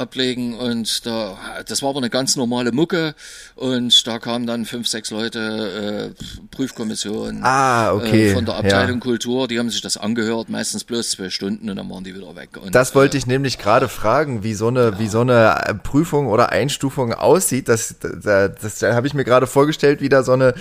ablegen 0.00 0.54
und 0.54 1.04
da, 1.06 1.36
das 1.66 1.82
war 1.82 1.90
aber 1.90 1.98
eine 1.98 2.10
ganz 2.10 2.34
normale 2.36 2.72
Mucke 2.72 3.14
und 3.54 4.06
da 4.06 4.18
kamen 4.18 4.46
dann 4.46 4.64
fünf, 4.64 4.88
sechs 4.88 5.10
Leute, 5.10 6.14
äh, 6.16 6.24
Prüfkommission 6.50 7.40
ah, 7.42 7.92
okay. 7.92 8.30
äh, 8.30 8.34
von 8.34 8.46
der 8.46 8.56
Abteilung 8.56 8.96
ja. 8.96 9.00
Kultur, 9.00 9.46
die 9.46 9.58
haben 9.58 9.68
sich 9.68 9.82
das 9.82 9.98
angehört, 9.98 10.48
meistens 10.48 10.84
bloß 10.84 11.10
zwei 11.10 11.28
Stunden 11.28 11.68
und 11.68 11.76
dann 11.76 11.90
waren 11.90 12.02
die 12.02 12.14
wieder 12.14 12.34
weg. 12.34 12.50
Und, 12.60 12.74
das 12.74 12.94
wollte 12.94 13.16
äh, 13.16 13.18
ich 13.18 13.26
nämlich 13.26 13.58
gerade 13.58 13.88
fragen, 13.88 14.42
wie 14.42 14.54
so 14.54 14.68
eine, 14.68 14.90
ja. 14.90 14.98
wie 14.98 15.08
so 15.08 15.20
eine 15.20 15.78
Prüfung 15.82 16.28
oder 16.28 16.50
Einstufung 16.50 17.12
aussieht. 17.12 17.68
Das, 17.68 17.96
das, 18.00 18.22
das, 18.22 18.78
das 18.78 18.94
habe 18.94 19.06
ich 19.06 19.12
mir 19.14 19.24
gerade 19.24 19.46
vorgestellt, 19.46 20.00
wie 20.00 20.08
da 20.08 20.22
so 20.22 20.32
eine 20.32 20.54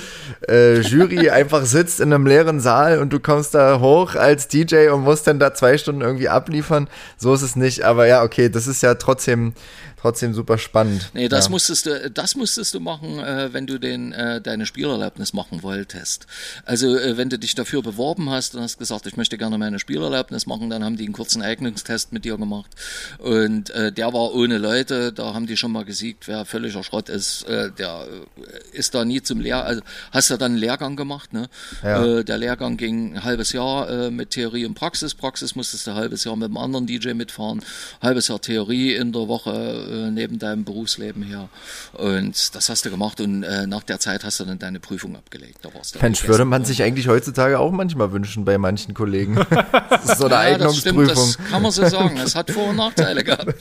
äh, 0.50 0.82
Jury 0.82 1.30
einfach 1.30 1.66
sitzt 1.66 2.02
in 2.02 2.14
einem 2.14 2.28
leeren 2.28 2.60
Saal 2.60 3.00
und 3.00 3.14
du 3.14 3.20
kommst 3.20 3.56
da 3.56 3.80
hoch 3.80 4.16
als 4.16 4.50
DJ 4.50 4.90
und 4.90 5.04
musst 5.04 5.28
dann 5.28 5.40
da 5.40 5.54
zwei 5.54 5.78
Stunden 5.78 6.02
irgendwie 6.02 6.28
abliefern. 6.28 6.90
So 7.18 7.34
ist 7.34 7.42
es 7.42 7.56
nicht, 7.56 7.84
aber 7.84 8.06
ja, 8.06 8.24
okay, 8.24 8.50
das 8.50 8.68
ist 8.68 8.84
ja 8.84 8.96
trotzdem 8.96 9.29
trotzdem, 9.30 9.54
trotzdem 10.02 10.34
super 10.34 10.58
spannend. 10.58 11.10
Nee, 11.14 11.28
das 11.28 11.46
ja. 11.46 11.52
musstest 11.52 11.86
du, 11.86 12.10
das 12.10 12.36
musstest 12.36 12.74
du 12.74 12.80
machen, 12.80 13.20
äh, 13.20 13.54
wenn 13.54 13.68
du 13.68 13.80
den, 13.80 14.14
äh, 14.14 14.42
deine 14.42 14.66
Spielerlaubnis 14.66 15.34
machen 15.34 15.64
wolltest. 15.64 16.28
Also, 16.66 16.98
äh, 16.98 17.18
wenn 17.18 17.30
du 17.30 17.38
dich 17.38 17.56
dafür 17.56 17.82
beworben 17.82 18.30
hast 18.30 18.56
und 18.56 18.62
hast 18.62 18.78
gesagt, 18.78 19.06
ich 19.08 19.18
möchte 19.18 19.38
gerne 19.38 19.58
meine 19.58 19.80
Spielerlaubnis 19.80 20.46
machen, 20.46 20.70
dann 20.70 20.84
haben 20.84 20.98
die 20.98 21.06
einen 21.06 21.14
kurzen 21.14 21.42
Eignungstest 21.42 22.14
mit 22.14 22.26
dir 22.26 22.38
gemacht. 22.38 22.72
Und 23.18 23.70
äh, 23.72 23.92
der 23.92 24.14
war 24.14 24.34
ohne 24.34 24.58
Leute, 24.58 25.12
da 25.12 25.34
haben 25.34 25.48
die 25.48 25.58
schon 25.58 25.72
mal 25.72 25.86
gesiegt, 25.86 26.28
wer 26.28 26.46
völliger 26.46 26.84
Schrott 26.84 27.10
ist, 27.10 27.44
äh, 27.44 27.72
der 27.72 28.08
äh, 28.38 28.78
ist 28.78 28.96
da 28.96 29.04
nie 29.04 29.22
zum 29.22 29.42
Lehr, 29.42 29.66
also 29.66 29.82
hast 30.12 30.30
du 30.30 30.38
dann 30.38 30.54
einen 30.54 30.60
Lehrgang 30.60 30.96
gemacht, 30.96 31.34
ne? 31.34 31.50
Ja. 31.84 32.24
Der 32.24 32.38
Lehrgang 32.38 32.78
ging 32.78 33.16
ein 33.16 33.24
halbes 33.24 33.52
Jahr 33.54 34.10
mit 34.12 34.32
Theorie 34.32 34.66
und 34.66 34.74
Praxis. 34.74 35.14
Praxis 35.14 35.56
musstest 35.56 35.88
du 35.88 35.92
ein 35.92 35.98
halbes 35.98 36.24
Jahr 36.24 36.36
mit 36.36 36.46
einem 36.46 36.58
anderen 36.58 36.88
DJ 36.88 37.14
mitfahren, 37.14 37.62
halbes 38.02 38.28
Jahr 38.28 38.42
Theorie 38.42 38.96
in 38.96 39.12
der 39.12 39.28
Woche 39.28 39.89
äh, 39.90 40.12
neben 40.12 40.40
deinem 40.40 40.64
Berufsleben 40.64 41.24
her. 41.24 41.50
Und 41.94 42.56
das 42.56 42.70
hast 42.70 42.86
du 42.86 42.90
gemacht 42.90 43.22
und 43.22 43.44
äh, 43.44 43.68
nach 43.68 43.84
der 43.84 44.00
Zeit 44.00 44.24
hast 44.24 44.40
du 44.40 44.46
dann 44.46 44.60
deine 44.60 44.80
Prüfung 44.80 45.16
abgelegt. 45.16 45.60
Da 45.62 45.74
warst 45.74 45.96
du 45.96 46.00
Mensch, 46.00 46.28
würde 46.28 46.46
man 46.46 46.66
sich 46.66 46.84
eigentlich 46.84 47.08
heutzutage 47.08 47.60
auch 47.60 47.72
manchmal 47.72 48.12
wünschen 48.12 48.46
bei 48.46 48.58
manchen 48.58 48.94
Kollegen. 48.94 49.36
das 49.90 50.06
ist 50.06 50.18
so 50.18 50.26
eine 50.26 50.36
ja, 50.36 50.40
Eignungsprüfung. 50.42 51.08
Das, 51.08 51.20
stimmt, 51.20 51.40
das 51.40 51.52
kann 51.52 51.62
man 51.62 51.72
so 51.72 51.88
sagen. 51.88 52.18
Es 52.18 52.36
hat 52.36 52.52
Vor- 52.52 52.70
und 52.70 52.78
Nachteile 52.78 53.24
gehabt. 53.24 53.54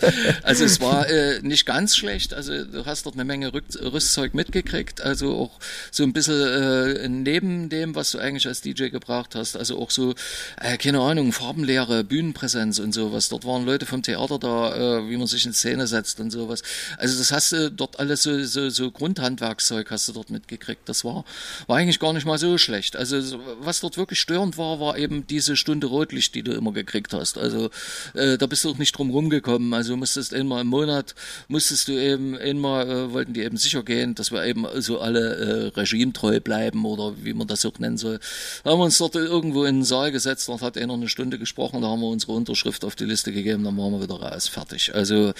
Also 0.42 0.64
es 0.64 0.80
war 0.80 1.08
äh, 1.08 1.40
nicht 1.42 1.66
ganz 1.66 1.96
schlecht. 1.96 2.34
Also 2.34 2.64
du 2.64 2.86
hast 2.86 3.06
dort 3.06 3.16
eine 3.16 3.24
Menge 3.24 3.52
Rüstzeug 3.52 4.34
mitgekriegt. 4.34 5.00
Also 5.00 5.34
auch 5.34 5.58
so 5.90 6.02
ein 6.02 6.12
bisschen 6.12 6.40
äh, 6.40 7.08
neben 7.08 7.68
dem, 7.68 7.94
was 7.94 8.12
du 8.12 8.18
eigentlich 8.18 8.46
als 8.46 8.60
DJ 8.60 8.88
gebraucht 8.88 9.34
hast. 9.34 9.56
Also 9.56 9.78
auch 9.78 9.90
so, 9.90 10.14
äh, 10.60 10.76
keine 10.76 11.00
Ahnung, 11.00 11.32
Farbenlehre, 11.32 12.04
Bühnenpräsenz, 12.04 12.78
und 12.78 12.92
sowas. 12.92 13.28
Dort 13.28 13.44
waren 13.44 13.64
Leute 13.64 13.86
vom 13.86 14.02
Theater 14.02 14.38
da, 14.38 14.74
äh, 14.74 15.10
wie 15.10 15.16
man 15.16 15.26
sich 15.26 15.46
in 15.46 15.52
Szene 15.52 15.86
setzt 15.86 16.17
und 16.20 16.31
sowas. 16.31 16.62
Also 16.96 17.18
das 17.18 17.33
hast 17.33 17.52
du 17.52 17.70
dort 17.70 17.98
alles 17.98 18.22
so, 18.22 18.42
so, 18.44 18.70
so 18.70 18.90
Grundhandwerkszeug 18.90 19.90
hast 19.90 20.09
du 20.09 20.12
dort 20.12 20.31
mitgekriegt. 20.31 20.88
Das 20.88 21.04
war, 21.04 21.24
war 21.66 21.76
eigentlich 21.76 22.00
gar 22.00 22.12
nicht 22.12 22.26
mal 22.26 22.38
so 22.38 22.59
schlecht. 22.59 22.96
Also 22.96 23.40
was 23.61 23.81
dort 23.81 23.96
wirklich 23.96 24.20
störend 24.20 24.59
war, 24.59 24.81
war 24.81 24.98
eben 24.98 25.26
diese 25.26 25.57
Stunde 25.57 25.87
Rotlicht, 25.87 26.35
die 26.35 26.42
du 26.42 26.52
immer 26.52 26.72
gekriegt 26.72 27.12
hast. 27.12 27.38
Also 27.38 27.70
äh, 28.14 28.38
da 28.38 28.46
bist 28.46 28.64
du 28.64 28.70
auch 28.70 28.78
nicht 28.78 28.96
drum 28.96 29.11
rumgekommen. 29.11 29.72
Also 29.74 29.96
musstest 29.96 30.35
einmal 30.35 30.62
im 30.62 30.68
Monat, 30.68 31.14
musstest 31.48 31.88
du 31.88 31.92
eben 31.92 32.37
einmal, 32.37 32.88
äh, 32.88 33.12
wollten 33.12 33.33
die 33.33 33.42
eben 33.42 33.57
sicher 33.57 33.83
gehen, 33.83 34.14
dass 34.14 34.31
wir 34.31 34.44
eben 34.44 34.66
so 34.81 35.00
alle 35.00 35.72
äh, 35.74 35.78
regimetreu 35.78 36.40
bleiben 36.40 36.85
oder 36.85 37.14
wie 37.22 37.35
man 37.35 37.46
das 37.46 37.64
auch 37.64 37.78
nennen 37.78 37.98
soll. 37.98 38.20
Da 38.64 38.70
haben 38.70 38.78
wir 38.78 38.85
uns 38.85 38.98
dort 38.98 39.14
irgendwo 39.14 39.64
in 39.64 39.76
den 39.76 39.85
Saal 39.85 40.12
gesetzt, 40.12 40.48
dort 40.48 40.62
hat 40.62 40.76
einer 40.76 40.94
eine 40.94 41.09
Stunde 41.09 41.38
gesprochen, 41.38 41.83
da 41.83 41.88
haben 41.88 42.00
wir 42.00 42.09
unsere 42.09 42.33
Unterschrift 42.33 42.85
auf 42.85 42.96
die 42.96 43.04
Liste 43.04 43.33
gegeben, 43.33 43.64
dann 43.64 43.76
waren 43.76 43.92
wir 43.92 44.02
wieder 44.02 44.20
raus, 44.20 44.48
fertig. 44.48 44.94
Also 44.94 45.33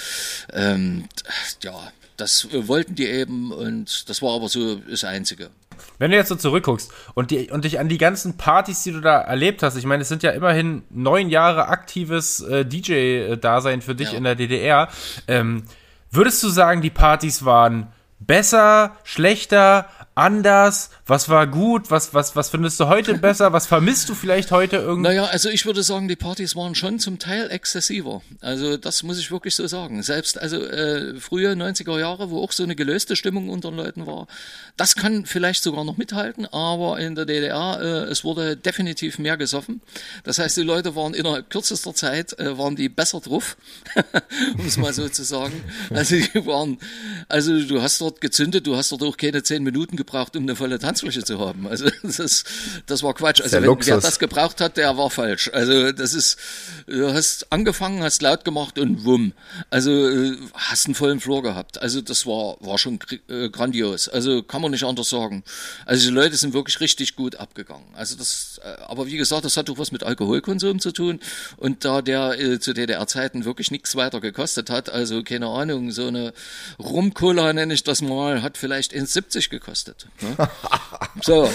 ähm, 0.74 1.09
ja, 1.62 1.92
das 2.16 2.48
wollten 2.52 2.94
die 2.94 3.07
eben 3.07 3.52
und 3.52 4.09
das 4.09 4.22
war 4.22 4.35
aber 4.35 4.48
so 4.48 4.76
das 4.76 5.04
Einzige. 5.04 5.50
Wenn 5.98 6.11
du 6.11 6.16
jetzt 6.16 6.28
so 6.28 6.37
zurückguckst 6.37 6.90
und, 7.14 7.31
die, 7.31 7.50
und 7.50 7.64
dich 7.64 7.78
an 7.78 7.88
die 7.88 7.98
ganzen 7.98 8.37
Partys, 8.37 8.83
die 8.83 8.92
du 8.92 9.00
da 9.00 9.20
erlebt 9.20 9.62
hast, 9.62 9.76
ich 9.76 9.85
meine, 9.85 10.02
es 10.02 10.09
sind 10.09 10.22
ja 10.22 10.31
immerhin 10.31 10.83
neun 10.90 11.28
Jahre 11.28 11.68
aktives 11.68 12.40
äh, 12.40 12.64
DJ-Dasein 12.64 13.83
für 13.83 13.94
dich 13.94 14.12
ja. 14.12 14.18
in 14.18 14.24
der 14.24 14.35
DDR. 14.35 14.88
Ähm, 15.26 15.64
würdest 16.11 16.42
du 16.42 16.48
sagen, 16.48 16.83
die 16.83 16.90
Partys 16.90 17.44
waren 17.44 17.88
besser, 18.20 18.96
schlechter, 19.04 19.88
anders? 20.18 20.90
Was 21.07 21.28
war 21.28 21.46
gut? 21.46 21.90
Was, 21.90 22.12
was, 22.12 22.35
was 22.37 22.50
findest 22.50 22.78
du 22.81 22.88
heute 22.88 23.14
besser? 23.18 23.52
Was 23.52 23.66
vermisst 23.66 24.09
du 24.09 24.14
vielleicht 24.14 24.50
heute 24.50 24.76
irgendwie? 24.76 25.09
Naja, 25.09 25.26
also 25.26 25.48
ich 25.48 25.64
würde 25.64 25.83
sagen, 25.83 26.09
die 26.09 26.16
Partys 26.16 26.57
waren 26.57 26.74
schon 26.74 26.98
zum 26.98 27.18
Teil 27.18 27.50
exzessiver. 27.50 28.20
Also 28.40 28.76
das 28.76 29.04
muss 29.04 29.18
ich 29.18 29.31
wirklich 29.31 29.54
so 29.54 29.66
sagen. 29.66 30.02
Selbst 30.02 30.38
also 30.38 30.62
äh, 30.62 31.18
frühe 31.20 31.52
90er 31.52 31.98
Jahre, 31.98 32.31
wo 32.31 32.42
auch 32.42 32.52
so 32.52 32.64
eine 32.64 32.74
gelöste 32.74 33.14
Stimmung 33.14 33.48
unter 33.48 33.70
den 33.70 33.76
Leuten 33.76 34.07
war, 34.07 34.26
das 34.76 34.96
kann 34.96 35.24
vielleicht 35.24 35.62
sogar 35.62 35.85
noch 35.85 35.96
mithalten, 35.96 36.46
aber 36.46 36.98
in 36.98 37.14
der 37.14 37.24
DDR, 37.24 37.78
äh, 37.81 37.85
es 38.11 38.24
wurde 38.24 38.57
definitiv 38.57 39.18
mehr 39.18 39.37
gesoffen. 39.37 39.81
Das 40.24 40.38
heißt, 40.38 40.57
die 40.57 40.62
Leute 40.62 40.96
waren 40.96 41.14
innerhalb 41.14 41.48
kürzester 41.48 41.94
Zeit, 41.94 42.38
äh, 42.38 42.59
waren 42.59 42.74
die 42.74 42.88
besser 42.88 43.20
drauf, 43.20 43.57
um 44.59 44.66
es 44.66 44.76
mal 44.76 44.92
so 44.92 45.09
zu 45.09 45.22
sagen. 45.22 45.62
Also 45.90 46.16
die 46.16 46.46
waren, 46.46 46.78
also 47.28 47.61
du 47.61 47.83
hast 47.83 48.00
dort 48.00 48.20
gezündet, 48.20 48.66
du 48.66 48.76
hast 48.76 48.92
dort 48.92 49.02
auch 49.02 49.16
keine 49.16 49.42
zehn 49.42 49.62
Minuten 49.62 49.96
gebraucht, 49.96 50.08
um 50.37 50.42
eine 50.42 50.57
volle 50.57 50.79
Tanzfläche 50.79 51.23
zu 51.25 51.38
haben. 51.38 51.66
Also 51.66 51.88
das, 52.03 52.44
das 52.87 53.03
war 53.03 53.14
Quatsch. 53.14 53.40
Also 53.40 53.57
wenn, 53.62 53.87
wer 53.87 54.01
das 54.01 54.18
gebraucht 54.18 54.61
hat, 54.61 54.77
der 54.77 54.97
war 54.97 55.11
falsch. 55.11 55.51
Also 55.53 55.92
das 55.92 56.14
ist, 56.14 56.38
du 56.87 57.12
hast 57.12 57.53
angefangen, 57.53 58.03
hast 58.03 58.23
laut 58.23 58.44
gemacht 58.44 58.79
und 58.79 59.05
wumm. 59.05 59.33
Also 59.71 59.90
äh, 59.90 60.37
hast 60.55 60.87
einen 60.87 60.94
vollen 60.94 61.21
Flur 61.21 61.42
gehabt. 61.42 61.81
Also 61.81 62.01
das 62.01 62.27
war, 62.27 62.57
war 62.61 62.79
schon 62.79 62.99
äh, 63.29 63.49
grandios. 63.51 64.09
Also 64.09 64.42
kann 64.42 64.62
man 64.62 64.71
nicht 64.71 64.85
anders 64.85 65.11
sagen. 65.11 65.44
Also 65.87 66.09
die 66.09 66.14
Leute 66.14 66.37
sind 66.37 66.55
wirklich 66.55 66.81
richtig 66.81 67.16
gut 67.16 67.37
abgegangen. 67.37 67.87
Also 67.94 68.16
das, 68.16 68.61
äh, 68.64 68.81
aber 68.83 69.07
wie 69.07 69.16
gesagt, 69.16 69.44
das 69.44 69.57
hat 69.57 69.68
doch 69.68 69.79
was 69.79 69.92
mit 69.92 70.03
Alkoholkonsum 70.03 70.81
zu 70.81 70.92
tun. 70.92 71.21
Und 71.57 71.85
da 71.85 72.03
der 72.03 72.38
äh, 72.38 72.61
zu 72.61 72.73
DDR-Zeiten 72.73 73.44
wirklich 73.44 73.71
nichts 73.71 73.97
weiter 73.97 74.21
gekostet 74.21 74.71
hat, 74.71 74.90
also 74.90 75.23
keine 75.23 75.47
Ahnung, 75.47 75.90
so 75.90 76.07
eine 76.07 76.33
Rumcola 76.79 77.53
nenne 77.53 77.75
ich 77.75 77.85
das 77.85 78.03
mal, 78.03 78.42
hat 78.42 78.59
vielleicht 78.59 78.92
1,70 78.92 79.51
gekostet 79.51 79.98
gekostet. 79.99 80.11
Ne? 80.23 80.37
so. 81.23 81.51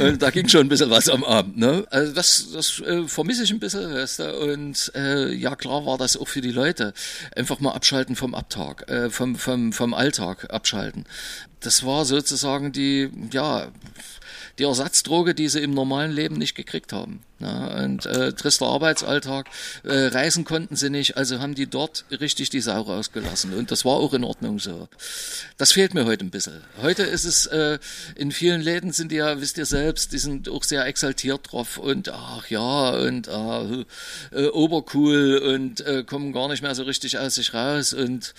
und 0.00 0.22
da 0.22 0.30
ging 0.30 0.48
schon 0.48 0.62
ein 0.62 0.68
bisschen 0.68 0.90
was 0.90 1.08
am 1.08 1.24
Abend. 1.24 1.56
Ne? 1.56 1.86
Also 1.90 2.12
das, 2.12 2.52
das 2.52 2.80
äh, 2.80 3.06
vermisse 3.06 3.44
ich 3.44 3.50
ein 3.50 3.60
bisschen. 3.60 3.92
Weißt 3.92 4.20
du? 4.20 4.36
Und 4.38 4.92
äh, 4.94 5.32
ja, 5.32 5.56
klar 5.56 5.86
war 5.86 5.98
das 5.98 6.16
auch 6.16 6.28
für 6.28 6.40
die 6.40 6.52
Leute. 6.52 6.92
Einfach 7.36 7.60
mal 7.60 7.72
abschalten 7.72 8.16
vom 8.16 8.34
Abtag, 8.34 8.88
äh, 8.88 9.10
vom, 9.10 9.36
vom, 9.36 9.72
vom 9.72 9.94
Alltag 9.94 10.52
abschalten. 10.52 11.04
Das 11.60 11.84
war 11.84 12.04
sozusagen 12.04 12.72
die, 12.72 13.10
ja, 13.32 13.68
die 14.58 14.64
Ersatzdroge, 14.64 15.34
die 15.34 15.48
sie 15.48 15.60
im 15.60 15.72
normalen 15.72 16.12
Leben 16.12 16.36
nicht 16.36 16.54
gekriegt 16.54 16.92
haben. 16.92 17.22
Ja, 17.40 17.82
und 17.82 18.06
äh, 18.06 18.32
trister 18.32 18.66
Arbeitsalltag, 18.66 19.48
äh, 19.82 20.06
reisen 20.06 20.44
konnten 20.44 20.76
sie 20.76 20.88
nicht, 20.88 21.16
also 21.16 21.40
haben 21.40 21.56
die 21.56 21.66
dort 21.66 22.04
richtig 22.12 22.50
die 22.50 22.60
Sau 22.60 22.80
rausgelassen. 22.82 23.54
Und 23.54 23.72
das 23.72 23.84
war 23.84 23.94
auch 23.94 24.14
in 24.14 24.22
Ordnung 24.22 24.60
so. 24.60 24.88
Das 25.58 25.72
fehlt 25.72 25.94
mir 25.94 26.04
heute 26.04 26.24
ein 26.24 26.30
bisschen. 26.30 26.62
Heute 26.80 27.02
ist 27.02 27.24
es, 27.24 27.46
äh, 27.46 27.80
in 28.14 28.30
vielen 28.30 28.60
Läden 28.60 28.92
sind 28.92 29.10
die 29.10 29.16
ja, 29.16 29.40
wisst 29.40 29.58
ihr 29.58 29.66
selbst, 29.66 30.12
die 30.12 30.18
sind 30.18 30.48
auch 30.48 30.62
sehr 30.62 30.86
exaltiert 30.86 31.52
drauf 31.52 31.76
und 31.76 32.08
ach 32.08 32.48
ja, 32.50 32.90
und 32.90 33.26
äh, 33.26 33.84
äh, 34.30 34.48
obercool 34.50 35.38
und 35.38 35.80
äh, 35.80 36.04
kommen 36.04 36.32
gar 36.32 36.48
nicht 36.48 36.62
mehr 36.62 36.74
so 36.76 36.84
richtig 36.84 37.18
aus 37.18 37.34
sich 37.34 37.52
raus 37.52 37.92
und 37.92 38.32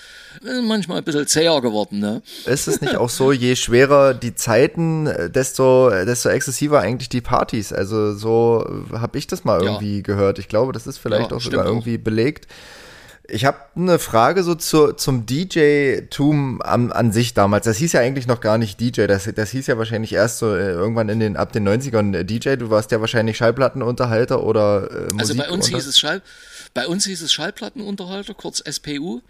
äh, 0.46 0.62
manchmal 0.62 1.00
ein 1.00 1.04
bisschen 1.04 1.28
zäher 1.28 1.60
geworden. 1.60 2.00
Ne? 2.00 2.22
Ist 2.46 2.70
es 2.70 2.80
nicht 2.80 2.96
auch 2.96 3.10
so, 3.10 3.34
je 3.34 3.58
schwerer 3.58 4.14
die 4.14 4.36
Zeiten, 4.36 5.06
desto, 5.34 5.90
desto 5.90 6.30
exzessiver 6.30 6.80
eigentlich 6.80 7.10
die 7.10 7.22
Partys? 7.22 7.74
Also 7.74 8.16
so 8.16 8.66
habe 9.02 9.18
ich 9.18 9.28
das 9.28 9.44
mal 9.44 9.62
irgendwie 9.62 9.98
ja. 9.98 10.02
gehört. 10.02 10.40
Ich 10.40 10.48
glaube, 10.48 10.74
das 10.74 10.88
ist 10.88 10.98
vielleicht 10.98 11.32
ja, 11.32 11.38
auch 11.38 11.42
sogar 11.42 11.66
auch. 11.66 11.70
irgendwie 11.70 11.98
belegt. 11.98 12.48
Ich 13.28 13.44
habe 13.46 13.58
eine 13.76 13.98
Frage 13.98 14.44
so 14.44 14.54
zu, 14.54 14.94
zum 14.94 15.26
DJ-Tum 15.26 16.62
an, 16.62 16.92
an 16.92 17.12
sich 17.12 17.34
damals. 17.34 17.66
Das 17.66 17.78
hieß 17.78 17.94
ja 17.94 18.02
eigentlich 18.02 18.28
noch 18.28 18.40
gar 18.40 18.60
nicht 18.60 18.80
DJ. 18.80 19.08
Das, 19.08 19.28
das 19.34 19.50
hieß 19.50 19.66
ja 19.66 19.80
wahrscheinlich 19.80 20.14
erst 20.14 20.38
so 20.38 20.54
äh, 20.54 20.70
irgendwann 20.70 21.10
in 21.10 21.20
den 21.20 21.36
ab 21.36 21.52
den 21.52 21.68
90ern 21.68 22.16
äh, 22.16 22.24
DJ. 22.24 22.56
Du 22.56 22.70
warst 22.70 22.92
ja 22.92 23.02
wahrscheinlich 23.02 23.38
Schallplattenunterhalter 23.38 24.44
oder 24.44 24.92
äh, 24.92 25.14
Musik 25.14 25.20
Also 25.20 25.36
bei 25.36 25.50
uns 25.50 25.68
hieß 25.68 25.88
es 25.88 26.00
Schall 26.00 26.22
bei 26.76 26.88
uns 26.88 27.06
hieß 27.06 27.22
es 27.22 27.32
Schallplattenunterhalter, 27.32 28.34
kurz 28.34 28.60
SPU. 28.60 29.22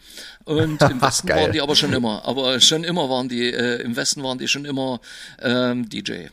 Und 0.45 0.82
im 0.89 1.01
Westen 1.01 1.30
waren 1.30 1.51
die 1.51 1.62
aber 1.62 1.75
schon 1.75 1.93
immer. 1.93 2.25
Aber 2.25 2.60
schon 2.60 2.84
immer 2.84 3.08
waren 3.08 3.30
die, 3.30 3.54
äh, 3.54 3.82
im 3.82 3.95
Westen 3.95 4.23
waren 4.23 4.39
die 4.39 4.47
schon 4.47 4.65
immer 4.65 4.99
ähm, 5.41 5.88
DJ. 5.88 6.30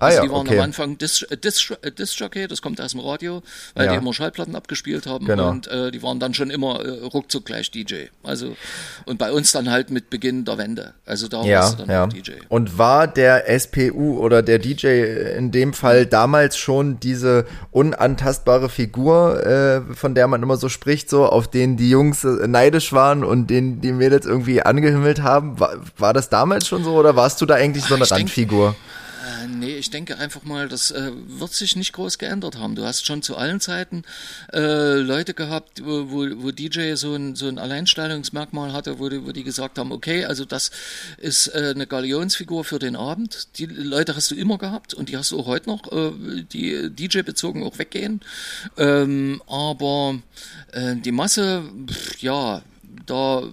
Ah, 0.00 0.06
also 0.06 0.16
ja, 0.16 0.24
die 0.24 0.30
waren 0.30 0.46
okay. 0.46 0.58
am 0.58 0.64
Anfang 0.64 0.96
Disc, 0.96 1.26
äh, 1.30 1.36
Disc, 1.36 1.70
äh, 1.82 1.90
Jockey, 2.16 2.48
das 2.48 2.62
kommt 2.62 2.80
aus 2.80 2.92
dem 2.92 3.00
Radio, 3.00 3.42
weil 3.74 3.84
ja. 3.84 3.92
die 3.92 3.98
immer 3.98 4.14
Schallplatten 4.14 4.56
abgespielt 4.56 5.06
haben 5.06 5.26
genau. 5.26 5.50
und 5.50 5.66
äh, 5.68 5.90
die 5.90 6.02
waren 6.02 6.18
dann 6.18 6.32
schon 6.32 6.48
immer 6.48 6.82
äh, 6.82 7.04
ruckzuck 7.04 7.44
gleich 7.44 7.70
DJ. 7.70 8.06
Also 8.22 8.56
und 9.04 9.18
bei 9.18 9.30
uns 9.30 9.52
dann 9.52 9.70
halt 9.70 9.90
mit 9.90 10.08
Beginn 10.08 10.46
der 10.46 10.56
Wende. 10.56 10.94
Also 11.04 11.28
da 11.28 11.42
ja, 11.42 11.60
warst 11.60 11.74
du 11.74 11.84
dann 11.84 11.90
ja. 11.90 12.06
DJ. 12.06 12.32
Und 12.48 12.78
war 12.78 13.08
der 13.08 13.44
SPU 13.60 14.18
oder 14.18 14.42
der 14.42 14.58
DJ 14.58 15.36
in 15.36 15.50
dem 15.50 15.74
Fall 15.74 16.06
damals 16.06 16.56
schon 16.56 16.98
diese 16.98 17.44
unantastbare 17.70 18.70
Figur, 18.70 19.44
äh, 19.44 19.94
von 19.94 20.14
der 20.14 20.28
man 20.28 20.42
immer 20.42 20.56
so 20.56 20.70
spricht, 20.70 21.10
so 21.10 21.26
auf 21.26 21.46
den 21.46 21.76
die 21.76 21.90
Jungs 21.90 22.24
äh, 22.24 22.48
neidisch 22.48 22.94
waren 22.94 23.22
und 23.22 23.50
den 23.50 23.82
die 23.82 23.92
Mädels 23.92 24.24
irgendwie 24.24 24.62
angehimmelt 24.62 25.22
haben? 25.22 25.60
War, 25.60 25.76
war 25.98 26.14
das 26.14 26.30
damals 26.30 26.66
schon 26.66 26.84
so 26.84 26.94
oder 26.94 27.16
warst 27.16 27.38
du 27.42 27.44
da 27.44 27.56
eigentlich 27.56 27.84
so 27.84 27.96
eine 27.96 28.04
Ach, 28.04 28.12
Randfigur? 28.12 28.68
Denk, 28.68 28.99
äh, 29.40 29.46
nee, 29.48 29.76
ich 29.76 29.90
denke 29.90 30.18
einfach 30.18 30.42
mal, 30.42 30.68
das 30.68 30.90
äh, 30.90 31.10
wird 31.14 31.52
sich 31.52 31.76
nicht 31.76 31.92
groß 31.92 32.18
geändert 32.18 32.56
haben. 32.56 32.74
Du 32.74 32.84
hast 32.84 33.06
schon 33.06 33.22
zu 33.22 33.36
allen 33.36 33.60
Zeiten 33.60 34.04
äh, 34.52 34.94
Leute 34.94 35.34
gehabt, 35.34 35.84
wo, 35.84 36.10
wo, 36.10 36.26
wo 36.42 36.50
DJ 36.50 36.94
so 36.94 37.14
ein, 37.14 37.36
so 37.36 37.48
ein 37.48 37.58
Alleinstellungsmerkmal 37.58 38.72
hatte, 38.72 38.98
wo 38.98 39.08
die, 39.08 39.24
wo 39.24 39.32
die 39.32 39.44
gesagt 39.44 39.78
haben, 39.78 39.92
okay, 39.92 40.24
also 40.24 40.44
das 40.44 40.70
ist 41.18 41.48
äh, 41.48 41.72
eine 41.74 41.86
Galionsfigur 41.86 42.64
für 42.64 42.78
den 42.78 42.96
Abend. 42.96 43.58
Die 43.58 43.66
Leute 43.66 44.16
hast 44.16 44.30
du 44.30 44.34
immer 44.34 44.58
gehabt 44.58 44.94
und 44.94 45.08
die 45.08 45.16
hast 45.16 45.30
du 45.30 45.40
auch 45.40 45.46
heute 45.46 45.68
noch, 45.68 45.90
äh, 45.92 46.42
die 46.52 46.90
DJ-bezogen 46.90 47.62
auch 47.62 47.78
weggehen. 47.78 48.20
Ähm, 48.76 49.42
aber 49.46 50.18
äh, 50.72 50.96
die 50.96 51.12
Masse, 51.12 51.64
pff, 51.86 52.22
ja, 52.22 52.62
da 53.06 53.44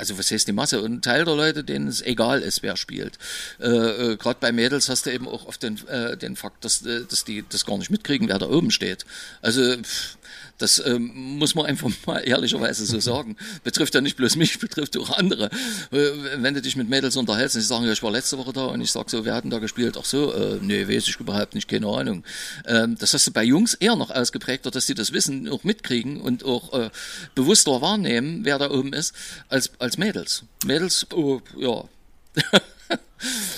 also 0.00 0.18
was 0.18 0.30
heißt 0.30 0.48
die 0.48 0.52
Masse, 0.52 0.82
ein 0.82 1.02
Teil 1.02 1.24
der 1.24 1.36
Leute, 1.36 1.62
denen 1.62 1.86
es 1.86 2.00
egal 2.02 2.40
ist, 2.40 2.62
wer 2.62 2.76
spielt. 2.76 3.18
Äh, 3.60 3.68
äh, 3.68 4.16
Gerade 4.16 4.38
bei 4.40 4.50
Mädels 4.50 4.88
hast 4.88 5.06
du 5.06 5.12
eben 5.12 5.28
auch 5.28 5.46
oft 5.46 5.62
den, 5.62 5.86
äh, 5.86 6.16
den 6.16 6.36
Fakt, 6.36 6.64
dass, 6.64 6.84
äh, 6.84 7.04
dass 7.04 7.24
die 7.24 7.44
das 7.48 7.66
gar 7.66 7.78
nicht 7.78 7.90
mitkriegen, 7.90 8.28
wer 8.28 8.38
da 8.38 8.48
oben 8.48 8.70
steht. 8.70 9.04
Also 9.42 9.76
pff, 9.76 10.16
das 10.60 10.82
ähm, 10.84 11.10
muss 11.14 11.54
man 11.54 11.66
einfach 11.66 11.90
mal 12.06 12.18
ehrlicherweise 12.18 12.84
so 12.84 13.00
sagen. 13.00 13.36
Betrifft 13.64 13.94
ja 13.94 14.00
nicht 14.00 14.16
bloß 14.16 14.36
mich, 14.36 14.58
betrifft 14.60 14.96
auch 14.96 15.10
andere. 15.10 15.46
Äh, 15.90 16.10
wenn 16.36 16.54
du 16.54 16.62
dich 16.62 16.76
mit 16.76 16.88
Mädels 16.88 17.16
unterhältst 17.16 17.56
und 17.56 17.62
sie 17.62 17.66
sagen, 17.66 17.84
ja, 17.86 17.92
ich 17.92 18.02
war 18.02 18.10
letzte 18.10 18.38
Woche 18.38 18.52
da 18.52 18.66
und 18.66 18.80
ich 18.80 18.92
sag 18.92 19.10
so, 19.10 19.24
wir 19.24 19.34
hatten 19.34 19.50
da 19.50 19.58
gespielt. 19.58 19.96
Ach 19.98 20.04
so, 20.04 20.32
äh, 20.32 20.58
nee, 20.60 20.86
weiß 20.86 21.08
ich 21.08 21.18
überhaupt 21.18 21.54
nicht, 21.54 21.68
keine 21.68 21.86
Ahnung. 21.86 22.24
Ähm, 22.66 22.96
das 22.98 23.14
hast 23.14 23.26
du 23.26 23.32
bei 23.32 23.44
Jungs 23.44 23.74
eher 23.74 23.96
noch 23.96 24.10
ausgeprägter, 24.10 24.70
dass 24.70 24.86
sie 24.86 24.94
das 24.94 25.12
Wissen 25.12 25.48
auch 25.48 25.64
mitkriegen 25.64 26.20
und 26.20 26.44
auch 26.44 26.72
äh, 26.72 26.90
bewusster 27.34 27.80
wahrnehmen, 27.80 28.44
wer 28.44 28.58
da 28.58 28.70
oben 28.70 28.92
ist, 28.92 29.14
als, 29.48 29.70
als 29.78 29.98
Mädels. 29.98 30.44
Mädels, 30.64 31.06
oh, 31.12 31.40
ja. 31.56 31.84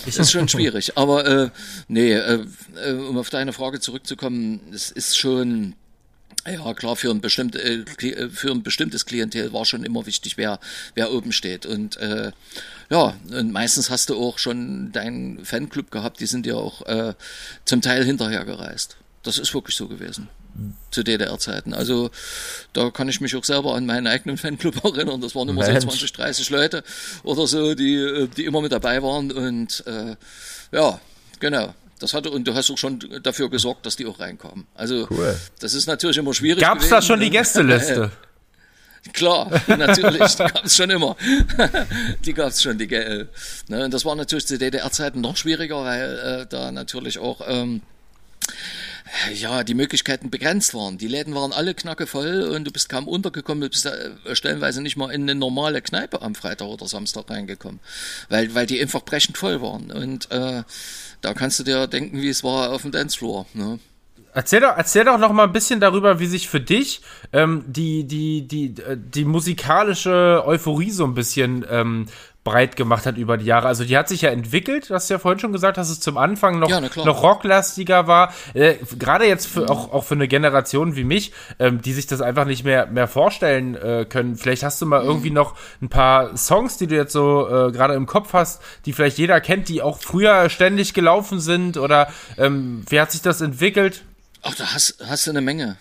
Das 0.06 0.16
ist 0.18 0.32
schon 0.32 0.48
schwierig, 0.48 0.96
aber 0.96 1.26
äh, 1.26 1.50
nee, 1.88 2.12
äh, 2.12 2.44
äh, 2.84 2.92
um 2.92 3.16
auf 3.16 3.30
deine 3.30 3.52
Frage 3.52 3.80
zurückzukommen, 3.80 4.60
es 4.72 4.90
ist 4.90 5.16
schon 5.16 5.74
ja, 6.46 6.74
klar, 6.74 6.96
für 6.96 7.10
ein, 7.10 7.20
bestimmt, 7.20 7.54
äh, 7.54 7.84
äh, 8.00 8.28
für 8.28 8.50
ein 8.50 8.62
bestimmtes 8.62 9.06
Klientel 9.06 9.52
war 9.52 9.64
schon 9.64 9.84
immer 9.84 10.06
wichtig, 10.06 10.36
wer, 10.36 10.58
wer 10.94 11.12
oben 11.12 11.32
steht. 11.32 11.66
Und 11.66 11.96
äh, 11.98 12.32
ja, 12.90 13.14
und 13.30 13.52
meistens 13.52 13.90
hast 13.90 14.10
du 14.10 14.16
auch 14.16 14.38
schon 14.38 14.90
deinen 14.92 15.44
Fanclub 15.44 15.90
gehabt, 15.90 16.20
die 16.20 16.26
sind 16.26 16.46
ja 16.46 16.54
auch 16.54 16.84
äh, 16.86 17.14
zum 17.64 17.80
Teil 17.80 18.04
hinterher 18.04 18.44
gereist. 18.44 18.96
Das 19.22 19.38
ist 19.38 19.54
wirklich 19.54 19.76
so 19.76 19.86
gewesen. 19.86 20.28
zu 20.90 21.04
DDR-Zeiten. 21.04 21.74
Also 21.74 22.10
da 22.72 22.90
kann 22.90 23.08
ich 23.08 23.20
mich 23.20 23.36
auch 23.36 23.44
selber 23.44 23.74
an 23.76 23.86
meinen 23.86 24.08
eigenen 24.08 24.36
Fanclub 24.36 24.84
erinnern. 24.84 25.20
Das 25.20 25.36
waren 25.36 25.48
immer 25.48 25.62
Mensch. 25.64 25.80
so 25.80 25.88
20, 25.90 26.12
30 26.12 26.50
Leute 26.50 26.82
oder 27.22 27.46
so, 27.46 27.74
die, 27.74 28.28
die 28.36 28.44
immer 28.44 28.60
mit 28.60 28.72
dabei 28.72 29.00
waren. 29.02 29.30
Und 29.30 29.84
äh, 29.86 30.16
ja, 30.72 31.00
genau. 31.38 31.72
Das 32.02 32.14
hatte, 32.14 32.32
und 32.32 32.48
du 32.48 32.54
hast 32.54 32.68
auch 32.68 32.78
schon 32.78 32.98
dafür 33.22 33.48
gesorgt, 33.48 33.86
dass 33.86 33.94
die 33.94 34.06
auch 34.06 34.18
reinkommen. 34.18 34.66
Also 34.74 35.06
cool. 35.10 35.36
das 35.60 35.72
ist 35.72 35.86
natürlich 35.86 36.16
immer 36.16 36.34
schwierig. 36.34 36.60
Gab 36.60 36.80
es 36.80 36.88
da 36.88 37.00
schon 37.00 37.20
die 37.20 37.30
Gästeliste? 37.30 38.10
Klar, 39.12 39.48
natürlich, 39.68 40.34
die 40.34 40.42
gab 40.42 40.64
es 40.64 40.76
schon 40.76 40.90
immer. 40.90 41.16
die 42.24 42.32
gab 42.34 42.48
es 42.48 42.60
schon, 42.60 42.76
die 42.76 42.88
GL. 42.88 43.28
Ne, 43.68 43.84
und 43.84 43.94
das 43.94 44.04
war 44.04 44.16
natürlich 44.16 44.46
zu 44.48 44.58
DDR-Zeiten 44.58 45.20
noch 45.20 45.36
schwieriger, 45.36 45.84
weil 45.84 46.18
äh, 46.18 46.46
da 46.48 46.72
natürlich 46.72 47.18
auch 47.18 47.40
ähm, 47.46 47.82
ja, 49.34 49.64
die 49.64 49.74
Möglichkeiten 49.74 50.30
begrenzt 50.30 50.74
waren. 50.74 50.98
Die 50.98 51.08
Läden 51.08 51.34
waren 51.34 51.52
alle 51.52 51.74
knackevoll 51.74 52.42
und 52.54 52.64
du 52.64 52.70
bist 52.70 52.88
kaum 52.88 53.08
untergekommen, 53.08 53.62
du 53.62 53.68
bist 53.68 53.86
äh, 53.86 54.34
stellenweise 54.34 54.82
nicht 54.82 54.96
mal 54.96 55.10
in 55.10 55.22
eine 55.22 55.34
normale 55.34 55.82
Kneipe 55.82 56.22
am 56.22 56.34
Freitag 56.34 56.68
oder 56.68 56.86
Samstag 56.86 57.30
reingekommen, 57.30 57.80
weil, 58.28 58.54
weil 58.54 58.66
die 58.66 58.80
einfach 58.80 59.04
brechend 59.04 59.38
voll 59.38 59.60
waren. 59.62 59.90
Und 59.90 60.30
äh, 60.30 60.62
da 61.20 61.34
kannst 61.34 61.58
du 61.58 61.64
dir 61.64 61.86
denken, 61.86 62.20
wie 62.20 62.28
es 62.28 62.42
war 62.42 62.72
auf 62.72 62.82
dem 62.82 62.92
Dancefloor. 62.92 63.46
Ne? 63.54 63.78
Erzähl 64.34 64.60
doch, 64.60 64.76
erzähl 64.76 65.04
doch 65.04 65.18
noch 65.18 65.32
mal 65.32 65.44
ein 65.44 65.52
bisschen 65.52 65.78
darüber, 65.78 66.18
wie 66.18 66.26
sich 66.26 66.48
für 66.48 66.60
dich 66.60 67.02
ähm, 67.34 67.64
die, 67.66 68.04
die, 68.04 68.48
die, 68.48 68.74
äh, 68.82 68.96
die 68.96 69.26
musikalische 69.26 70.42
Euphorie 70.46 70.90
so 70.90 71.04
ein 71.04 71.12
bisschen 71.12 71.66
ähm, 71.70 72.06
breit 72.44 72.74
gemacht 72.74 73.06
hat 73.06 73.16
über 73.16 73.36
die 73.36 73.44
Jahre. 73.44 73.68
Also 73.68 73.84
die 73.84 73.96
hat 73.96 74.08
sich 74.08 74.22
ja 74.22 74.30
entwickelt, 74.30 74.90
du 74.90 74.94
hast 74.94 75.08
ja 75.08 75.18
vorhin 75.18 75.38
schon 75.38 75.52
gesagt, 75.52 75.76
dass 75.76 75.90
es 75.90 76.00
zum 76.00 76.16
Anfang 76.16 76.58
noch, 76.58 76.68
ja, 76.68 76.80
noch 76.80 77.22
rocklastiger 77.22 78.06
war. 78.08 78.34
Äh, 78.54 78.76
Gerade 78.98 79.26
jetzt 79.26 79.46
für, 79.46 79.70
auch, 79.70 79.92
auch 79.92 80.04
für 80.04 80.14
eine 80.14 80.26
Generation 80.26 80.96
wie 80.96 81.04
mich, 81.04 81.32
ähm, 81.60 81.80
die 81.80 81.92
sich 81.92 82.06
das 82.06 82.20
einfach 82.20 82.44
nicht 82.44 82.64
mehr, 82.64 82.86
mehr 82.86 83.06
vorstellen 83.06 83.76
äh, 83.76 84.06
können. 84.08 84.36
Vielleicht 84.36 84.64
hast 84.64 84.82
du 84.82 84.86
mal 84.86 85.02
mhm. 85.02 85.08
irgendwie 85.08 85.30
noch 85.30 85.54
ein 85.80 85.88
paar 85.88 86.36
Songs, 86.36 86.78
die 86.78 86.88
du 86.88 86.96
jetzt 86.96 87.12
so 87.12 87.46
äh, 87.48 87.70
gerade 87.70 87.94
im 87.94 88.06
Kopf 88.06 88.32
hast, 88.32 88.60
die 88.86 88.92
vielleicht 88.92 89.18
jeder 89.18 89.40
kennt, 89.40 89.68
die 89.68 89.80
auch 89.80 90.00
früher 90.00 90.48
ständig 90.50 90.94
gelaufen 90.94 91.38
sind 91.38 91.76
oder 91.76 92.08
ähm, 92.38 92.84
wie 92.88 93.00
hat 93.00 93.12
sich 93.12 93.22
das 93.22 93.40
entwickelt? 93.40 94.02
Ach, 94.42 94.54
da 94.56 94.74
hast, 94.74 94.96
hast 95.06 95.26
du 95.26 95.30
eine 95.30 95.40
Menge. 95.40 95.76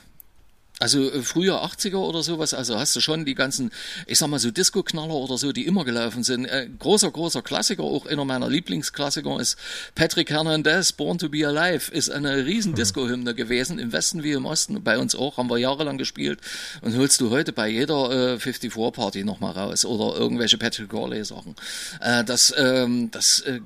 Also 0.82 1.12
äh, 1.12 1.22
früher 1.22 1.64
80er 1.64 1.98
oder 1.98 2.24
sowas, 2.24 2.54
also 2.54 2.78
hast 2.78 2.96
du 2.96 3.02
schon 3.02 3.24
die 3.24 3.36
ganzen, 3.36 3.72
ich 4.08 4.18
sag 4.18 4.30
mal 4.30 4.40
so 4.40 4.50
Disco-Knaller 4.50 5.14
oder 5.14 5.38
so, 5.38 5.52
die 5.52 5.68
immer 5.68 5.86
gelaufen 5.86 6.24
sind. 6.24 6.46
Äh, 6.46 6.68
großer, 6.80 7.12
großer 7.12 7.44
Klassiker, 7.44 7.84
auch 7.84 8.08
einer 8.08 8.26
meiner 8.26 8.50
Lieblingsklassiker 8.50 9.40
ist 9.40 9.58
Patrick 9.94 10.32
Hernandez, 10.32 10.92
Born 10.92 11.20
to 11.20 11.30
be 11.30 11.48
Alive, 11.48 11.92
ist 11.92 12.10
eine 12.10 12.46
riesen 12.46 12.74
Disco-Hymne 12.74 13.36
gewesen, 13.36 13.78
im 13.78 13.94
Westen 13.94 14.24
wie 14.24 14.32
im 14.32 14.46
Osten, 14.46 14.82
bei 14.84 14.98
uns 14.98 15.14
auch, 15.14 15.38
haben 15.38 15.52
wir 15.52 15.60
jahrelang 15.60 16.00
gespielt 16.00 16.40
und 16.82 16.98
holst 16.98 17.22
du 17.22 17.30
heute 17.30 17.54
bei 17.54 17.70
jeder 17.70 18.34
äh, 18.34 18.36
54-Party 18.38 19.24
nochmal 19.24 19.52
raus 19.52 19.86
oder 19.86 20.20
irgendwelche 20.20 20.58
Patrick 20.58 20.90
Corley-Sachen. 20.90 21.56
Äh, 22.00 22.24
das, 22.24 22.54
ähm, 22.58 23.12
das 23.12 23.42
äh, 23.42 23.60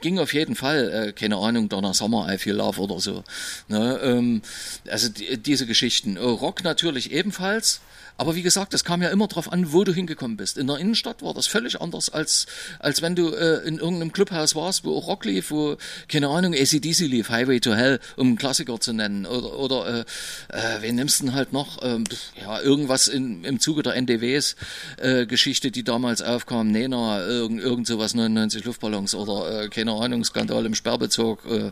ging 0.00 0.18
auf 0.18 0.34
jeden 0.34 0.56
Fall, 0.56 1.08
äh, 1.08 1.12
keine 1.12 1.36
Ahnung, 1.36 1.68
Donner 1.68 1.94
Sommer, 1.94 2.32
I 2.32 2.38
Feel 2.38 2.56
Love 2.56 2.80
oder 2.80 3.00
so. 3.00 3.24
Ne? 3.68 4.00
Ähm, 4.02 4.42
also 4.88 5.08
die, 5.08 5.36
diese 5.36 5.66
Geschichten. 5.66 6.16
Äh, 6.16 6.20
Rock 6.20 6.64
natürlich 6.64 7.12
ebenfalls. 7.12 7.80
Aber 8.20 8.34
wie 8.34 8.42
gesagt, 8.42 8.74
das 8.74 8.84
kam 8.84 9.00
ja 9.00 9.08
immer 9.08 9.28
darauf 9.28 9.50
an, 9.50 9.72
wo 9.72 9.82
du 9.82 9.94
hingekommen 9.94 10.36
bist. 10.36 10.58
In 10.58 10.66
der 10.66 10.76
Innenstadt 10.76 11.22
war 11.22 11.32
das 11.32 11.46
völlig 11.46 11.80
anders, 11.80 12.10
als, 12.10 12.44
als 12.78 13.00
wenn 13.00 13.14
du 13.14 13.30
äh, 13.30 13.66
in 13.66 13.78
irgendeinem 13.78 14.12
Clubhaus 14.12 14.54
warst, 14.54 14.84
wo 14.84 14.94
auch 14.94 15.06
Rock 15.06 15.24
lief, 15.24 15.50
wo, 15.50 15.78
keine 16.06 16.28
Ahnung, 16.28 16.52
ACDC 16.52 16.98
lief, 17.06 17.30
Highway 17.30 17.60
to 17.60 17.72
Hell, 17.72 17.98
um 18.16 18.26
einen 18.26 18.36
Klassiker 18.36 18.78
zu 18.78 18.92
nennen. 18.92 19.24
Oder, 19.24 19.58
oder 19.58 20.04
äh, 20.50 20.54
äh, 20.54 20.82
wen 20.82 20.96
nimmst 20.96 21.20
du 21.20 21.24
denn 21.24 21.34
halt 21.34 21.54
noch? 21.54 21.82
Ähm, 21.82 22.04
ja, 22.38 22.60
irgendwas 22.60 23.08
in, 23.08 23.42
im 23.44 23.58
Zuge 23.58 23.82
der 23.82 23.94
NDWs 23.94 24.54
äh, 24.98 25.26
die 25.26 25.82
damals 25.82 26.20
aufkam, 26.20 26.70
Nena, 26.70 27.26
irgend, 27.26 27.62
irgend 27.62 27.86
sowas, 27.86 28.12
99 28.12 28.66
Luftballons 28.66 29.14
oder, 29.14 29.62
äh, 29.62 29.68
keine 29.70 29.92
Ahnung, 29.92 30.24
Skandal 30.24 30.66
im 30.66 30.74
Sperrbezirk. 30.74 31.46
Äh, 31.46 31.70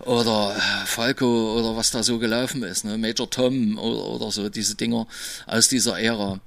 oder 0.00 0.54
äh, 0.56 0.86
Falco 0.86 1.58
oder 1.58 1.76
was 1.76 1.90
da 1.90 2.02
so 2.02 2.18
gelaufen 2.18 2.62
ist, 2.62 2.84
ne? 2.84 2.98
Major 2.98 3.28
Tom 3.28 3.78
oder, 3.78 4.04
oder 4.04 4.30
so, 4.30 4.48
diese 4.48 4.74
Dinger 4.74 5.06
aus 5.46 5.68
dieser 5.68 5.98
Ära. 5.98 6.40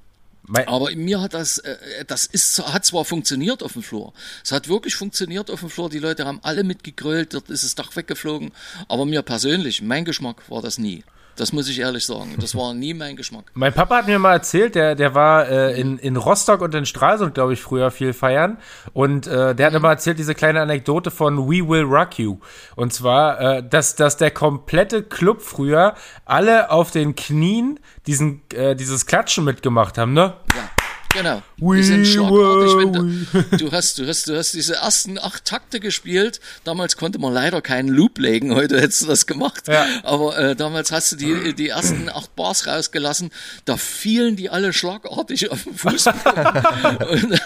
Aber 0.66 0.90
mir 0.94 1.20
hat 1.20 1.34
das, 1.34 1.58
äh, 1.58 2.04
das 2.06 2.26
ist, 2.26 2.58
hat 2.72 2.84
zwar 2.84 3.04
funktioniert 3.04 3.62
auf 3.62 3.74
dem 3.74 3.82
Flur. 3.82 4.12
Es 4.42 4.52
hat 4.52 4.68
wirklich 4.68 4.94
funktioniert 4.94 5.50
auf 5.50 5.60
dem 5.60 5.70
Flur. 5.70 5.90
Die 5.90 5.98
Leute 5.98 6.24
haben 6.24 6.40
alle 6.42 6.64
mitgegrölt, 6.64 7.34
dort 7.34 7.50
ist 7.50 7.64
das 7.64 7.74
Dach 7.74 7.94
weggeflogen. 7.96 8.52
Aber 8.88 9.04
mir 9.04 9.22
persönlich, 9.22 9.82
mein 9.82 10.04
Geschmack 10.04 10.48
war 10.48 10.62
das 10.62 10.78
nie. 10.78 11.04
Das 11.38 11.52
muss 11.52 11.68
ich 11.68 11.78
ehrlich 11.78 12.04
sagen. 12.04 12.34
Das 12.40 12.56
war 12.56 12.74
nie 12.74 12.94
mein 12.94 13.14
Geschmack. 13.14 13.44
Mein 13.54 13.72
Papa 13.72 13.98
hat 13.98 14.06
mir 14.08 14.18
mal 14.18 14.32
erzählt, 14.32 14.74
der, 14.74 14.96
der 14.96 15.14
war 15.14 15.48
äh, 15.48 15.80
in, 15.80 15.98
in 15.98 16.16
Rostock 16.16 16.60
und 16.60 16.74
in 16.74 16.84
Stralsund, 16.84 17.34
glaube 17.34 17.52
ich, 17.52 17.62
früher 17.62 17.92
viel 17.92 18.12
feiern. 18.12 18.58
Und 18.92 19.28
äh, 19.28 19.54
der 19.54 19.66
hat 19.66 19.72
mir 19.72 19.78
mal 19.78 19.92
erzählt, 19.92 20.18
diese 20.18 20.34
kleine 20.34 20.60
Anekdote 20.60 21.12
von 21.12 21.48
We 21.48 21.66
Will 21.68 21.84
Rock 21.84 22.18
You. 22.18 22.38
Und 22.74 22.92
zwar, 22.92 23.40
äh, 23.40 23.62
dass, 23.62 23.94
dass 23.94 24.16
der 24.16 24.32
komplette 24.32 25.04
Club 25.04 25.40
früher 25.40 25.94
alle 26.24 26.70
auf 26.70 26.90
den 26.90 27.14
Knien 27.14 27.78
diesen, 28.06 28.42
äh, 28.52 28.74
dieses 28.74 29.06
Klatschen 29.06 29.44
mitgemacht 29.44 29.96
haben, 29.96 30.14
ne? 30.14 30.34
Ja. 30.54 30.87
Genau. 31.14 31.42
We 31.56 31.76
die 31.76 31.82
sind 31.82 32.06
schlagartig, 32.06 32.76
wenn 32.76 32.92
du, 32.92 33.56
du 33.56 33.72
hast, 33.72 33.98
du 33.98 34.06
hast, 34.06 34.28
du 34.28 34.36
hast 34.36 34.52
diese 34.52 34.76
ersten 34.76 35.18
acht 35.18 35.44
Takte 35.44 35.80
gespielt. 35.80 36.40
Damals 36.64 36.96
konnte 36.96 37.18
man 37.18 37.32
leider 37.32 37.62
keinen 37.62 37.88
Loop 37.88 38.18
legen. 38.18 38.54
Heute 38.54 38.80
hättest 38.80 39.02
du 39.02 39.06
das 39.06 39.26
gemacht. 39.26 39.68
Ja. 39.68 39.86
Aber 40.02 40.38
äh, 40.38 40.54
damals 40.54 40.92
hast 40.92 41.12
du 41.12 41.16
die, 41.16 41.54
die 41.54 41.68
ersten 41.68 42.08
acht 42.10 42.36
Bars 42.36 42.66
rausgelassen. 42.66 43.30
Da 43.64 43.76
fielen 43.76 44.36
die 44.36 44.50
alle 44.50 44.72
schlagartig 44.72 45.50
auf 45.50 45.64
den 45.64 45.74
Fuß. 45.74 46.06
Und 47.10 47.32
äh, 47.32 47.38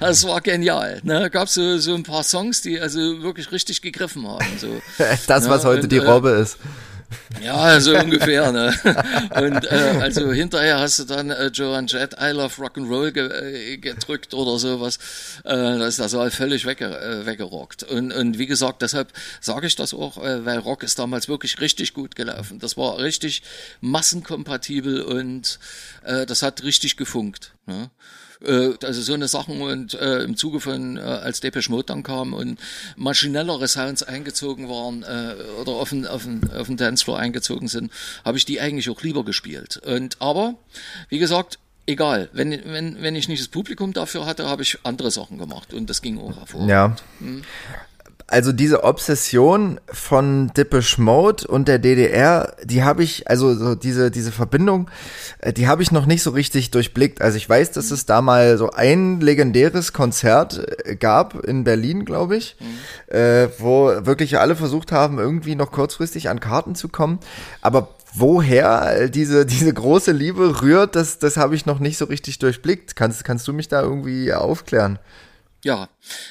das 0.00 0.26
war 0.26 0.40
genial. 0.40 1.00
Ne? 1.02 1.30
Gab 1.30 1.48
so, 1.48 1.78
so 1.78 1.94
ein 1.94 2.02
paar 2.02 2.24
Songs, 2.24 2.60
die 2.60 2.78
also 2.78 3.22
wirklich 3.22 3.50
richtig 3.52 3.80
gegriffen 3.80 4.28
haben. 4.28 4.46
So. 4.58 4.80
Das, 5.26 5.48
was 5.48 5.62
ja, 5.62 5.70
heute 5.70 5.84
und, 5.84 5.92
die 5.92 5.98
Robbe 5.98 6.36
äh, 6.36 6.42
ist. 6.42 6.58
Ja, 7.42 7.80
so 7.80 7.96
ungefähr. 7.96 8.52
Ne? 8.52 8.74
Und 9.40 9.64
äh, 9.70 9.98
also 10.00 10.32
hinterher 10.32 10.78
hast 10.78 10.98
du 10.98 11.04
dann 11.04 11.30
äh, 11.30 11.46
Joan 11.46 11.86
Jett 11.86 12.14
I 12.20 12.30
Love 12.30 12.62
Rock'n'Roll 12.62 13.12
ge 13.12 13.72
äh, 13.72 13.76
gedrückt 13.78 14.34
oder 14.34 14.58
sowas. 14.58 14.98
Äh, 15.44 15.54
da 15.54 15.86
ist 15.86 15.98
das 15.98 16.12
Saal 16.12 16.30
völlig 16.30 16.66
wegge 16.66 16.86
äh, 16.86 17.26
weggerockt. 17.26 17.84
Und, 17.84 18.12
und 18.12 18.38
wie 18.38 18.46
gesagt, 18.46 18.82
deshalb 18.82 19.12
sage 19.40 19.66
ich 19.66 19.76
das 19.76 19.94
auch, 19.94 20.22
äh, 20.22 20.44
weil 20.44 20.58
Rock 20.58 20.82
ist 20.82 20.98
damals 20.98 21.28
wirklich 21.28 21.60
richtig 21.60 21.94
gut 21.94 22.16
gelaufen. 22.16 22.58
Das 22.58 22.76
war 22.76 22.98
richtig 22.98 23.42
massenkompatibel 23.80 25.02
und 25.02 25.58
äh, 26.04 26.26
das 26.26 26.42
hat 26.42 26.62
richtig 26.62 26.96
gefunkt. 26.96 27.52
Ne? 27.66 27.90
Äh, 28.44 28.70
also 28.84 29.02
so 29.02 29.14
eine 29.14 29.28
Sachen 29.28 29.60
und 29.60 29.94
äh, 29.94 30.22
im 30.22 30.36
Zuge 30.36 30.60
von, 30.60 30.96
äh, 30.96 31.00
als 31.00 31.40
Depeche 31.40 31.70
Mode 31.70 31.86
dann 31.86 32.02
kam 32.02 32.32
und 32.32 32.58
maschinellere 32.96 33.68
Sounds 33.68 34.02
eingezogen 34.02 34.68
waren 34.68 35.02
äh, 35.02 35.34
oder 35.60 35.72
auf 35.72 35.90
den, 35.90 36.06
auf, 36.06 36.24
den, 36.24 36.50
auf 36.52 36.66
den 36.66 36.76
Dancefloor 36.76 37.18
eingezogen 37.18 37.68
sind, 37.68 37.90
habe 38.24 38.38
ich 38.38 38.44
die 38.44 38.60
eigentlich 38.60 38.88
auch 38.90 39.02
lieber 39.02 39.24
gespielt. 39.24 39.78
Und 39.78 40.20
aber, 40.20 40.54
wie 41.08 41.18
gesagt, 41.18 41.58
egal. 41.86 42.28
Wenn, 42.32 42.50
wenn, 42.64 43.02
wenn 43.02 43.16
ich 43.16 43.28
nicht 43.28 43.40
das 43.40 43.48
Publikum 43.48 43.92
dafür 43.92 44.26
hatte, 44.26 44.46
habe 44.46 44.62
ich 44.62 44.78
andere 44.84 45.10
Sachen 45.10 45.38
gemacht 45.38 45.74
und 45.74 45.90
das 45.90 46.02
ging 46.02 46.18
auch 46.18 46.36
hervor. 46.36 46.66
Ja. 46.66 46.96
Hm 47.18 47.42
also 48.30 48.52
diese 48.52 48.84
Obsession 48.84 49.80
von 49.90 50.52
Dippish 50.54 50.98
Mode 50.98 51.48
und 51.48 51.66
der 51.66 51.78
DDR, 51.78 52.54
die 52.62 52.82
habe 52.82 53.02
ich, 53.02 53.28
also 53.28 53.54
so 53.54 53.74
diese, 53.74 54.10
diese 54.10 54.32
Verbindung, 54.32 54.90
äh, 55.38 55.54
die 55.54 55.66
habe 55.66 55.82
ich 55.82 55.92
noch 55.92 56.04
nicht 56.04 56.22
so 56.22 56.30
richtig 56.30 56.70
durchblickt. 56.70 57.22
Also 57.22 57.38
ich 57.38 57.48
weiß, 57.48 57.72
dass 57.72 57.90
es 57.90 58.04
da 58.04 58.20
mal 58.20 58.58
so 58.58 58.70
ein 58.70 59.20
legendäres 59.20 59.94
Konzert 59.94 60.62
äh, 60.84 60.96
gab 60.96 61.42
in 61.42 61.64
Berlin, 61.64 62.04
glaube 62.04 62.36
ich, 62.36 62.56
mhm. 62.60 63.16
äh, 63.16 63.48
wo 63.58 63.86
wirklich 64.04 64.38
alle 64.38 64.56
versucht 64.56 64.92
haben, 64.92 65.18
irgendwie 65.18 65.54
noch 65.54 65.72
kurzfristig 65.72 66.28
an 66.28 66.38
Karten 66.38 66.74
zu 66.74 66.88
kommen. 66.88 67.20
Aber 67.62 67.94
woher 68.12 69.08
diese, 69.08 69.46
diese 69.46 69.72
große 69.72 70.12
Liebe 70.12 70.60
rührt, 70.60 70.96
das, 70.96 71.18
das 71.18 71.38
habe 71.38 71.54
ich 71.54 71.64
noch 71.64 71.78
nicht 71.78 71.96
so 71.96 72.04
richtig 72.04 72.38
durchblickt. 72.38 72.94
Kannst, 72.94 73.24
kannst 73.24 73.48
du 73.48 73.54
mich 73.54 73.68
da 73.68 73.80
irgendwie 73.80 74.34
aufklären? 74.34 74.98
Ja, 75.68 75.90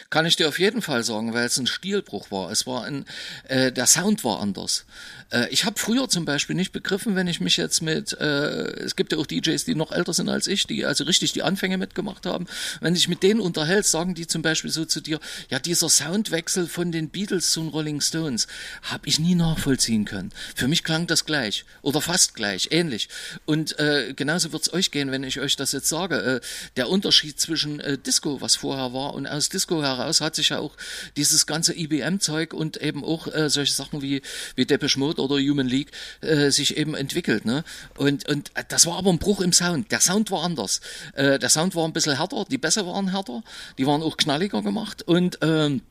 kann 0.10 0.26
ich 0.26 0.36
dir 0.36 0.48
auf 0.48 0.58
jeden 0.58 0.82
Fall 0.82 1.04
sagen, 1.04 1.32
weil 1.32 1.46
es 1.46 1.60
ein 1.60 1.68
Stilbruch 1.68 2.32
war. 2.32 2.50
Es 2.50 2.66
war 2.66 2.86
ein, 2.86 3.06
äh, 3.48 3.72
der 3.72 3.86
Sound 3.86 4.24
war 4.24 4.40
anders. 4.40 4.86
Äh, 5.32 5.48
ich 5.50 5.64
habe 5.64 5.78
früher 5.78 6.10
zum 6.10 6.26
Beispiel 6.26 6.56
nicht 6.56 6.72
begriffen, 6.72 7.16
wenn 7.16 7.28
ich 7.28 7.40
mich 7.40 7.56
jetzt 7.56 7.82
mit, 7.82 8.14
äh, 8.14 8.64
es 8.80 8.96
gibt 8.96 9.12
ja 9.12 9.20
auch 9.20 9.28
DJs, 9.28 9.64
die 9.64 9.76
noch 9.76 9.92
älter 9.92 10.14
sind 10.14 10.28
als 10.28 10.48
ich, 10.48 10.66
die 10.66 10.86
also 10.86 11.04
richtig 11.04 11.34
die 11.34 11.44
Anfänge 11.44 11.78
mitgemacht 11.78 12.26
haben. 12.26 12.48
Wenn 12.82 12.96
ich 12.96 13.10
mit 13.10 13.22
denen 13.22 13.40
unterhält, 13.40 13.86
sagen 13.86 14.16
die 14.16 14.26
zum 14.26 14.42
Beispiel 14.42 14.72
so 14.72 14.86
zu 14.86 15.02
dir, 15.02 15.20
ja, 15.52 15.60
dieser 15.60 15.88
Soundwechsel 15.88 16.66
von 16.66 16.92
den 16.92 17.10
Beatles 17.10 17.52
zu 17.52 17.62
den 17.62 17.70
Rolling 17.70 18.02
Stones, 18.02 18.48
habe 18.82 19.08
ich 19.08 19.20
nie 19.20 19.36
nachvollziehen 19.36 20.06
können. 20.06 20.32
Für 20.56 20.68
mich 20.68 20.84
klang 20.84 21.06
das 21.06 21.26
gleich 21.26 21.64
oder 21.84 22.02
fast 22.02 22.34
gleich, 22.34 22.70
ähnlich. 22.72 23.08
Und 23.46 23.78
äh, 23.78 24.14
genauso 24.16 24.52
wird's 24.52 24.74
euch 24.74 24.90
gehen, 24.90 25.12
wenn 25.12 25.24
ich 25.24 25.40
euch 25.40 25.56
das 25.56 25.74
jetzt 25.74 25.90
sage. 25.90 26.16
Äh, 26.16 26.42
der 26.76 26.90
Unterschied 26.90 27.40
zwischen 27.40 27.80
äh, 27.80 28.00
Disco, 28.00 28.42
was 28.42 28.56
vorher 28.56 28.94
war, 28.94 29.14
Und 29.14 29.27
aus 29.28 29.50
Disco 29.50 29.82
heraus 29.82 30.22
hat 30.22 30.36
sich 30.36 30.50
ja 30.50 30.60
auch 30.60 30.76
dieses 31.16 31.46
ganze 31.46 31.78
IBM-Zeug 31.78 32.54
und 32.54 32.78
eben 32.78 33.04
auch 33.04 33.28
äh, 33.28 33.50
solche 33.50 33.74
Sachen 33.74 34.02
wie, 34.02 34.22
wie 34.56 34.66
Depeche 34.66 35.00
Mode 35.00 35.22
oder 35.22 35.36
Human 35.36 35.68
League 35.68 35.92
äh, 36.22 36.50
sich 36.52 36.78
eben 36.78 36.96
entwickelt. 36.96 37.46
Ne? 37.46 37.64
Und, 37.98 38.28
und 38.28 38.52
das 38.70 38.86
war 38.86 38.98
aber 38.98 39.10
ein 39.10 39.20
Bruch 39.20 39.42
im 39.42 39.54
Sound. 39.54 39.92
Der 39.92 40.00
Sound 40.00 40.32
war 40.32 40.44
anders. 40.44 40.82
Äh, 41.14 41.40
der 41.40 41.50
Sound 41.50 41.76
war 41.76 41.86
ein 41.86 41.94
bisschen 41.94 42.18
härter, 42.18 42.46
die 42.50 42.58
Bässe 42.58 42.86
waren 42.86 43.12
härter, 43.12 43.44
die 43.78 43.86
waren 43.86 44.02
auch 44.02 44.18
knalliger 44.18 44.62
gemacht 44.62 45.04
und 45.04 45.40
ähm, 45.42 45.82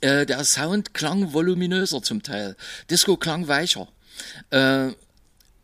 äh, 0.00 0.26
der 0.26 0.44
Sound 0.44 0.94
klang 0.94 1.32
voluminöser 1.32 2.02
zum 2.02 2.22
Teil. 2.22 2.56
Disco 2.90 3.16
klang 3.16 3.48
weicher. 3.48 3.88
Äh, 4.50 4.90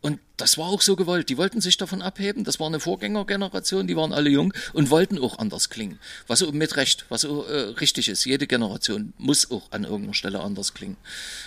und 0.03 0.19
das 0.35 0.57
war 0.57 0.67
auch 0.67 0.81
so 0.81 0.97
gewollt. 0.97 1.29
Die 1.29 1.37
wollten 1.37 1.61
sich 1.61 1.77
davon 1.77 2.01
abheben. 2.01 2.43
Das 2.43 2.59
war 2.59 2.67
eine 2.67 2.81
Vorgängergeneration, 2.81 3.87
die 3.87 3.95
waren 3.95 4.11
alle 4.11 4.29
jung 4.29 4.53
und 4.73 4.89
wollten 4.89 5.17
auch 5.17 5.39
anders 5.39 5.69
klingen. 5.69 5.97
Was 6.27 6.45
mit 6.51 6.75
Recht, 6.75 7.05
was 7.07 7.23
auch, 7.23 7.47
äh, 7.47 7.53
richtig 7.79 8.09
ist. 8.09 8.25
Jede 8.25 8.45
Generation 8.45 9.13
muss 9.17 9.49
auch 9.49 9.71
an 9.71 9.85
irgendeiner 9.85 10.13
Stelle 10.13 10.41
anders 10.41 10.73
klingen. 10.73 10.97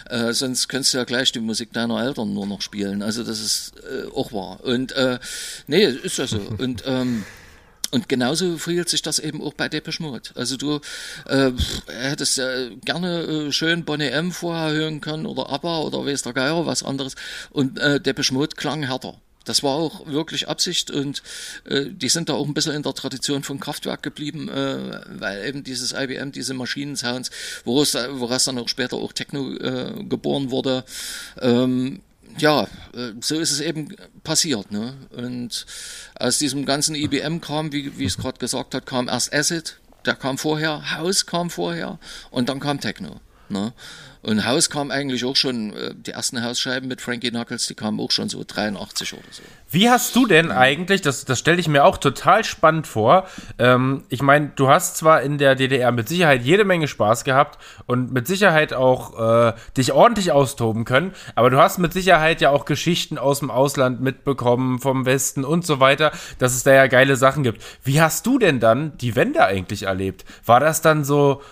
Äh, 0.09 0.33
sonst 0.33 0.69
könntest 0.69 0.95
du 0.95 0.99
ja 0.99 1.05
gleich 1.05 1.33
die 1.33 1.41
Musik 1.41 1.75
deiner 1.75 2.03
Eltern 2.03 2.33
nur 2.33 2.47
noch 2.47 2.63
spielen. 2.63 3.03
Also 3.03 3.25
das 3.25 3.41
ist 3.41 3.75
äh, 3.81 4.07
auch 4.15 4.33
wahr. 4.33 4.65
Und 4.65 4.93
äh, 4.93 5.19
nee, 5.67 5.85
ist 5.85 6.17
ja 6.17 6.27
so. 6.27 6.41
Und 6.57 6.83
ähm, 6.87 7.27
und 7.91 8.09
genauso 8.09 8.59
verhielt 8.59 8.89
sich 8.89 9.03
das 9.03 9.18
eben 9.18 9.43
auch 9.43 9.55
bei 9.55 9.68
Depeche 9.68 10.03
Mode. 10.03 10.30
Also 10.34 10.57
du 10.57 10.80
äh, 11.26 11.53
hättest 11.87 12.39
ja 12.39 12.68
gerne 12.84 13.20
äh, 13.22 13.53
schön 13.53 13.84
Bonnie 13.84 14.09
M 14.09 14.32
vorher 14.32 14.72
hören 14.72 15.01
können 15.01 15.26
oder 15.26 15.51
ABBA 15.51 15.80
oder 15.80 16.05
weiß 16.05 16.22
der 16.22 16.32
Geier, 16.32 16.66
was 16.66 16.82
anderes. 16.82 17.14
Und 17.51 17.78
äh, 17.78 18.01
Depeche 18.01 18.34
Mode 18.34 18.57
klang 18.57 18.82
härter. 18.82 19.14
Das 19.47 19.62
war 19.62 19.76
auch 19.76 20.07
wirklich 20.07 20.49
Absicht 20.49 20.91
und 20.91 21.22
äh, 21.64 21.87
die 21.87 22.09
sind 22.09 22.28
da 22.28 22.34
auch 22.34 22.47
ein 22.47 22.55
bisschen 22.55 22.74
in 22.74 22.82
der 22.82 22.95
Tradition 22.95 23.45
von 23.45 23.61
Kraftwerk 23.61 24.03
geblieben, 24.03 24.49
äh, 24.49 25.01
weil 25.20 25.47
eben 25.47 25.62
dieses 25.62 25.93
IBM, 25.93 26.32
diese 26.32 26.53
Maschinensounds, 26.53 27.30
woraus, 27.64 27.95
woraus 27.95 28.45
dann 28.45 28.59
auch 28.59 28.68
später 28.68 28.97
auch 28.97 29.12
Techno 29.12 29.55
äh, 29.55 30.03
geboren 30.03 30.51
wurde, 30.51 30.84
ähm, 31.41 32.01
ja, 32.39 32.62
äh, 32.95 33.12
so 33.20 33.39
ist 33.39 33.51
es 33.51 33.61
eben 33.61 33.95
passiert. 34.24 34.70
Ne? 34.70 34.95
Und 35.11 35.66
aus 36.18 36.39
diesem 36.39 36.64
ganzen 36.66 36.95
IBM 36.95 37.41
kam, 37.41 37.72
wie, 37.72 37.99
wie 37.99 38.05
es 38.05 38.18
gerade 38.18 38.39
gesagt 38.39 38.74
hat, 38.74 38.87
kam 38.87 39.09
erst 39.09 39.32
Acid, 39.32 39.78
der 40.05 40.14
kam 40.14 40.39
vorher, 40.39 40.97
House 40.97 41.26
kam 41.26 41.51
vorher 41.51 41.99
und 42.30 42.49
dann 42.49 42.61
kam 42.61 42.80
Techno. 42.80 43.20
Ne? 43.51 43.72
Und 44.26 44.44
Haus 44.44 44.70
kam 44.70 44.90
eigentlich 44.90 45.24
auch 45.24 45.36
schon, 45.36 45.72
äh, 45.72 45.94
die 45.94 46.11
ersten 46.11 46.42
Hausscheiben 46.42 46.88
mit 46.88 47.01
Frankie 47.01 47.30
Knuckles, 47.30 47.68
die 47.68 47.76
kamen 47.76 48.01
auch 48.01 48.11
schon 48.11 48.28
so 48.28 48.42
83 48.44 49.12
oder 49.12 49.22
so. 49.30 49.44
Wie 49.70 49.88
hast 49.88 50.16
du 50.16 50.26
denn 50.26 50.51
eigentlich, 50.51 51.01
das, 51.01 51.24
das 51.24 51.38
stelle 51.38 51.61
ich 51.61 51.68
mir 51.68 51.84
auch 51.84 51.97
total 51.97 52.42
spannend 52.42 52.88
vor, 52.88 53.28
ähm, 53.61 54.03
ich 54.09 54.22
meine, 54.22 54.51
du 54.57 54.68
hast 54.68 54.97
zwar 54.97 55.22
in 55.22 55.38
der 55.38 55.55
DDR 55.55 55.92
mit 55.92 56.09
Sicherheit 56.09 56.42
jede 56.42 56.64
Menge 56.64 56.88
Spaß 56.88 57.22
gehabt 57.22 57.62
und 57.86 58.12
mit 58.12 58.26
Sicherheit 58.26 58.72
auch 58.72 59.16
äh, 59.49 59.53
dich 59.76 59.92
ordentlich 59.92 60.32
austoben 60.32 60.84
können, 60.84 61.14
aber 61.36 61.51
du 61.51 61.59
hast 61.59 61.78
mit 61.78 61.92
Sicherheit 61.92 62.40
ja 62.40 62.51
auch 62.51 62.64
Geschichten 62.64 63.18
aus 63.18 63.38
dem 63.38 63.53
Ausland 63.53 64.01
mitbekommen, 64.01 64.80
vom 64.80 65.07
Westen 65.07 65.44
und 65.44 65.64
so 65.64 65.78
weiter, 65.78 66.11
dass 66.40 66.53
es 66.57 66.64
da 66.64 66.72
ja 66.72 66.88
geile 66.88 67.14
Sachen 67.14 67.44
gibt. 67.44 67.62
Wie 67.84 68.01
hast 68.01 68.26
du 68.26 68.40
denn 68.40 68.59
dann 68.59 68.99
die 68.99 69.14
Wende 69.14 69.44
eigentlich 69.44 69.84
erlebt? 69.84 70.24
War 70.44 70.59
das 70.59 70.82
dann 70.82 71.05
so 71.05 71.42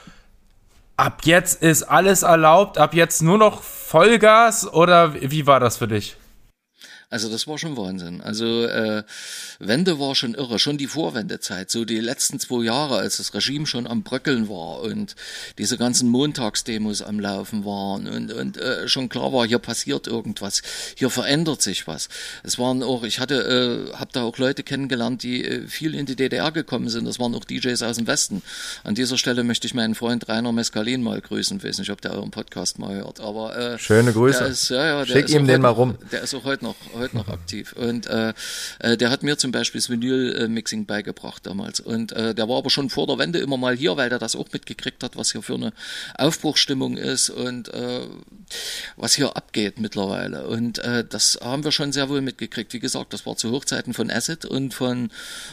ab 0.97 1.23
jetzt 1.25 1.63
ist 1.63 1.83
alles 1.85 2.23
erlaubt, 2.23 2.79
ab 2.79 2.95
jetzt 2.95 3.23
nur 3.23 3.39
noch 3.39 3.63
Vollgas 3.63 4.73
oder 4.73 5.15
wie 5.15 5.47
war 5.47 5.61
das 5.61 5.77
für 5.77 5.89
dich? 5.89 6.17
Also 7.15 7.29
das 7.29 7.47
war 7.47 7.59
schon 7.59 7.77
Wahnsinn. 7.77 8.23
Also 8.23 8.65
äh, 8.67 9.05
Wende 9.61 10.01
war 10.01 10.17
schon 10.17 10.35
irre, 10.35 10.59
schon 10.59 10.79
die 10.79 10.89
Vorwendezeit, 10.89 11.71
so 11.71 11.85
die 11.85 12.01
letzten 12.01 12.41
zwei 12.41 12.65
Jahre, 12.65 12.97
als 12.97 13.19
das 13.19 13.33
Regime 13.35 13.69
schon 13.69 13.87
am 13.87 14.03
Bröckeln 14.03 14.49
war 14.49 14.81
und 14.81 15.15
diese 15.57 15.79
ganzen 15.79 16.09
Montagsdemos 16.09 17.03
am 17.03 17.21
Laufen 17.21 17.65
waren 17.65 18.09
und, 18.09 18.33
und 18.33 18.57
äh, 18.57 18.89
schon 18.89 19.09
klar 19.09 19.33
war, 19.33 19.47
hier 19.47 19.61
passiert 19.61 20.09
irgendwas, 20.09 20.63
hier 20.97 21.09
verändert 21.09 21.63
sich 21.63 21.87
was. 21.87 22.09
Es 22.43 22.59
waren 22.59 22.83
auch, 22.83 23.05
ich 23.05 23.21
hatte, 23.21 23.93
äh, 23.93 23.97
habe 23.97 24.11
da 24.13 24.25
auch 24.25 24.37
Leute 24.39 24.65
kennengelernt, 24.65 25.23
die 25.23 25.45
äh, 25.45 25.69
viel 25.69 25.95
in 25.95 26.07
die 26.07 26.17
DDR 26.17 26.51
gekommen 26.51 26.89
sind. 26.89 27.05
Das 27.05 27.21
waren 27.21 27.33
auch 27.37 27.45
DJs 27.45 27.81
aus 27.85 27.95
dem 27.95 28.09
Westen. 28.09 28.43
An 28.83 28.97
dieser 28.97 29.19
Stelle 29.19 29.45
möchte 29.45 29.69
ich 29.69 29.75
meinen 29.75 29.95
Freund 29.95 30.29
Rainer 30.29 30.51
Mescalin 30.51 31.01
mal 31.01 31.21
grüßen. 31.21 31.59
Ich 31.59 31.65
weiß 31.65 31.79
nicht, 31.79 31.93
ob 31.93 32.01
der 32.01 32.11
euren 32.15 32.33
Podcast 32.33 32.81
mal 32.81 32.93
hört, 32.93 33.21
aber 33.21 33.57
äh, 33.57 33.79
schöne 33.79 34.13
Grüße. 34.13 34.43
Ist, 34.47 34.71
ja, 34.71 34.85
ja, 34.85 35.07
Schick 35.07 35.29
ihm 35.29 35.47
den 35.47 35.61
mal 35.61 35.69
rum. 35.69 35.97
Der 36.11 36.23
ist 36.23 36.35
auch 36.35 36.43
heute 36.43 36.65
noch 36.65 36.75
heute 37.04 37.04
noch 37.13 37.29
aktiv 37.29 37.75
und 37.75 38.07
äh, 38.07 38.33
äh, 38.79 38.97
der 38.97 39.11
hat 39.11 39.23
mir 39.23 39.37
zum 39.37 39.53
Beispiel 39.53 39.81
das 39.81 39.91
Vinyl-Mixing 39.91 40.87
beigebracht 40.87 41.47
damals. 41.47 41.81
Und 41.81 42.13
äh, 42.13 42.35
der 42.35 42.49
war 42.49 42.59
aber 42.59 42.71
schon 42.71 42.91
vor 42.91 43.07
der 43.07 43.19
Wende 43.19 43.39
immer 43.39 43.57
mal 43.57 43.77
hier, 43.77 43.97
weil 43.97 44.09
der 44.09 44.19
das 44.19 44.37
auch 44.37 44.49
mitgekriegt 44.53 45.03
hat, 45.03 45.17
was 45.17 45.33
hier 45.33 45.43
für 45.43 45.55
eine 45.55 45.73
Aufbruchstimmung 46.17 46.97
ist 46.97 47.31
und 47.31 47.69
äh, 47.69 48.01
was 48.97 49.15
hier 49.15 49.37
abgeht 49.37 49.79
mittlerweile. 49.81 50.47
Und 50.47 50.79
äh, 50.79 51.05
das 51.09 51.39
haben 51.43 51.65
wir 51.65 51.73
schon 51.73 51.93
sehr 51.93 52.09
wohl 52.09 52.21
mitgekriegt. 52.21 52.73
Wie 52.73 52.81
gesagt, 52.81 53.13
das 53.13 53.27
war 53.27 53.37
zu 53.37 53.51
Hochzeiten 53.51 53.95
von 53.95 54.11
Acid 54.11 54.45
und 54.45 54.73
von, 54.75 55.11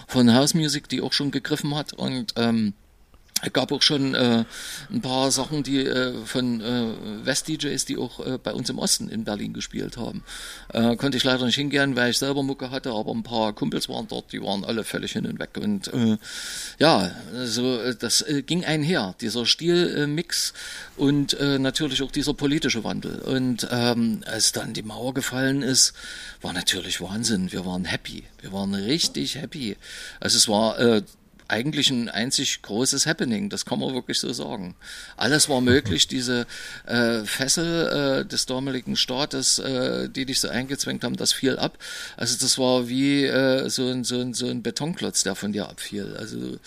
von 0.08 0.34
House 0.34 0.54
Music, 0.54 0.88
die 0.90 1.02
auch 1.02 1.14
schon 1.14 1.32
gegriffen 1.32 1.76
hat. 1.76 1.94
Und 1.94 2.34
ähm, 2.38 2.74
es 3.42 3.54
gab 3.54 3.72
auch 3.72 3.82
schon 3.82 4.14
äh, 4.14 4.46
ein 4.92 5.02
paar 5.02 5.32
Sachen, 5.32 5.64
die 5.64 5.86
äh, 5.86 6.14
von 6.26 6.62
äh, 6.62 7.26
West-DJs, 7.26 7.86
die 7.86 7.98
auch 7.98 8.26
äh, 8.26 8.38
bei 8.38 8.54
uns 8.54 8.70
im 8.70 8.80
Osten 8.80 9.10
in 9.10 9.24
Berlin 9.24 9.54
gespielt 9.54 9.98
haben. 9.98 10.24
Äh, 10.74 10.96
konnte 10.96 11.18
ich 11.18 11.24
leider 11.24 11.46
nicht 11.46 11.56
hingehen, 11.56 11.96
weil 11.96 12.12
ich 12.12 12.18
selber 12.18 12.44
Mucke 12.44 12.72
hatte, 12.72 12.92
aber 12.92 13.12
ein 13.12 13.24
paar 13.24 13.54
Kumpels 13.54 13.90
waren 13.90 14.08
dort, 14.08 14.32
die 14.32 14.42
waren 14.42 14.64
alle 14.64 14.84
völlig 14.84 15.14
hin 15.14 15.26
und 15.26 15.40
weg. 15.40 15.58
Und 15.60 15.94
äh, 15.94 16.18
ja, 16.80 17.12
also 17.36 17.94
das 17.94 18.22
äh, 18.22 18.44
ging 18.44 18.64
einher, 18.64 19.16
dieser 19.22 19.46
Stilmix 19.46 20.54
äh, 20.98 21.02
und 21.02 21.34
äh, 21.40 21.60
natürlich 21.60 22.02
auch 22.04 22.12
dieser 22.12 22.34
politische 22.34 22.84
Wandel. 22.84 23.20
Und 23.20 23.68
ähm, 23.72 24.24
als 24.26 24.52
dann 24.52 24.74
die 24.74 24.84
Mauer 24.84 25.14
gefallen 25.14 25.62
ist, 25.62 25.94
war 26.42 26.54
natürlich 26.54 27.02
Wahnsinn. 27.02 27.52
Wir 27.52 27.66
waren 27.66 27.86
happy. 27.86 28.24
Wir 28.42 28.52
waren 28.52 28.74
richtig 28.74 29.36
happy. 29.36 29.78
Also 30.20 30.38
es 30.38 30.48
war 30.48 30.80
äh, 30.80 31.02
eigentlich 31.52 31.90
ein 31.90 32.10
einzig 32.10 32.62
großes 32.62 33.06
Happening, 33.06 33.50
das 33.50 33.66
kann 33.66 33.80
man 33.80 33.94
wirklich 33.94 34.20
so 34.20 34.32
sagen. 34.32 34.76
Alles 35.18 35.50
war 35.50 35.62
möglich, 35.62 36.08
diese 36.08 36.48
äh, 36.86 37.24
Fessel 37.26 38.22
äh, 38.22 38.26
des 38.26 38.46
damaligen 38.46 38.96
Staates, 38.96 39.60
äh, 39.60 40.10
die 40.10 40.26
dich 40.26 40.40
so 40.40 40.48
eingezwängt 40.48 41.04
haben, 41.04 41.18
das 41.18 41.34
fiel 41.34 41.60
ab. 41.60 41.78
Also 42.18 42.38
das 42.40 42.58
war 42.58 42.88
wie 42.88 43.26
äh, 43.26 43.70
so, 43.70 43.88
ein, 43.88 44.04
so, 44.04 44.20
ein, 44.20 44.34
so 44.34 44.48
ein 44.48 44.64
Betonklotz, 44.64 45.24
der 45.24 45.36
von 45.36 45.52
dir 45.52 45.68
abfiel. 45.68 46.16
Also 46.18 46.58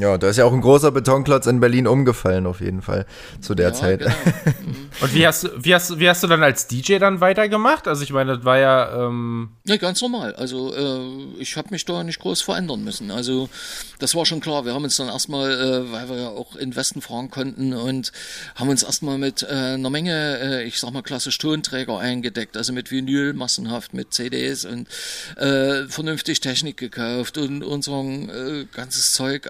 ja, 0.00 0.18
da 0.18 0.28
ist 0.28 0.36
ja 0.36 0.44
auch 0.44 0.52
ein 0.52 0.60
großer 0.60 0.90
Betonklotz 0.90 1.46
in 1.46 1.60
Berlin 1.60 1.86
umgefallen, 1.86 2.46
auf 2.46 2.60
jeden 2.60 2.82
Fall, 2.82 3.06
zu 3.40 3.54
der 3.54 3.68
ja, 3.68 3.74
Zeit. 3.74 4.00
Genau. 4.00 4.14
Mhm. 4.66 4.90
Und 5.00 5.14
wie 5.14 5.26
hast, 5.26 5.48
wie, 5.58 5.74
hast, 5.74 6.00
wie 6.00 6.08
hast 6.08 6.22
du 6.22 6.26
dann 6.26 6.42
als 6.42 6.66
DJ 6.66 6.98
dann 6.98 7.20
weitergemacht? 7.20 7.86
Also 7.86 8.02
ich 8.02 8.12
meine, 8.12 8.36
das 8.36 8.44
war 8.44 8.58
ja... 8.58 9.06
Ähm 9.06 9.50
ja, 9.64 9.76
ganz 9.76 10.00
normal. 10.02 10.34
Also 10.34 10.74
äh, 10.74 11.40
ich 11.40 11.56
habe 11.56 11.68
mich 11.70 11.84
da 11.84 12.02
nicht 12.02 12.18
groß 12.18 12.42
verändern 12.42 12.82
müssen. 12.82 13.12
Also 13.12 13.48
das 14.00 14.14
war 14.16 14.26
schon 14.26 14.40
klar. 14.40 14.64
Wir 14.64 14.74
haben 14.74 14.82
uns 14.82 14.96
dann 14.96 15.08
erstmal, 15.08 15.52
äh, 15.52 15.92
weil 15.92 16.08
wir 16.08 16.16
ja 16.16 16.28
auch 16.30 16.56
in 16.56 16.74
Westen 16.74 17.00
fahren 17.00 17.30
konnten 17.30 17.74
und 17.74 18.10
haben 18.56 18.68
uns 18.68 18.82
erstmal 18.82 19.18
mit 19.18 19.42
äh, 19.42 19.74
einer 19.74 19.90
Menge, 19.90 20.38
äh, 20.40 20.64
ich 20.64 20.80
sag 20.80 20.92
mal, 20.92 21.02
klassisch 21.02 21.38
Tonträger 21.38 21.98
eingedeckt. 21.98 22.56
Also 22.56 22.72
mit 22.72 22.90
Vinyl 22.90 23.34
massenhaft, 23.34 23.94
mit 23.94 24.14
CDs 24.14 24.64
und 24.64 24.88
äh, 25.36 25.84
vernünftig 25.86 26.40
Technik 26.40 26.78
gekauft 26.78 27.38
und 27.38 27.62
unser 27.62 28.00
äh, 28.00 28.64
ganzes 28.72 29.12
Zeug... 29.12 29.48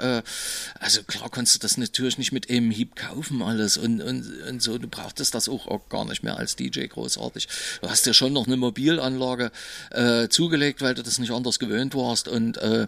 Also 0.79 1.03
klar 1.03 1.31
konntest 1.31 1.57
du 1.57 1.59
das 1.61 1.77
natürlich 1.77 2.19
nicht 2.19 2.33
mit 2.33 2.51
einem 2.51 2.71
Hieb 2.71 2.97
kaufen 2.97 3.43
alles 3.43 3.77
und, 3.77 4.01
und, 4.01 4.27
und 4.49 4.63
so, 4.63 4.79
du 4.79 4.89
brauchtest 4.89 5.35
das 5.35 5.49
auch, 5.49 5.67
auch 5.67 5.89
gar 5.89 6.05
nicht 6.05 6.23
mehr 6.23 6.37
als 6.37 6.57
DJ 6.57 6.87
großartig. 6.87 7.49
Du 7.83 7.89
hast 7.89 8.07
dir 8.07 8.15
schon 8.15 8.33
noch 8.33 8.47
eine 8.47 8.57
Mobilanlage 8.57 9.51
äh, 9.91 10.29
zugelegt, 10.29 10.81
weil 10.81 10.95
du 10.95 11.03
das 11.03 11.19
nicht 11.19 11.33
anders 11.33 11.59
gewöhnt 11.59 11.95
warst 11.95 12.29
und 12.29 12.59
äh, 12.59 12.87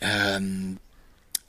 ähm, 0.00 0.78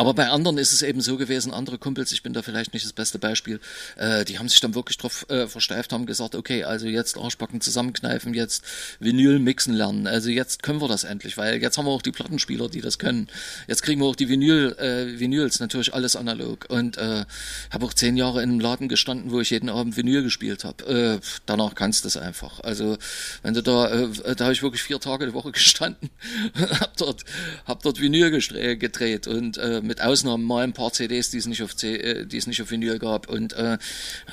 aber 0.02 0.16
bei 0.16 0.30
anderen 0.30 0.58
ist 0.58 0.74
es 0.74 0.82
eben 0.82 1.00
so 1.00 1.16
gewesen, 1.16 1.54
andere 1.54 1.78
Kumpels, 1.78 2.12
ich 2.12 2.24
bin 2.24 2.34
da 2.34 2.42
vielleicht 2.42 2.74
nicht 2.74 2.84
das 2.84 2.94
beste 2.94 3.20
Beispiel, 3.20 3.60
äh, 3.98 4.26
die 4.26 4.40
haben 4.40 4.50
sich 4.50 4.60
dann 4.60 4.74
wirklich 4.74 4.98
drauf 4.98 5.28
äh, 5.30 5.46
versteift, 5.46 5.94
haben 5.94 6.08
gesagt, 6.08 6.34
okay, 6.34 6.64
also 6.64 6.88
jetzt 6.88 7.20
Arschbacken 7.20 7.62
zusammenkneifen, 7.62 8.34
jetzt 8.34 8.64
Vinyl 9.00 9.38
mixen 9.38 9.76
lernen. 9.76 10.08
Also 10.08 10.32
jetzt 10.32 10.64
können 10.64 10.82
wir 10.82 10.88
das 10.88 11.04
endlich, 11.04 11.38
weil 11.38 11.62
jetzt 11.62 11.78
haben 11.78 11.86
wir 11.86 11.92
auch 11.92 12.02
die 12.02 12.12
Plattenspieler, 12.12 12.68
die 12.68 12.82
das 12.82 12.98
können. 12.98 13.28
Jetzt 13.68 13.84
kriegen 13.84 14.02
wir 14.02 14.08
auch 14.08 14.16
die 14.16 14.28
Vinyl, 14.28 14.76
äh, 14.80 15.20
Vinyls, 15.20 15.60
natürlich 15.60 15.94
alles 15.94 16.16
analog. 16.16 16.66
Und 16.70 16.98
äh, 16.98 17.26
habe 17.70 17.86
auch 17.86 17.94
zehn 17.94 18.18
Jahre 18.18 18.42
in 18.42 18.50
einem 18.50 18.60
Laden 18.60 18.90
gestanden, 18.90 19.30
wo 19.30 19.40
ich 19.40 19.52
jeden 19.52 19.70
Abend 19.70 19.98
Vinyl 19.98 20.24
gespielt 20.24 20.64
habe. 20.64 21.20
Äh, 21.22 21.26
danach 21.46 21.76
kannst 21.76 22.06
du 22.06 22.08
es 22.08 22.18
einfach. 22.18 22.60
Also 22.62 22.98
wenn 23.44 23.54
du 23.54 23.62
da, 23.62 23.88
äh, 23.88 24.36
da 24.36 24.46
habe 24.46 24.54
ich 24.54 24.64
wirklich 24.64 24.82
vier 24.82 25.00
Tage 25.00 25.28
die 25.28 25.34
Woche 25.34 25.52
gestanden, 25.52 26.10
hab 26.80 26.98
dort, 26.98 27.24
hab 27.68 27.84
dort 27.84 28.02
Vinyl 28.02 28.32
gedreht 28.32 29.28
und 29.28 29.60
äh, 29.60 29.82
mit 29.92 30.02
Ausnahmen 30.02 30.46
mal 30.46 30.64
ein 30.64 30.72
paar 30.72 30.94
CDs, 30.94 31.32
die 31.32 31.38
es 31.38 31.48
nicht 31.48 31.62
auf, 31.64 31.76
C, 31.76 31.96
äh, 31.96 32.26
die 32.26 32.38
es 32.38 32.48
nicht 32.48 32.62
auf 32.62 32.72
Vinyl 32.72 32.98
gab. 32.98 33.30
Und, 33.30 33.52
äh, 33.54 33.78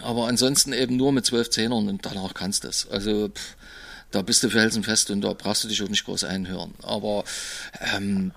aber 0.02 0.28
ansonsten 0.28 0.72
eben 0.72 0.96
nur 0.96 1.10
mit 1.10 1.26
zwölf 1.26 1.50
Zehnern 1.50 1.88
und 1.88 2.06
danach 2.06 2.32
kannst 2.32 2.62
du 2.62 2.68
es. 2.68 2.86
Also 2.88 3.28
pff, 3.30 3.56
da 4.12 4.22
bist 4.22 4.44
du 4.44 4.50
felsenfest 4.50 5.10
und 5.10 5.22
da 5.22 5.32
brauchst 5.32 5.64
du 5.64 5.68
dich 5.68 5.82
auch 5.82 5.88
nicht 5.88 6.04
groß 6.04 6.22
einhören. 6.22 6.74
Aber 6.82 7.24
ähm, 7.92 8.30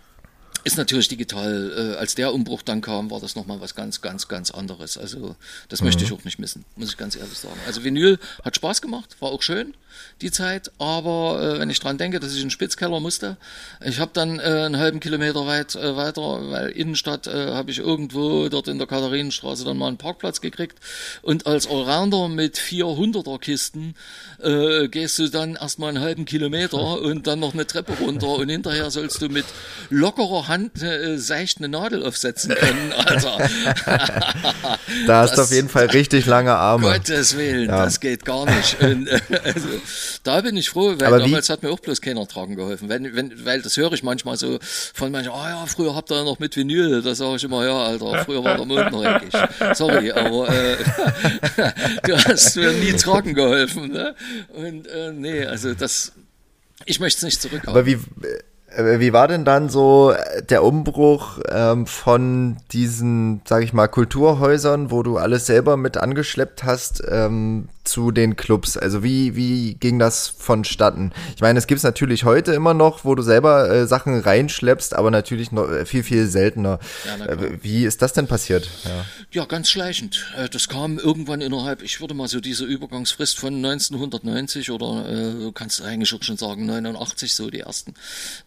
ist 0.64 0.78
natürlich 0.78 1.08
digital, 1.08 1.94
äh, 1.96 1.98
als 1.98 2.16
der 2.16 2.34
Umbruch 2.34 2.62
dann 2.62 2.82
kam, 2.82 3.10
war 3.12 3.20
das 3.20 3.36
nochmal 3.36 3.62
was 3.62 3.76
ganz, 3.76 4.02
ganz, 4.02 4.28
ganz 4.28 4.52
anderes. 4.52 4.98
Also 4.98 5.36
das 5.70 5.82
mhm. 5.82 5.88
möchte 5.88 6.04
ich 6.04 6.12
auch 6.12 6.24
nicht 6.24 6.40
missen, 6.40 6.66
muss 6.76 6.90
ich 6.90 6.98
ganz 6.98 7.16
ehrlich 7.16 7.38
sagen. 7.38 7.60
Also 7.66 7.84
Vinyl 7.84 8.20
hat 8.44 8.56
Spaß 8.56 8.82
gemacht, 8.82 9.16
war 9.20 9.32
auch 9.32 9.42
schön 9.42 9.74
die 10.22 10.32
Zeit, 10.32 10.72
aber 10.78 11.56
äh, 11.56 11.60
wenn 11.60 11.70
ich 11.70 11.80
dran 11.80 11.98
denke, 11.98 12.20
dass 12.20 12.32
ich 12.32 12.38
in 12.38 12.46
den 12.46 12.52
Spitzkeller 12.52 13.00
musste, 13.00 13.38
ich 13.84 14.00
habe 14.00 14.12
dann 14.14 14.40
äh, 14.40 14.44
einen 14.44 14.78
halben 14.78 15.00
Kilometer 15.00 15.48
weit 15.48 15.76
äh, 15.76 15.96
weiter, 15.96 16.50
weil 16.50 16.70
Innenstadt 16.70 17.28
äh, 17.28 17.52
habe 17.52 17.72
ich 17.72 17.80
irgendwo 17.80 18.50
dort 18.50 18.68
in 18.68 18.78
der 18.78 18.88
Katharinenstraße 18.88 19.66
dann 19.66 19.78
mal 19.78 19.88
einen 19.88 19.98
Parkplatz 19.98 20.42
gekriegt 20.42 20.78
und 21.22 21.48
als 21.48 21.68
Allrounder 21.68 22.30
mit 22.30 22.58
400er 22.58 23.40
Kisten 23.40 23.96
äh, 24.42 24.88
gehst 24.88 25.20
du 25.20 25.28
dann 25.30 25.56
erstmal 25.56 25.90
einen 25.90 26.04
halben 26.04 26.26
Kilometer 26.26 27.02
und 27.02 27.28
dann 27.28 27.40
noch 27.40 27.54
eine 27.54 27.66
Treppe 27.66 27.94
runter 27.94 28.30
und 28.30 28.50
hinterher 28.50 28.90
sollst 28.92 29.22
du 29.22 29.30
mit 29.30 29.46
lockerer 29.90 30.48
Hand 30.52 30.84
äh, 30.84 31.18
seicht 31.18 31.60
eine 31.60 31.70
Nadel 31.70 32.06
aufsetzen 32.06 32.54
können. 32.54 32.94
Also, 33.12 33.30
da 35.08 35.22
hast 35.22 35.38
du 35.38 35.42
auf 35.42 35.52
jeden 35.52 35.68
Fall 35.70 35.88
richtig 35.88 36.26
lange 36.26 36.54
Arme. 36.54 36.92
Gottes 36.94 37.36
Willen, 37.36 37.70
ja. 37.70 37.84
das 37.84 38.00
geht 38.00 38.26
gar 38.26 38.46
nicht. 38.46 38.80
Und, 38.82 39.08
äh, 39.08 39.20
also, 39.44 39.68
da 40.24 40.42
bin 40.42 40.56
ich 40.56 40.70
froh, 40.70 40.96
weil 40.98 41.20
damals 41.20 41.50
hat 41.50 41.64
mir 41.64 41.72
auch 41.72 41.80
bloß 41.80 42.02
keiner 42.02 42.28
tragen 42.28 42.56
geholfen. 42.56 42.90
Wenn, 42.90 43.16
wenn, 43.16 43.46
weil 43.46 43.62
das 43.62 43.78
höre 43.78 43.92
ich 43.94 44.04
manchmal 44.04 44.38
so 44.38 44.60
von 44.94 45.12
manchen, 45.12 45.32
ah 45.32 45.44
oh 45.44 45.48
ja, 45.48 45.66
früher 45.66 45.96
habt 45.96 46.12
ihr 46.12 46.24
noch 46.24 46.40
mit 46.40 46.56
Vinyl. 46.56 47.02
Da 47.02 47.16
sage 47.16 47.38
ich 47.38 47.44
immer, 47.44 47.66
ja, 47.66 47.78
Alter, 47.86 48.24
früher 48.26 48.44
war 48.44 48.58
der 48.58 48.66
Mond 48.66 48.92
noch 48.92 49.04
eckig. 49.04 49.34
Sorry, 49.74 50.12
aber 50.12 50.50
äh, 50.50 50.78
du 52.04 52.18
hast 52.18 52.56
mir 52.56 52.72
nie 52.74 52.94
tragen 52.94 53.34
geholfen. 53.34 53.92
Ne? 53.92 54.16
Und 54.50 54.88
äh, 54.88 55.12
nee, 55.12 55.46
also 55.46 55.74
das, 55.74 56.14
ich 56.86 57.00
möchte 57.00 57.18
es 57.18 57.24
nicht 57.24 57.42
zurückhaben. 57.42 57.70
Aber 57.70 57.86
wie, 57.86 57.94
äh, 57.94 58.40
wie 58.78 59.14
war 59.14 59.28
denn 59.28 59.44
dann 59.44 59.70
so 59.70 60.12
äh, 60.12 60.44
der 60.44 60.64
Umbruch 60.64 61.40
ähm, 61.50 61.86
von 61.86 62.58
diesen, 62.72 63.42
sag 63.46 63.64
ich 63.64 63.74
mal, 63.74 63.88
Kulturhäusern, 63.88 64.92
wo 64.92 65.04
du 65.04 65.18
alles 65.18 65.46
selber 65.46 65.78
mit 65.78 65.98
angeschleppt 65.98 66.64
hast, 66.64 67.04
ähm, 67.10 67.68
zu 67.84 68.12
den 68.12 68.36
Clubs? 68.36 68.78
Also 68.78 69.04
wie, 69.04 69.36
wie 69.36 69.76
ging 69.76 70.00
das 70.00 70.28
vonstatten? 70.30 71.12
Ich 71.36 71.42
meine, 71.42 71.60
es 71.60 71.68
gibt 71.68 71.80
es 71.80 71.84
natürlich 71.84 72.24
heute 72.24 72.54
immer 72.54 72.74
noch, 72.74 73.04
wo 73.04 73.16
du 73.16 73.24
selber 73.24 73.70
äh, 73.70 73.88
Sachen 73.88 74.20
reinschleppst, 74.20 74.96
aber 74.96 75.12
natürlich 75.12 75.52
noch 75.52 75.70
äh, 75.70 75.86
viel, 75.86 76.04
viel 76.04 76.28
seltener. 76.28 76.80
Ja, 77.06 77.26
äh, 77.26 77.64
wie 77.64 77.84
ist 77.84 78.02
das 78.02 78.14
denn 78.14 78.28
passiert? 78.28 78.70
Ja. 78.86 79.06
ja, 79.32 79.46
ganz 79.46 79.70
schleichend. 79.70 80.28
Äh, 80.38 80.48
das 80.48 80.70
kam 80.70 80.98
irgendwann 80.98 81.42
innerhalb, 81.42 81.82
ich 81.82 82.00
würde 82.00 82.14
mal 82.14 82.30
so 82.30 82.40
diese 82.40 82.66
Übergangsfrist 82.66 83.38
von 83.38 83.56
1990 83.56 84.72
oder 84.72 85.10
äh, 85.10 85.52
kannst 85.54 85.80
du 85.80 85.84
eigentlich 85.84 86.14
auch 86.14 86.24
schon 86.24 86.38
sagen 86.38 86.66
89 86.66 87.36
so 87.36 87.50
die 87.50 87.60
ersten. 87.62 87.96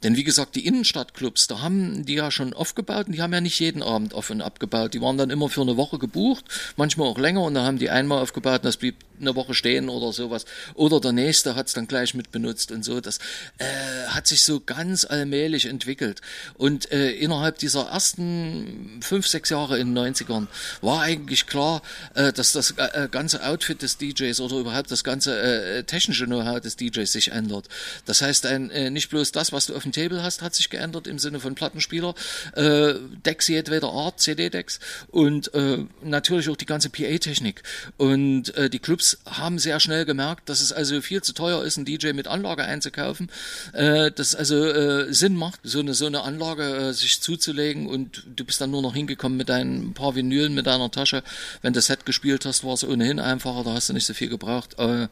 Denn 0.02 0.13
wie 0.16 0.24
gesagt, 0.24 0.54
die 0.54 0.66
Innenstadtclubs, 0.66 1.46
da 1.46 1.60
haben 1.60 2.04
die 2.04 2.14
ja 2.14 2.30
schon 2.30 2.52
aufgebaut 2.52 3.06
und 3.06 3.12
die 3.12 3.22
haben 3.22 3.32
ja 3.32 3.40
nicht 3.40 3.58
jeden 3.60 3.82
Abend 3.82 4.14
auf 4.14 4.30
und 4.30 4.42
abgebaut. 4.42 4.94
Die 4.94 5.00
waren 5.00 5.18
dann 5.18 5.30
immer 5.30 5.48
für 5.48 5.62
eine 5.62 5.76
Woche 5.76 5.98
gebucht, 5.98 6.44
manchmal 6.76 7.08
auch 7.08 7.18
länger 7.18 7.42
und 7.42 7.54
da 7.54 7.64
haben 7.64 7.78
die 7.78 7.90
einmal 7.90 8.22
aufgebaut 8.22 8.60
und 8.60 8.66
das 8.66 8.76
blieb 8.76 8.96
eine 9.20 9.34
Woche 9.34 9.54
stehen 9.54 9.88
oder 9.88 10.12
sowas. 10.12 10.44
Oder 10.74 11.00
der 11.00 11.12
nächste 11.12 11.54
hat 11.54 11.68
es 11.68 11.72
dann 11.72 11.86
gleich 11.86 12.14
mit 12.14 12.30
benutzt 12.30 12.72
und 12.72 12.84
so. 12.84 13.00
Das 13.00 13.18
äh, 13.58 13.64
hat 14.08 14.26
sich 14.26 14.42
so 14.42 14.60
ganz 14.60 15.04
allmählich 15.04 15.66
entwickelt. 15.66 16.20
Und 16.54 16.90
äh, 16.92 17.12
innerhalb 17.12 17.58
dieser 17.58 17.88
ersten 17.88 19.00
fünf, 19.02 19.26
sechs 19.26 19.50
Jahre 19.50 19.78
in 19.78 19.94
den 19.94 20.14
90ern 20.14 20.46
war 20.80 21.02
eigentlich 21.02 21.46
klar, 21.46 21.82
äh, 22.14 22.32
dass 22.32 22.52
das 22.52 22.72
äh, 22.72 23.08
ganze 23.10 23.44
Outfit 23.46 23.82
des 23.82 23.98
DJs 23.98 24.38
oder 24.40 24.56
überhaupt 24.56 24.90
das 24.90 25.04
ganze 25.04 25.40
äh, 25.40 25.84
technische 25.84 26.26
Know-how 26.26 26.60
des 26.60 26.76
DJs 26.76 27.10
sich 27.10 27.30
ändert. 27.30 27.68
Das 28.04 28.22
heißt, 28.22 28.46
ein, 28.46 28.70
äh, 28.70 28.90
nicht 28.90 29.10
bloß 29.10 29.32
das, 29.32 29.52
was 29.52 29.66
du 29.66 29.76
auf 29.76 29.82
dem 29.82 29.92
Table 30.04 30.22
hast, 30.22 30.42
hat 30.42 30.54
sich 30.54 30.70
geändert 30.70 31.06
im 31.06 31.18
Sinne 31.18 31.40
von 31.40 31.54
Plattenspieler, 31.54 32.14
äh, 32.54 32.94
Decks 33.24 33.48
jedweder 33.48 33.88
Art, 33.88 34.20
CD-Decks 34.20 34.80
und 35.08 35.52
äh, 35.54 35.78
natürlich 36.02 36.48
auch 36.48 36.56
die 36.56 36.66
ganze 36.66 36.90
PA-Technik. 36.90 37.62
Und 37.96 38.54
äh, 38.56 38.68
die 38.68 38.78
Clubs 38.78 39.18
haben 39.26 39.58
sehr 39.58 39.80
schnell 39.80 40.04
gemerkt, 40.04 40.48
dass 40.48 40.60
es 40.60 40.72
also 40.72 41.00
viel 41.00 41.22
zu 41.22 41.32
teuer 41.32 41.64
ist, 41.64 41.76
einen 41.76 41.86
DJ 41.86 42.12
mit 42.12 42.26
Anlage 42.26 42.64
einzukaufen, 42.64 43.30
äh, 43.72 44.10
dass 44.10 44.34
also 44.34 44.64
äh, 44.64 45.12
Sinn 45.12 45.36
macht, 45.36 45.60
so 45.62 45.80
eine 45.80 45.94
so 45.94 46.06
eine 46.06 46.22
Anlage 46.22 46.64
äh, 46.64 46.92
sich 46.92 47.20
zuzulegen 47.20 47.86
und 47.86 48.24
du 48.36 48.44
bist 48.44 48.60
dann 48.60 48.70
nur 48.70 48.82
noch 48.82 48.94
hingekommen 48.94 49.38
mit 49.38 49.48
deinen 49.48 49.94
paar 49.94 50.14
Vinylen 50.14 50.54
mit 50.54 50.66
deiner 50.66 50.90
Tasche. 50.90 51.22
Wenn 51.62 51.72
du 51.72 51.80
Set 51.80 52.04
gespielt 52.04 52.44
hast, 52.44 52.64
war 52.64 52.74
es 52.74 52.84
ohnehin 52.84 53.20
einfacher, 53.20 53.64
da 53.64 53.72
hast 53.72 53.88
du 53.88 53.92
nicht 53.92 54.06
so 54.06 54.14
viel 54.14 54.28
gebraucht. 54.28 54.78
Äh, 54.78 55.08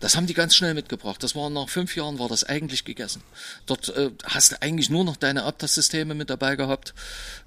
das 0.00 0.16
haben 0.16 0.26
die 0.26 0.34
ganz 0.34 0.54
schnell 0.54 0.72
mitgebracht. 0.72 1.22
Das 1.22 1.36
war 1.36 1.50
nach 1.50 1.68
fünf 1.68 1.94
Jahren 1.94 2.18
war 2.18 2.28
das 2.28 2.42
eigentlich 2.44 2.84
gegessen. 2.84 3.22
Dort 3.66 3.90
äh, 3.90 4.10
hast 4.24 4.52
du 4.52 4.62
eigentlich 4.62 4.90
nur 4.90 5.04
noch 5.04 5.16
deine 5.16 5.44
Abtastsysteme 5.44 6.14
mit 6.14 6.30
dabei 6.30 6.56
gehabt, 6.56 6.94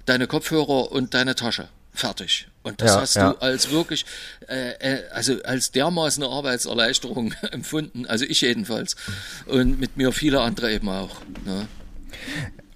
deine 0.06 0.26
Kopfhörer 0.26 0.92
und 0.92 1.14
deine 1.14 1.34
Tasche 1.34 1.68
fertig. 1.94 2.48
Und 2.62 2.80
das 2.80 2.90
ja, 2.90 3.00
hast 3.00 3.14
ja. 3.14 3.32
du 3.32 3.40
als 3.40 3.70
wirklich, 3.70 4.04
äh, 4.48 4.72
äh, 4.72 5.08
also 5.10 5.40
als 5.44 5.70
dermaßen 5.70 6.22
eine 6.22 6.32
Arbeitserleichterung 6.32 7.32
empfunden, 7.52 8.06
also 8.06 8.24
ich 8.24 8.40
jedenfalls. 8.40 8.96
Und 9.46 9.78
mit 9.78 9.96
mir 9.96 10.12
viele 10.12 10.40
andere 10.40 10.72
eben 10.72 10.88
auch. 10.88 11.20
Ne? 11.44 11.68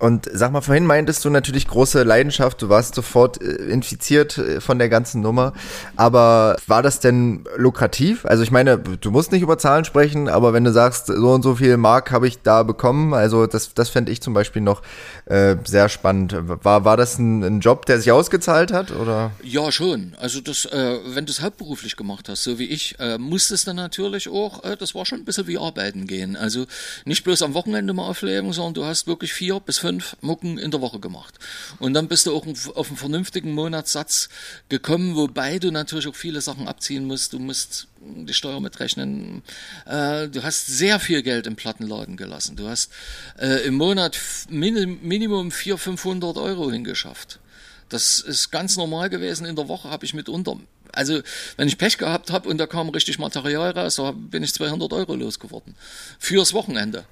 Und 0.01 0.29
sag 0.33 0.53
mal, 0.53 0.61
vorhin 0.61 0.87
meintest 0.87 1.25
du 1.25 1.31
natürlich 1.31 1.67
große 1.67 2.05
Leidenschaft, 2.05 2.63
du 2.63 2.69
warst 2.69 2.95
sofort 2.95 3.43
äh, 3.43 3.55
infiziert 3.65 4.39
äh, 4.39 4.61
von 4.61 4.79
der 4.79 4.89
ganzen 4.89 5.23
Nummer. 5.23 5.55
Aber 5.97 6.57
war 6.69 6.85
das 6.85 7.01
denn 7.01 7.45
lukrativ? 7.57 8.25
Also 8.25 8.45
ich 8.45 8.53
meine, 8.53 8.79
du 8.79 9.11
musst 9.11 9.33
nicht 9.33 9.43
über 9.43 9.59
Zahlen 9.59 9.85
sprechen, 9.85 10.29
aber 10.29 10.53
wenn 10.53 10.63
du 10.63 10.73
sagst, 10.73 11.09
so 11.09 11.33
und 11.33 11.43
so 11.43 11.57
viel 11.57 11.77
Mark 11.79 12.13
habe 12.13 12.29
ich 12.29 12.41
da 12.43 12.63
bekommen, 12.63 13.13
also 13.13 13.49
das, 13.49 13.75
das 13.75 13.89
fände 13.89 14.13
ich 14.13 14.21
zum 14.21 14.35
Beispiel 14.35 14.63
noch 14.63 14.83
äh, 15.25 15.57
sehr 15.65 15.89
spannend. 15.89 16.37
War, 16.47 16.85
war 16.85 16.97
das 16.97 17.19
ein, 17.19 17.43
ein, 17.43 17.61
Job, 17.61 17.85
der 17.87 17.99
sich 17.99 18.13
ausgezahlt 18.13 18.73
hat? 18.73 18.93
Oder? 18.93 19.33
Ja, 19.43 19.73
schon. 19.73 20.15
Also 20.21 20.41
das, 20.41 20.65
äh, 20.67 20.99
wenn 21.07 21.27
du 21.27 21.33
es 21.33 21.43
hauptberuflich 21.43 21.97
gemacht 21.97 22.29
hast, 22.29 22.45
so 22.45 22.61
wie 22.61 22.67
ich, 22.67 22.95
äh, 23.01 23.19
musstest 23.19 23.67
du 23.67 23.73
natürlich 23.73 24.29
auch, 24.29 24.63
äh, 24.63 24.77
das 24.77 24.95
war 24.95 25.05
schon 25.05 25.19
ein 25.19 25.25
bisschen 25.25 25.49
wie 25.49 25.59
arbeiten 25.59 26.07
gehen. 26.07 26.37
Also 26.37 26.67
nicht 27.05 27.25
bloß 27.25 27.43
am 27.43 27.55
Wochenende 27.55 27.93
mal 27.95 28.07
aufleben, 28.07 28.53
sondern 28.53 28.75
du 28.75 28.85
hast 28.85 29.09
wirklich 29.09 29.33
vier 29.33 29.59
bis 29.59 29.79
fünf 29.79 29.88
fünf 29.89 30.16
Mucken 30.20 30.59
in 30.59 30.70
der 30.70 30.82
Woche 30.82 31.01
gemacht. 31.01 31.39
Und 31.78 31.95
dann 31.95 32.09
bist 32.09 32.26
du 32.26 32.36
auch 32.36 32.47
auf 32.74 32.89
einen 32.89 32.97
vernünftigen 32.99 33.53
Monatssatz 33.55 34.28
gekommen, 34.68 35.16
wobei 35.16 35.59
du 35.59 35.70
natürlich 35.70 36.07
auch 36.07 36.14
viele 36.14 36.43
Sachen 36.43 36.68
abziehen 36.68 37.07
musst. 37.07 37.32
Du 37.32 37.39
musst 37.39 37.89
die 38.01 38.34
Steuer 38.34 38.61
mitrechnen. 38.61 39.43
Äh, 39.86 40.28
du 40.28 40.43
hast 40.43 40.66
sehr 40.66 41.01
viel 41.01 41.22
Geld 41.22 41.47
im 41.47 41.57
Plattenladen 41.57 42.18
gelassen. 42.18 42.55
Du 42.57 42.68
hast 42.68 42.93
äh, 43.39 43.66
im 43.66 43.76
Monat 43.76 44.18
Minimum 44.51 45.51
400, 45.51 45.82
500 45.82 46.36
Euro 46.36 46.70
hingeschafft. 46.70 47.41
Das 47.89 48.20
ist 48.20 48.51
ganz 48.51 48.76
normal 48.76 49.09
gewesen. 49.09 49.47
In 49.47 49.57
der 49.57 49.68
Woche 49.68 49.89
habe 49.89 50.05
ich 50.05 50.12
mitunter 50.12 50.59
also 50.93 51.20
wenn 51.57 51.68
ich 51.68 51.78
Pech 51.78 51.99
gehabt 51.99 52.30
habe 52.30 52.49
und 52.49 52.59
da 52.59 52.66
kam 52.66 52.89
richtig 52.91 53.18
Material 53.18 53.70
raus, 53.70 53.97
da 53.97 54.12
bin 54.12 54.43
ich 54.43 54.55
200 54.55 54.93
Euro 54.93 55.14
losgeworden. 55.14 55.74
Fürs 56.18 56.53
Wochenende. 56.53 57.05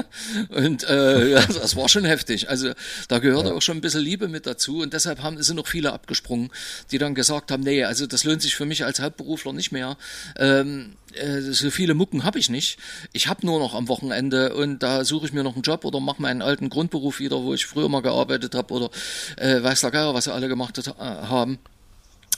und 0.48 0.84
äh, 0.84 1.30
ja, 1.30 1.46
das 1.46 1.76
war 1.76 1.88
schon 1.88 2.04
heftig. 2.04 2.48
Also 2.48 2.72
da 3.08 3.18
gehörte 3.18 3.50
ja. 3.50 3.54
auch 3.54 3.62
schon 3.62 3.78
ein 3.78 3.80
bisschen 3.80 4.02
Liebe 4.02 4.28
mit 4.28 4.46
dazu 4.46 4.80
und 4.80 4.92
deshalb 4.92 5.22
haben, 5.22 5.42
sind 5.42 5.56
noch 5.56 5.66
viele 5.66 5.92
abgesprungen, 5.92 6.50
die 6.90 6.98
dann 6.98 7.14
gesagt 7.14 7.50
haben, 7.50 7.62
nee, 7.62 7.84
also 7.84 8.06
das 8.06 8.24
lohnt 8.24 8.42
sich 8.42 8.56
für 8.56 8.66
mich 8.66 8.84
als 8.84 9.00
Hauptberufler 9.00 9.52
nicht 9.52 9.72
mehr. 9.72 9.96
Ähm, 10.36 10.96
äh, 11.14 11.40
so 11.40 11.70
viele 11.70 11.94
Mucken 11.94 12.24
habe 12.24 12.38
ich 12.38 12.50
nicht. 12.50 12.78
Ich 13.12 13.28
habe 13.28 13.46
nur 13.46 13.58
noch 13.58 13.74
am 13.74 13.88
Wochenende 13.88 14.54
und 14.54 14.82
da 14.82 15.04
suche 15.04 15.26
ich 15.26 15.32
mir 15.32 15.42
noch 15.42 15.54
einen 15.54 15.62
Job 15.62 15.84
oder 15.84 16.00
mache 16.00 16.20
meinen 16.20 16.42
alten 16.42 16.68
Grundberuf 16.70 17.20
wieder, 17.20 17.42
wo 17.42 17.54
ich 17.54 17.66
früher 17.66 17.88
mal 17.88 18.02
gearbeitet 18.02 18.54
habe 18.54 18.74
oder 18.74 18.90
äh, 19.36 19.62
weiß 19.62 19.80
der 19.80 19.90
Geier, 19.90 20.14
was 20.14 20.24
sie 20.24 20.32
alle 20.32 20.48
gemacht 20.48 20.78
äh, 20.78 20.92
haben. 20.98 21.58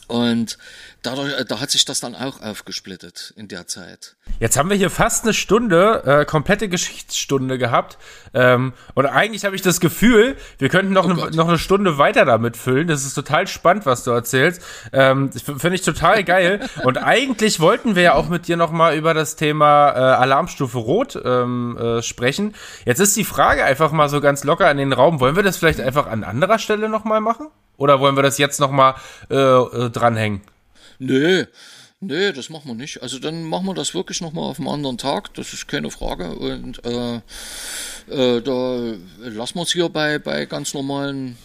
Und 0.09 0.59
dadurch, 1.03 1.33
äh, 1.39 1.45
da 1.45 1.61
hat 1.61 1.71
sich 1.71 1.85
das 1.85 2.01
dann 2.01 2.15
auch 2.15 2.41
aufgesplittet 2.41 3.35
in 3.37 3.49
der 3.49 3.67
Zeit. 3.67 4.17
Jetzt 4.39 4.57
haben 4.57 4.71
wir 4.71 4.77
hier 4.77 4.91
fast 4.91 5.25
eine 5.25 5.35
Stunde, 5.35 6.03
äh, 6.05 6.25
komplette 6.25 6.69
Geschichtsstunde 6.69 7.59
gehabt. 7.59 7.99
Ähm, 8.35 8.73
und 8.95 9.07
eigentlich 9.07 9.45
habe 9.45 9.57
ich 9.57 9.63
das 9.63 9.81
Gefühl, 9.81 10.37
wir 10.59 10.69
könnten 10.69 10.93
noch, 10.93 11.07
oh 11.07 11.13
ne, 11.13 11.31
noch 11.33 11.49
eine 11.49 11.59
Stunde 11.59 11.99
weiter 11.99 12.25
damit 12.25 12.57
füllen. 12.57 12.87
Das 12.87 13.05
ist 13.05 13.15
total 13.15 13.47
spannend, 13.47 13.87
was 13.87 14.05
du 14.05 14.11
erzählst. 14.11 14.63
Ähm, 14.93 15.33
Finde 15.33 15.75
ich 15.75 15.83
total 15.83 16.23
geil. 16.23 16.69
und 16.85 16.99
eigentlich 16.99 17.59
wollten 17.59 17.97
wir 17.97 18.03
ja 18.03 18.15
auch 18.15 18.29
mit 18.29 18.47
dir 18.47 18.57
nochmal 18.57 18.97
über 18.97 19.15
das 19.15 19.37
Thema 19.37 19.91
äh, 19.91 19.99
Alarmstufe 19.99 20.79
Rot 20.79 21.21
ähm, 21.25 21.77
äh, 21.77 22.03
sprechen. 22.03 22.55
Jetzt 22.85 23.01
ist 23.01 23.17
die 23.17 23.25
Frage 23.25 23.65
einfach 23.65 23.91
mal 23.91 24.09
so 24.09 24.21
ganz 24.21 24.45
locker 24.45 24.71
in 24.71 24.79
den 24.79 24.93
Raum. 24.93 25.21
Wollen 25.21 25.37
wir 25.37 25.43
das 25.43 25.57
vielleicht 25.57 25.81
einfach 25.81 26.07
an 26.07 26.23
anderer 26.23 26.59
Stelle 26.59 26.89
nochmal 26.89 27.21
machen? 27.21 27.49
Oder 27.77 28.01
wollen 28.01 28.17
wir 28.17 28.23
das 28.23 28.39
jetzt 28.39 28.61
nochmal 28.61 28.95
äh, 29.31 29.35
äh, 29.35 29.91
dranhängen? 29.91 30.41
Nö, 30.99 31.45
nö, 32.01 32.33
das 32.33 32.49
machen 32.49 32.69
wir 32.69 32.75
nicht. 32.75 33.03
Also 33.03 33.19
dann 33.19 33.45
machen 33.45 33.67
wir 33.67 33.75
das 33.75 33.95
wirklich 33.95 34.21
nochmal 34.21 34.45
auf 34.45 34.59
einem 34.59 34.69
anderen 34.69 34.99
Tag, 34.99 35.35
das 35.35 35.53
ist 35.53 35.69
keine 35.69 35.91
Frage. 35.91 36.31
Und 36.31 36.85
äh, 36.85 37.17
äh, 38.09 38.41
da 38.41 38.95
lassen 39.19 39.55
wir 39.55 39.61
uns 39.61 39.73
hier 39.73 39.89
bei, 39.89 40.19
bei 40.19 40.47
ganz 40.47 40.75
normalen 40.75 41.37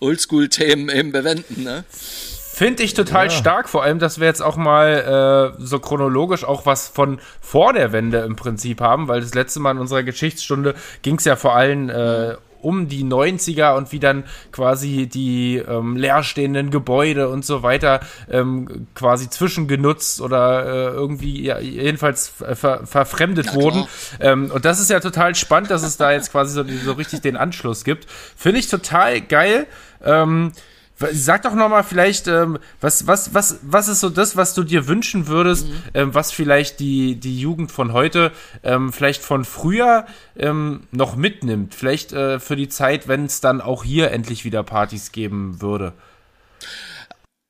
Oldschool-Themen 0.00 0.88
eben 0.90 1.12
bewenden. 1.12 1.64
Ne? 1.64 1.84
Finde 1.90 2.84
ich 2.84 2.94
total 2.94 3.26
ja. 3.26 3.30
stark, 3.30 3.68
vor 3.68 3.82
allem, 3.82 3.98
dass 3.98 4.20
wir 4.20 4.28
jetzt 4.28 4.40
auch 4.40 4.56
mal 4.56 5.54
äh, 5.58 5.64
so 5.64 5.80
chronologisch 5.80 6.44
auch 6.44 6.66
was 6.66 6.86
von 6.86 7.18
vor 7.40 7.72
der 7.72 7.90
Wende 7.92 8.18
im 8.18 8.36
Prinzip 8.36 8.80
haben, 8.80 9.08
weil 9.08 9.22
das 9.22 9.34
letzte 9.34 9.58
Mal 9.58 9.72
in 9.72 9.78
unserer 9.78 10.04
Geschichtsstunde 10.04 10.76
ging 11.02 11.16
es 11.16 11.24
ja 11.24 11.34
vor 11.34 11.56
allem 11.56 11.90
äh, 11.90 12.34
um 12.64 12.88
die 12.88 13.04
90er 13.04 13.76
und 13.76 13.92
wie 13.92 14.00
dann 14.00 14.24
quasi 14.52 15.06
die 15.06 15.56
ähm, 15.56 15.96
leerstehenden 15.96 16.70
Gebäude 16.70 17.28
und 17.28 17.44
so 17.44 17.62
weiter 17.62 18.00
ähm, 18.30 18.86
quasi 18.94 19.28
zwischengenutzt 19.30 20.20
oder 20.20 20.64
äh, 20.64 20.88
irgendwie 20.94 21.42
ja, 21.42 21.58
jedenfalls 21.58 22.28
ver 22.28 22.86
verfremdet 22.86 23.54
wurden. 23.54 23.86
Ähm, 24.20 24.50
und 24.52 24.64
das 24.64 24.80
ist 24.80 24.90
ja 24.90 25.00
total 25.00 25.34
spannend, 25.34 25.70
dass 25.70 25.82
es 25.82 25.96
da 25.96 26.12
jetzt 26.12 26.32
quasi 26.32 26.54
so, 26.54 26.64
so 26.84 26.92
richtig 26.92 27.20
den 27.20 27.36
Anschluss 27.36 27.84
gibt. 27.84 28.06
Finde 28.36 28.60
ich 28.60 28.68
total 28.68 29.20
geil. 29.20 29.66
Ähm, 30.02 30.52
Sag 30.96 31.42
doch 31.42 31.54
noch 31.54 31.68
mal 31.68 31.82
vielleicht, 31.82 32.28
ähm, 32.28 32.58
was, 32.80 33.08
was, 33.08 33.34
was, 33.34 33.58
was 33.62 33.88
ist 33.88 33.98
so 33.98 34.10
das, 34.10 34.36
was 34.36 34.54
du 34.54 34.62
dir 34.62 34.86
wünschen 34.86 35.26
würdest, 35.26 35.68
mhm. 35.68 35.82
ähm, 35.92 36.14
was 36.14 36.30
vielleicht 36.30 36.78
die, 36.78 37.16
die 37.16 37.38
Jugend 37.40 37.72
von 37.72 37.92
heute 37.92 38.30
ähm, 38.62 38.92
vielleicht 38.92 39.22
von 39.22 39.44
früher 39.44 40.06
ähm, 40.36 40.84
noch 40.92 41.16
mitnimmt? 41.16 41.74
Vielleicht 41.74 42.12
äh, 42.12 42.38
für 42.38 42.54
die 42.54 42.68
Zeit, 42.68 43.08
wenn 43.08 43.24
es 43.24 43.40
dann 43.40 43.60
auch 43.60 43.82
hier 43.82 44.12
endlich 44.12 44.44
wieder 44.44 44.62
Partys 44.62 45.10
geben 45.10 45.60
würde. 45.60 45.94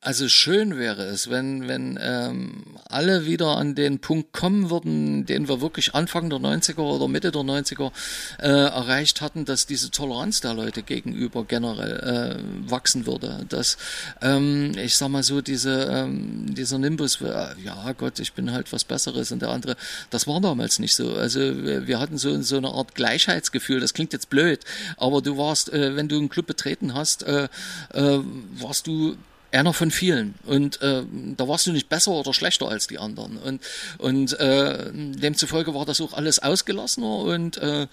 Also 0.04 0.28
schön 0.28 0.76
wäre 0.76 1.04
es, 1.04 1.30
wenn, 1.30 1.66
wenn 1.66 1.98
ähm, 1.98 2.62
alle 2.90 3.24
wieder 3.24 3.56
an 3.56 3.74
den 3.74 4.00
Punkt 4.00 4.34
kommen 4.34 4.68
würden, 4.68 5.24
den 5.24 5.48
wir 5.48 5.62
wirklich 5.62 5.94
Anfang 5.94 6.28
der 6.28 6.40
90er 6.40 6.80
oder 6.80 7.08
Mitte 7.08 7.32
der 7.32 7.40
90er 7.40 7.90
äh, 8.38 8.48
erreicht 8.48 9.22
hatten, 9.22 9.46
dass 9.46 9.64
diese 9.64 9.90
Toleranz 9.90 10.42
der 10.42 10.52
Leute 10.52 10.82
gegenüber 10.82 11.46
generell 11.46 12.36
äh, 12.36 12.70
wachsen 12.70 13.06
würde. 13.06 13.46
Dass, 13.48 13.78
ähm, 14.20 14.72
ich 14.76 14.94
sag 14.94 15.08
mal 15.08 15.22
so, 15.22 15.40
diese, 15.40 15.84
ähm, 15.90 16.54
dieser 16.54 16.76
Nimbus, 16.76 17.22
äh, 17.22 17.46
ja 17.64 17.92
Gott, 17.96 18.18
ich 18.20 18.34
bin 18.34 18.52
halt 18.52 18.74
was 18.74 18.84
Besseres 18.84 19.32
und 19.32 19.40
der 19.40 19.48
andere, 19.48 19.74
das 20.10 20.26
war 20.26 20.38
damals 20.38 20.80
nicht 20.80 20.94
so. 20.94 21.14
Also 21.14 21.40
wir, 21.40 21.86
wir 21.86 21.98
hatten 21.98 22.18
so, 22.18 22.42
so 22.42 22.58
eine 22.58 22.68
Art 22.68 22.94
Gleichheitsgefühl, 22.94 23.80
das 23.80 23.94
klingt 23.94 24.12
jetzt 24.12 24.28
blöd, 24.28 24.60
aber 24.98 25.22
du 25.22 25.38
warst, 25.38 25.72
äh, 25.72 25.96
wenn 25.96 26.08
du 26.08 26.18
einen 26.18 26.28
Club 26.28 26.46
betreten 26.46 26.92
hast, 26.92 27.22
äh, 27.22 27.48
äh, 27.94 28.18
warst 28.58 28.86
du 28.86 29.16
einer 29.54 29.72
von 29.72 29.90
vielen. 29.90 30.34
Und 30.44 30.80
äh, 30.82 31.02
da 31.36 31.48
warst 31.48 31.66
du 31.66 31.72
nicht 31.72 31.88
besser 31.88 32.12
oder 32.12 32.34
schlechter 32.34 32.68
als 32.68 32.86
die 32.86 32.98
anderen. 32.98 33.38
Und, 33.38 33.62
und 33.98 34.38
äh, 34.38 34.90
demzufolge 34.92 35.74
war 35.74 35.86
das 35.86 36.00
auch 36.00 36.12
alles 36.12 36.40
ausgelassener 36.40 37.18
und 37.18 37.56
äh, 37.58 37.86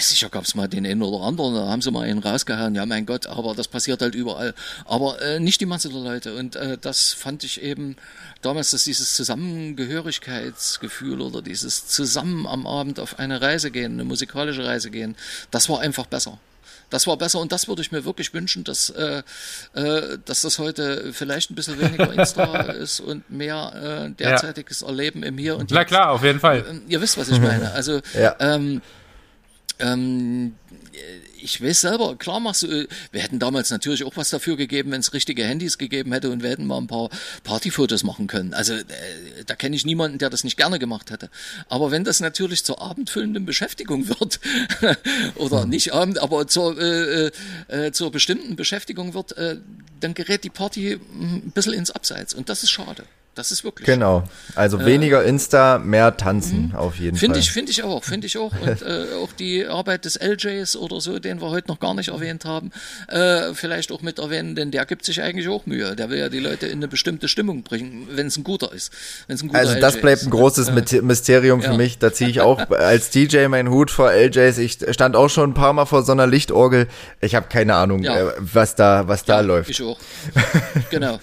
Sicher 0.00 0.30
gab 0.30 0.44
es 0.44 0.54
mal 0.54 0.66
den 0.66 0.86
einen 0.86 1.02
oder 1.02 1.26
anderen, 1.26 1.54
da 1.54 1.68
haben 1.68 1.82
sie 1.82 1.90
mal 1.90 2.08
einen 2.08 2.20
rausgehauen, 2.20 2.74
ja 2.74 2.86
mein 2.86 3.04
Gott, 3.04 3.26
aber 3.26 3.54
das 3.54 3.68
passiert 3.68 4.00
halt 4.00 4.14
überall. 4.14 4.54
Aber 4.86 5.20
äh, 5.20 5.38
nicht 5.40 5.60
die 5.60 5.66
Masse 5.66 5.90
der 5.90 6.00
Leute. 6.00 6.34
Und 6.36 6.56
äh, 6.56 6.78
das 6.80 7.12
fand 7.12 7.44
ich 7.44 7.62
eben 7.62 7.96
damals, 8.40 8.70
dass 8.70 8.84
dieses 8.84 9.12
Zusammengehörigkeitsgefühl 9.14 11.20
oder 11.20 11.42
dieses 11.42 11.86
Zusammen 11.86 12.46
am 12.46 12.66
Abend 12.66 12.98
auf 12.98 13.18
eine 13.18 13.42
Reise 13.42 13.70
gehen, 13.70 13.92
eine 13.92 14.04
musikalische 14.04 14.64
Reise 14.64 14.90
gehen, 14.90 15.16
das 15.50 15.68
war 15.68 15.80
einfach 15.80 16.06
besser. 16.06 16.38
Das 16.94 17.08
war 17.08 17.16
besser 17.16 17.40
und 17.40 17.50
das 17.50 17.66
würde 17.66 17.82
ich 17.82 17.90
mir 17.90 18.04
wirklich 18.04 18.32
wünschen, 18.34 18.62
dass, 18.62 18.88
äh, 18.90 19.24
äh, 19.74 20.16
dass 20.24 20.42
das 20.42 20.60
heute 20.60 21.12
vielleicht 21.12 21.50
ein 21.50 21.56
bisschen 21.56 21.80
weniger 21.80 22.12
Insta 22.12 22.44
ist 22.70 23.00
und 23.00 23.28
mehr 23.28 24.06
äh, 24.06 24.10
derzeitiges 24.12 24.82
ja. 24.82 24.86
Erleben 24.86 25.24
im 25.24 25.36
Hier 25.36 25.56
und 25.56 25.62
Jetzt. 25.62 25.72
Na 25.72 25.84
klar, 25.84 26.12
auf 26.12 26.22
jeden 26.22 26.38
Fall. 26.38 26.58
Äh, 26.60 26.92
ihr 26.92 27.00
wisst, 27.00 27.18
was 27.18 27.28
ich 27.30 27.40
meine. 27.40 27.72
Also 27.72 28.00
ja. 28.16 28.36
ähm, 28.38 28.80
ähm, 29.80 30.54
ich 31.44 31.62
weiß 31.62 31.82
selber, 31.82 32.16
klar 32.16 32.40
machst 32.40 32.62
du, 32.62 32.66
äh, 32.68 32.88
wir 33.12 33.20
hätten 33.20 33.38
damals 33.38 33.70
natürlich 33.70 34.04
auch 34.04 34.16
was 34.16 34.30
dafür 34.30 34.56
gegeben, 34.56 34.90
wenn 34.90 35.00
es 35.00 35.12
richtige 35.12 35.44
Handys 35.44 35.76
gegeben 35.76 36.12
hätte 36.12 36.30
und 36.30 36.42
wir 36.42 36.50
hätten 36.50 36.66
mal 36.66 36.78
ein 36.78 36.86
paar 36.86 37.10
Partyfotos 37.44 38.02
machen 38.02 38.26
können. 38.26 38.54
Also 38.54 38.74
äh, 38.74 38.84
da 39.46 39.54
kenne 39.54 39.76
ich 39.76 39.84
niemanden, 39.84 40.18
der 40.18 40.30
das 40.30 40.42
nicht 40.42 40.56
gerne 40.56 40.78
gemacht 40.78 41.10
hätte. 41.10 41.30
Aber 41.68 41.90
wenn 41.90 42.02
das 42.02 42.20
natürlich 42.20 42.64
zur 42.64 42.80
abendfüllenden 42.80 43.44
Beschäftigung 43.44 44.08
wird, 44.20 44.40
oder 45.36 45.62
hm. 45.62 45.68
nicht 45.68 45.92
abend, 45.92 46.18
aber 46.18 46.46
zur, 46.46 46.80
äh, 46.80 47.30
äh, 47.68 47.92
zur 47.92 48.10
bestimmten 48.10 48.56
Beschäftigung 48.56 49.12
wird, 49.12 49.36
äh, 49.36 49.58
dann 50.00 50.14
gerät 50.14 50.44
die 50.44 50.50
Party 50.50 50.94
ein 50.94 51.52
bisschen 51.54 51.74
ins 51.74 51.90
Abseits 51.90 52.32
und 52.32 52.48
das 52.48 52.62
ist 52.62 52.70
schade. 52.70 53.04
Das 53.34 53.50
ist 53.50 53.64
wirklich. 53.64 53.86
Genau. 53.86 54.24
Also 54.54 54.78
äh, 54.78 54.86
weniger 54.86 55.24
Insta, 55.24 55.78
mehr 55.78 56.16
tanzen 56.16 56.70
mh. 56.72 56.78
auf 56.78 56.96
jeden 56.96 57.16
find 57.16 57.32
Fall. 57.32 57.40
Ich, 57.40 57.50
finde 57.50 57.72
ich 57.72 57.82
auch, 57.82 58.04
finde 58.04 58.26
ich 58.26 58.38
auch. 58.38 58.52
Und 58.60 58.82
äh, 58.82 59.06
auch 59.22 59.32
die 59.32 59.66
Arbeit 59.66 60.04
des 60.04 60.18
LJs 60.20 60.76
oder 60.76 61.00
so, 61.00 61.18
den 61.18 61.40
wir 61.40 61.50
heute 61.50 61.68
noch 61.68 61.80
gar 61.80 61.94
nicht 61.94 62.08
erwähnt 62.08 62.44
haben, 62.44 62.70
äh, 63.08 63.52
vielleicht 63.54 63.90
auch 63.90 64.02
mit 64.02 64.18
erwähnen, 64.18 64.54
denn 64.54 64.70
der 64.70 64.86
gibt 64.86 65.04
sich 65.04 65.22
eigentlich 65.22 65.48
auch 65.48 65.66
Mühe. 65.66 65.96
Der 65.96 66.10
will 66.10 66.18
ja 66.18 66.28
die 66.28 66.38
Leute 66.38 66.66
in 66.66 66.78
eine 66.78 66.88
bestimmte 66.88 67.28
Stimmung 67.28 67.62
bringen, 67.62 68.08
wenn 68.10 68.28
es 68.28 68.36
ein 68.36 68.44
guter 68.44 68.72
ist. 68.72 68.92
Wenn's 69.26 69.42
ein 69.42 69.48
guter 69.48 69.60
also 69.60 69.80
das 69.80 69.94
LJ 69.96 70.00
bleibt 70.00 70.22
ein 70.22 70.30
großes 70.30 70.68
äh, 70.68 71.02
Mysterium 71.02 71.62
für 71.62 71.72
ja. 71.72 71.76
mich. 71.76 71.98
Da 71.98 72.12
ziehe 72.12 72.30
ich 72.30 72.40
auch 72.40 72.70
als 72.70 73.10
DJ 73.10 73.46
meinen 73.48 73.70
Hut 73.70 73.90
vor 73.90 74.12
LJs. 74.12 74.58
Ich 74.58 74.78
stand 74.90 75.16
auch 75.16 75.28
schon 75.28 75.50
ein 75.50 75.54
paar 75.54 75.72
Mal 75.72 75.86
vor 75.86 76.02
so 76.04 76.12
einer 76.12 76.26
Lichtorgel. 76.26 76.86
Ich 77.20 77.34
habe 77.34 77.46
keine 77.48 77.74
Ahnung, 77.74 78.02
ja. 78.02 78.16
Äh, 78.16 78.32
was 78.38 78.76
da, 78.76 79.08
was 79.08 79.24
da 79.24 79.40
läuft. 79.40 79.70
Ich 79.70 79.82
auch. 79.82 79.98
Genau. 80.90 81.18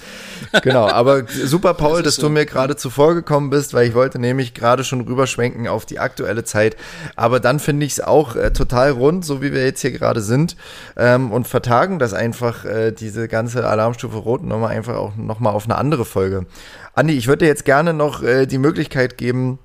genau, 0.64 0.88
aber 0.88 1.26
super, 1.28 1.74
Paul, 1.74 2.01
das 2.04 2.16
dass 2.16 2.22
du 2.22 2.30
mir 2.30 2.46
gerade 2.46 2.76
zuvor 2.76 3.16
gekommen 3.16 3.50
bist, 3.50 3.74
weil 3.74 3.88
ich 3.88 3.94
wollte 3.94 4.20
nämlich 4.20 4.54
gerade 4.54 4.84
schon 4.84 5.02
rüberschwenken 5.02 5.68
auf 5.68 5.86
die 5.86 6.00
aktuelle 6.00 6.44
Zeit. 6.44 6.76
Aber 7.16 7.40
dann 7.40 7.60
finde 7.60 7.86
ich 7.86 7.94
es 7.94 8.02
auch 8.02 8.36
äh, 8.36 8.52
total 8.52 8.92
rund, 8.92 9.24
so 9.24 9.42
wie 9.42 9.54
wir 9.54 9.64
jetzt 9.64 9.82
hier 9.82 9.92
gerade 9.92 10.22
sind, 10.22 10.56
ähm, 10.98 11.32
und 11.32 11.48
vertagen 11.48 12.00
das 12.00 12.14
einfach, 12.14 12.66
äh, 12.66 12.92
diese 12.92 13.28
ganze 13.28 13.66
Alarmstufe 13.66 14.18
Rot 14.18 14.44
nochmal 14.44 14.76
einfach 14.76 14.96
auch 14.96 15.16
nochmal 15.16 15.54
auf 15.54 15.66
eine 15.66 15.78
andere 15.78 16.06
Folge. 16.06 16.46
Andi, 16.94 17.18
ich 17.18 17.28
würde 17.28 17.46
dir 17.46 17.50
jetzt 17.50 17.66
gerne 17.66 17.94
noch 17.94 18.22
äh, 18.22 18.46
die 18.46 18.58
Möglichkeit 18.58 19.18
geben, 19.18 19.60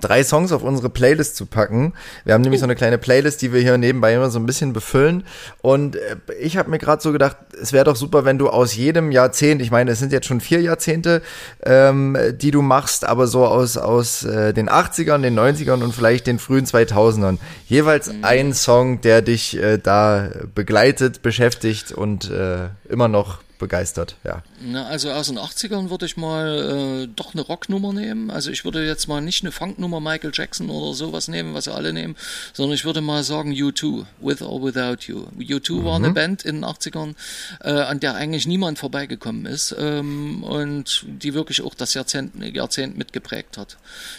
drei 0.00 0.24
Songs 0.24 0.52
auf 0.52 0.62
unsere 0.62 0.90
Playlist 0.90 1.36
zu 1.36 1.46
packen. 1.46 1.94
Wir 2.24 2.34
haben 2.34 2.42
nämlich 2.42 2.60
so 2.60 2.66
eine 2.66 2.74
kleine 2.74 2.98
Playlist, 2.98 3.42
die 3.42 3.52
wir 3.52 3.60
hier 3.60 3.76
nebenbei 3.78 4.14
immer 4.14 4.30
so 4.30 4.38
ein 4.38 4.46
bisschen 4.46 4.72
befüllen. 4.72 5.24
Und 5.60 5.96
äh, 5.96 6.16
ich 6.40 6.56
habe 6.56 6.70
mir 6.70 6.78
gerade 6.78 7.02
so 7.02 7.12
gedacht, 7.12 7.36
es 7.60 7.72
wäre 7.72 7.84
doch 7.84 7.96
super, 7.96 8.24
wenn 8.24 8.38
du 8.38 8.48
aus 8.48 8.74
jedem 8.74 9.10
Jahrzehnt, 9.10 9.62
ich 9.62 9.70
meine, 9.70 9.90
es 9.92 9.98
sind 9.98 10.12
jetzt 10.12 10.26
schon 10.26 10.40
vier 10.40 10.60
Jahrzehnte, 10.60 11.22
ähm, 11.64 12.16
die 12.34 12.50
du 12.50 12.62
machst, 12.62 13.04
aber 13.04 13.26
so 13.26 13.46
aus, 13.46 13.76
aus 13.76 14.24
äh, 14.24 14.52
den 14.52 14.68
80ern, 14.68 15.22
den 15.22 15.38
90ern 15.38 15.82
und 15.82 15.94
vielleicht 15.94 16.26
den 16.26 16.38
frühen 16.38 16.66
2000ern, 16.66 17.38
jeweils 17.66 18.12
mhm. 18.12 18.24
ein 18.24 18.54
Song, 18.54 19.00
der 19.00 19.22
dich 19.22 19.56
äh, 19.58 19.78
da 19.78 20.28
begleitet, 20.54 21.22
beschäftigt 21.22 21.92
und 21.92 22.30
äh, 22.30 22.68
immer 22.88 23.08
noch 23.08 23.38
begeistert, 23.62 24.16
ja. 24.24 24.42
Na, 24.60 24.86
also 24.86 25.12
aus 25.12 25.28
den 25.28 25.38
80ern 25.38 25.88
würde 25.88 26.04
ich 26.04 26.16
mal 26.16 27.04
äh, 27.04 27.08
doch 27.14 27.32
eine 27.32 27.42
Rocknummer 27.42 27.92
nehmen. 27.92 28.28
Also 28.28 28.50
ich 28.50 28.64
würde 28.64 28.84
jetzt 28.84 29.06
mal 29.06 29.20
nicht 29.20 29.44
eine 29.44 29.52
Funknummer 29.52 30.00
Michael 30.00 30.32
Jackson 30.34 30.68
oder 30.68 30.94
sowas 30.94 31.28
nehmen, 31.28 31.54
was 31.54 31.68
alle 31.68 31.92
nehmen, 31.92 32.16
sondern 32.54 32.74
ich 32.74 32.84
würde 32.84 33.00
mal 33.00 33.22
sagen 33.22 33.52
U2, 33.52 34.04
With 34.20 34.42
or 34.42 34.64
Without 34.64 35.06
You. 35.06 35.26
U2 35.38 35.74
mhm. 35.74 35.84
war 35.84 35.94
eine 35.94 36.10
Band 36.10 36.44
in 36.44 36.56
den 36.56 36.64
80ern, 36.64 37.14
äh, 37.60 37.70
an 37.70 38.00
der 38.00 38.16
eigentlich 38.16 38.48
niemand 38.48 38.80
vorbeigekommen 38.80 39.46
ist 39.46 39.72
ähm, 39.78 40.42
und 40.42 41.04
die 41.06 41.32
wirklich 41.32 41.62
auch 41.62 41.76
das 41.76 41.94
Jahrzehnt, 41.94 42.32
Jahrzehnt 42.44 42.98
mitgeprägt 42.98 43.58
hat. 43.58 43.76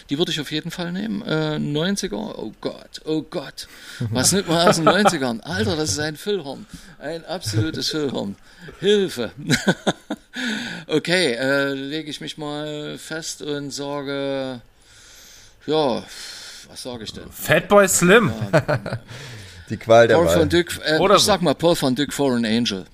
Die 0.08 0.16
würde 0.16 0.32
ich 0.32 0.40
auf 0.40 0.52
jeden 0.52 0.70
Fall 0.70 0.90
nehmen. 0.90 1.20
Äh, 1.20 1.56
90er, 1.56 2.14
oh 2.14 2.54
Gott, 2.62 3.02
oh 3.04 3.20
Gott. 3.20 3.68
Was 4.10 4.32
nimmt 4.32 4.48
man 4.48 4.66
aus 4.66 4.76
den 4.76 4.88
90ern? 4.88 5.40
Alter, 5.40 5.76
das 5.76 5.90
ist 5.90 5.98
ein 5.98 6.16
Füllhorn. 6.16 6.64
Ein 6.98 7.26
absolutes 7.26 7.90
Füllhorn. 7.90 8.36
Hilfe. 8.80 9.32
okay, 10.86 11.32
äh, 11.34 11.72
lege 11.72 12.10
ich 12.10 12.20
mich 12.20 12.38
mal 12.38 12.98
fest 12.98 13.42
und 13.42 13.70
sage, 13.70 14.60
ja, 15.66 16.02
was 16.68 16.82
sage 16.82 17.04
ich 17.04 17.12
denn? 17.12 17.30
Fatboy 17.30 17.88
Slim. 17.88 18.32
Ja, 18.52 18.78
Die 19.70 19.76
Qual 19.76 20.08
der 20.08 20.16
Paul 20.16 20.26
Wahl. 20.26 20.40
Van 20.40 20.48
Dyck, 20.48 20.78
äh, 20.84 20.98
Oder 20.98 21.16
ich 21.16 21.22
sag 21.22 21.40
mal 21.40 21.54
Paul 21.54 21.76
van 21.80 21.94
Dyck 21.94 22.12
Foreign 22.12 22.44
Angel. 22.44 22.84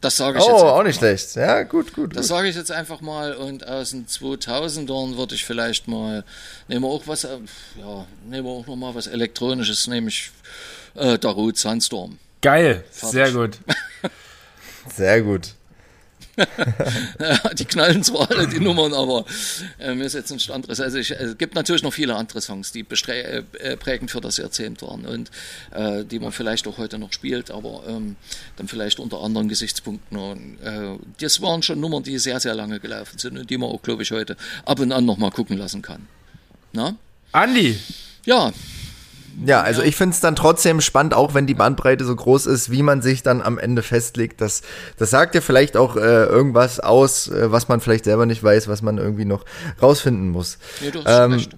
Das 0.00 0.16
sage 0.16 0.38
ich 0.38 0.44
oh, 0.44 0.50
jetzt. 0.50 0.62
Oh, 0.62 0.66
auch 0.66 0.82
nicht 0.82 1.00
mal. 1.00 1.16
schlecht. 1.16 1.36
Ja, 1.36 1.62
gut, 1.62 1.94
gut. 1.94 2.16
Das 2.16 2.28
sage 2.28 2.48
ich 2.48 2.56
jetzt 2.56 2.70
einfach 2.70 3.00
mal. 3.00 3.34
Und 3.34 3.66
aus 3.66 3.90
den 3.90 4.06
2000ern 4.06 5.16
würde 5.16 5.34
ich 5.34 5.44
vielleicht 5.44 5.88
mal, 5.88 6.24
nehmen 6.68 6.82
wir 6.82 6.88
auch 6.88 7.02
was, 7.06 7.24
äh, 7.24 7.38
ja, 7.78 8.06
nehmen 8.28 8.46
wir 8.46 8.52
auch 8.52 8.66
noch 8.66 8.76
mal 8.76 8.94
was 8.94 9.06
Elektronisches, 9.06 9.86
nämlich 9.86 10.30
äh, 10.94 11.18
Darut 11.18 11.56
Sandstorm. 11.56 12.18
Geil, 12.42 12.84
Fertig. 12.90 13.10
sehr 13.10 13.32
gut. 13.32 13.58
Sehr 14.94 15.22
gut. 15.22 15.54
die 17.58 17.64
knallen 17.64 18.02
zwar 18.02 18.30
alle 18.30 18.46
die 18.46 18.60
Nummern, 18.60 18.92
aber 18.92 19.24
äh, 19.78 19.94
mir 19.94 20.04
ist 20.04 20.14
jetzt 20.14 20.30
nichts 20.30 20.50
anderes. 20.50 20.80
Also 20.80 20.98
ich, 20.98 21.10
es 21.10 21.38
gibt 21.38 21.54
natürlich 21.54 21.82
noch 21.82 21.92
viele 21.92 22.14
andere 22.14 22.40
Songs, 22.40 22.72
die 22.72 22.80
äh, 22.80 23.76
prägend 23.76 24.10
für 24.10 24.20
das 24.20 24.36
Jahrzehnt 24.36 24.82
waren 24.82 25.06
und 25.06 25.30
äh, 25.72 26.04
die 26.04 26.18
man 26.18 26.32
vielleicht 26.32 26.66
auch 26.68 26.78
heute 26.78 26.98
noch 26.98 27.12
spielt, 27.12 27.50
aber 27.50 27.84
ähm, 27.88 28.16
dann 28.56 28.68
vielleicht 28.68 29.00
unter 29.00 29.22
anderen 29.22 29.48
Gesichtspunkten. 29.48 30.18
Und, 30.18 30.58
äh, 30.62 30.98
das 31.20 31.40
waren 31.40 31.62
schon 31.62 31.80
Nummern, 31.80 32.02
die 32.02 32.18
sehr, 32.18 32.40
sehr 32.40 32.54
lange 32.54 32.80
gelaufen 32.80 33.18
sind 33.18 33.38
und 33.38 33.48
die 33.48 33.56
man 33.56 33.70
auch, 33.70 33.82
glaube 33.82 34.02
ich, 34.02 34.10
heute 34.10 34.36
ab 34.64 34.78
und 34.80 34.92
an 34.92 35.06
noch 35.06 35.16
mal 35.16 35.30
gucken 35.30 35.56
lassen 35.56 35.80
kann. 35.80 36.06
Na? 36.72 36.96
Andi! 37.32 37.78
Ja, 38.24 38.52
ja, 39.44 39.60
also 39.60 39.82
ich 39.82 39.96
finde 39.96 40.14
es 40.14 40.20
dann 40.20 40.36
trotzdem 40.36 40.80
spannend, 40.80 41.14
auch 41.14 41.34
wenn 41.34 41.46
die 41.46 41.54
Bandbreite 41.54 42.04
so 42.04 42.14
groß 42.14 42.46
ist, 42.46 42.70
wie 42.70 42.82
man 42.82 43.02
sich 43.02 43.22
dann 43.22 43.42
am 43.42 43.58
Ende 43.58 43.82
festlegt. 43.82 44.40
Das, 44.40 44.62
das 44.98 45.10
sagt 45.10 45.34
ja 45.34 45.40
vielleicht 45.40 45.76
auch 45.76 45.96
äh, 45.96 46.24
irgendwas 46.24 46.80
aus, 46.80 47.28
äh, 47.28 47.50
was 47.52 47.68
man 47.68 47.80
vielleicht 47.80 48.04
selber 48.04 48.26
nicht 48.26 48.42
weiß, 48.42 48.68
was 48.68 48.82
man 48.82 48.98
irgendwie 48.98 49.24
noch 49.24 49.44
rausfinden 49.82 50.30
muss. 50.30 50.58
Ja, 50.80 50.90
du 50.90 51.04
hast 51.04 51.24
ähm, 51.24 51.32
recht 51.32 51.56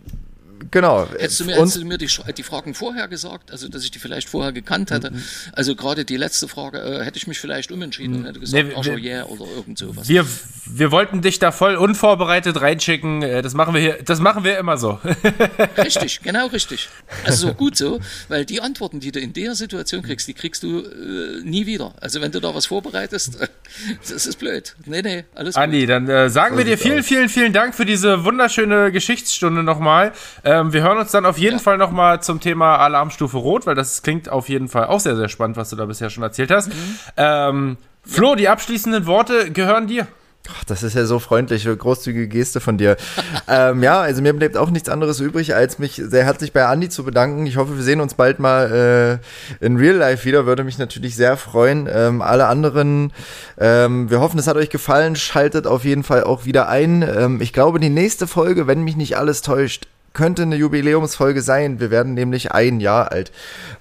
Genau. 0.71 1.09
Hättest 1.11 1.41
du 1.41 1.45
mir, 1.45 1.57
hättest 1.57 1.77
du 1.77 1.85
mir 1.85 1.99
die, 1.99 2.09
die, 2.37 2.43
Fragen 2.43 2.75
vorher 2.75 3.09
gesagt, 3.09 3.51
also 3.51 3.69
dass 3.69 3.85
ich 3.85 3.91
die 3.91 3.99
vielleicht 3.99 4.29
vorher 4.29 4.53
gekannt 4.53 4.91
hätte? 4.91 5.11
Mhm. 5.11 5.23
Also 5.53 5.75
gerade 5.75 6.05
die 6.05 6.17
letzte 6.17 6.49
Frage 6.49 6.79
äh, 6.79 7.05
hätte 7.05 7.19
ich 7.19 7.27
mich 7.27 7.39
vielleicht 7.39 7.71
umentschieden 7.73 8.17
und 8.17 8.27
hätte 8.27 8.41
gesagt, 8.41 8.69
nee, 8.69 8.85
wir, 8.85 8.99
yeah 8.99 9.25
oder 9.25 9.45
irgend 9.57 9.79
sowas. 9.79 10.09
Wir, 10.09 10.27
wir 10.67 10.91
wollten 10.91 11.23
dich 11.23 11.39
da 11.39 11.53
voll 11.53 11.77
unvorbereitet 11.77 12.61
reinschicken. 12.61 13.23
Äh, 13.23 13.43
das 13.43 13.55
machen 13.55 13.75
wir 13.75 13.81
hier, 13.81 13.99
das 14.05 14.21
machen 14.21 14.45
wir 14.45 14.59
immer 14.59 14.77
so. 14.77 15.01
richtig, 15.79 16.21
genau 16.23 16.47
richtig. 16.47 16.89
Also 17.25 17.49
so 17.49 17.55
gut 17.55 17.77
so, 17.77 18.01
weil 18.29 18.45
die 18.45 18.61
Antworten, 18.61 19.01
die 19.01 19.13
du 19.13 19.21
in 19.21 19.33
der 19.33 19.55
Situation 19.55 20.03
kriegst, 20.03 20.29
die 20.29 20.35
kriegst 20.35 20.63
du 20.63 20.81
äh, 20.81 21.43
nie 21.43 21.67
wieder. 21.67 21.95
Also 22.01 22.21
wenn 22.21 22.33
du 22.33 22.41
da 22.41 22.55
was 22.55 22.67
vorbereitest, 22.67 23.39
das 24.09 24.27
ist 24.27 24.39
blöd. 24.39 24.75
Nee, 24.87 25.03
nee, 25.03 25.25
alles 25.35 25.55
gut. 25.55 25.63
Andi, 25.63 25.87
dann 25.87 26.09
äh, 26.09 26.31
sagen 26.31 26.57
wir 26.57 26.65
dir 26.65 26.79
vielen, 26.79 27.03
vielen, 27.03 27.29
vielen 27.29 27.53
Dank 27.53 27.75
für 27.75 27.85
diese 27.85 28.25
wunderschöne 28.25 28.93
Geschichtsstunde 28.93 29.63
nochmal. 29.63 30.13
Ähm, 30.49 30.73
wir 30.73 30.83
hören 30.83 30.97
uns 30.97 31.11
dann 31.11 31.27
auf 31.27 31.37
jeden 31.37 31.59
ja. 31.59 31.63
Fall 31.63 31.77
nochmal 31.77 32.23
zum 32.23 32.41
Thema 32.41 32.79
Alarmstufe 32.79 33.37
Rot, 33.37 33.67
weil 33.67 33.75
das 33.75 34.03
klingt 34.03 34.31
auf 34.31 34.49
jeden 34.49 34.69
Fall 34.69 34.87
auch 34.87 34.99
sehr, 34.99 35.15
sehr 35.15 35.29
spannend, 35.29 35.59
was 35.59 35.69
du 35.69 35.77
da 35.77 35.85
bisher 35.85 36.09
schon 36.09 36.23
erzählt 36.23 36.51
hast. 36.51 36.69
Mhm. 36.69 36.99
Ähm, 37.19 37.77
Flo, 38.03 38.35
die 38.35 38.49
abschließenden 38.49 39.05
Worte 39.05 39.51
gehören 39.51 39.89
dir. 39.89 40.07
Ach, 40.51 40.65
das 40.65 40.83
ist 40.83 40.95
ja 40.95 41.05
so 41.05 41.19
freundlich, 41.19 41.69
großzügige 41.69 42.29
Geste 42.29 42.61
von 42.61 42.79
dir. 42.79 42.97
ähm, 43.49 43.83
ja, 43.83 44.01
also 44.01 44.23
mir 44.23 44.33
bleibt 44.33 44.57
auch 44.57 44.71
nichts 44.71 44.89
anderes 44.89 45.21
übrig, 45.21 45.55
als 45.55 45.79
mich 45.79 46.01
sehr 46.03 46.25
herzlich 46.25 46.55
bei 46.55 46.65
Andi 46.65 46.89
zu 46.89 47.05
bedanken. 47.05 47.45
Ich 47.45 47.59
hoffe, 47.59 47.77
wir 47.77 47.83
sehen 47.83 48.01
uns 48.01 48.15
bald 48.15 48.39
mal 48.39 49.21
äh, 49.61 49.63
in 49.63 49.77
Real 49.77 49.97
Life 49.97 50.25
wieder. 50.25 50.47
Würde 50.47 50.65
mich 50.65 50.79
natürlich 50.79 51.15
sehr 51.15 51.37
freuen. 51.37 51.91
Ähm, 51.93 52.23
alle 52.23 52.47
anderen, 52.47 53.13
ähm, 53.59 54.09
wir 54.09 54.21
hoffen, 54.21 54.39
es 54.39 54.47
hat 54.47 54.57
euch 54.57 54.71
gefallen. 54.71 55.15
Schaltet 55.15 55.67
auf 55.67 55.85
jeden 55.85 56.05
Fall 56.05 56.25
auch 56.25 56.47
wieder 56.47 56.71
ein. 56.71 57.03
Ähm, 57.03 57.43
ich 57.43 57.53
glaube, 57.53 57.81
die 57.81 57.91
nächste 57.91 58.27
Folge, 58.27 58.67
wenn 58.67 58.83
mich 58.83 58.97
nicht 58.97 59.19
alles 59.19 59.43
täuscht, 59.43 59.89
könnte 60.19 60.43
eine 60.43 60.57
Jubiläumsfolge 60.57 61.43
sein. 61.43 61.79
Wir 61.79 61.93
werden 61.93 62.15
nämlich 62.15 62.51
ein 62.51 62.81
Jahr 62.81 63.13
alt. 63.13 63.31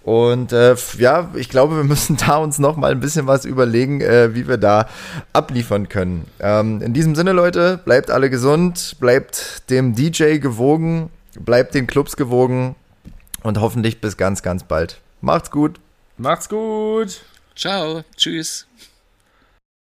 Und 0.04 0.54
äh, 0.54 0.76
ja, 1.00 1.32
ich 1.34 1.50
glaube, 1.50 1.78
wir 1.78 1.84
müssen 1.84 2.16
da 2.16 2.38
uns 2.38 2.60
noch 2.60 2.78
mal 2.78 2.92
ein 2.92 3.00
bisschen 3.00 3.26
was 3.26 3.44
überlegen, 3.44 4.02
äh, 4.02 4.36
wie 4.36 4.48
wir 4.48 4.58
da 4.58 4.88
abliefern 5.34 5.90
können. 5.90 6.28
Ähm, 6.40 6.84
in 6.84 6.94
diesem 6.94 7.16
Sinne, 7.16 7.32
Leute, 7.32 7.80
bleibt 7.84 8.12
alle 8.12 8.30
gesund, 8.30 8.98
bleibt 9.00 9.68
dem 9.72 9.96
DJ 9.96 10.38
gewogen, 10.38 11.10
bleibt 11.40 11.74
den 11.74 11.88
Clubs 11.88 12.16
gewogen 12.16 12.76
und 13.42 13.60
hoffentlich 13.60 14.00
bis 14.00 14.16
ganz, 14.16 14.44
ganz 14.44 14.64
bald. 14.64 15.02
Macht's 15.22 15.50
gut. 15.50 15.80
Macht's 16.18 16.50
gut. 16.50 17.22
Ciao. 17.56 18.04
Tschüss. 18.16 18.68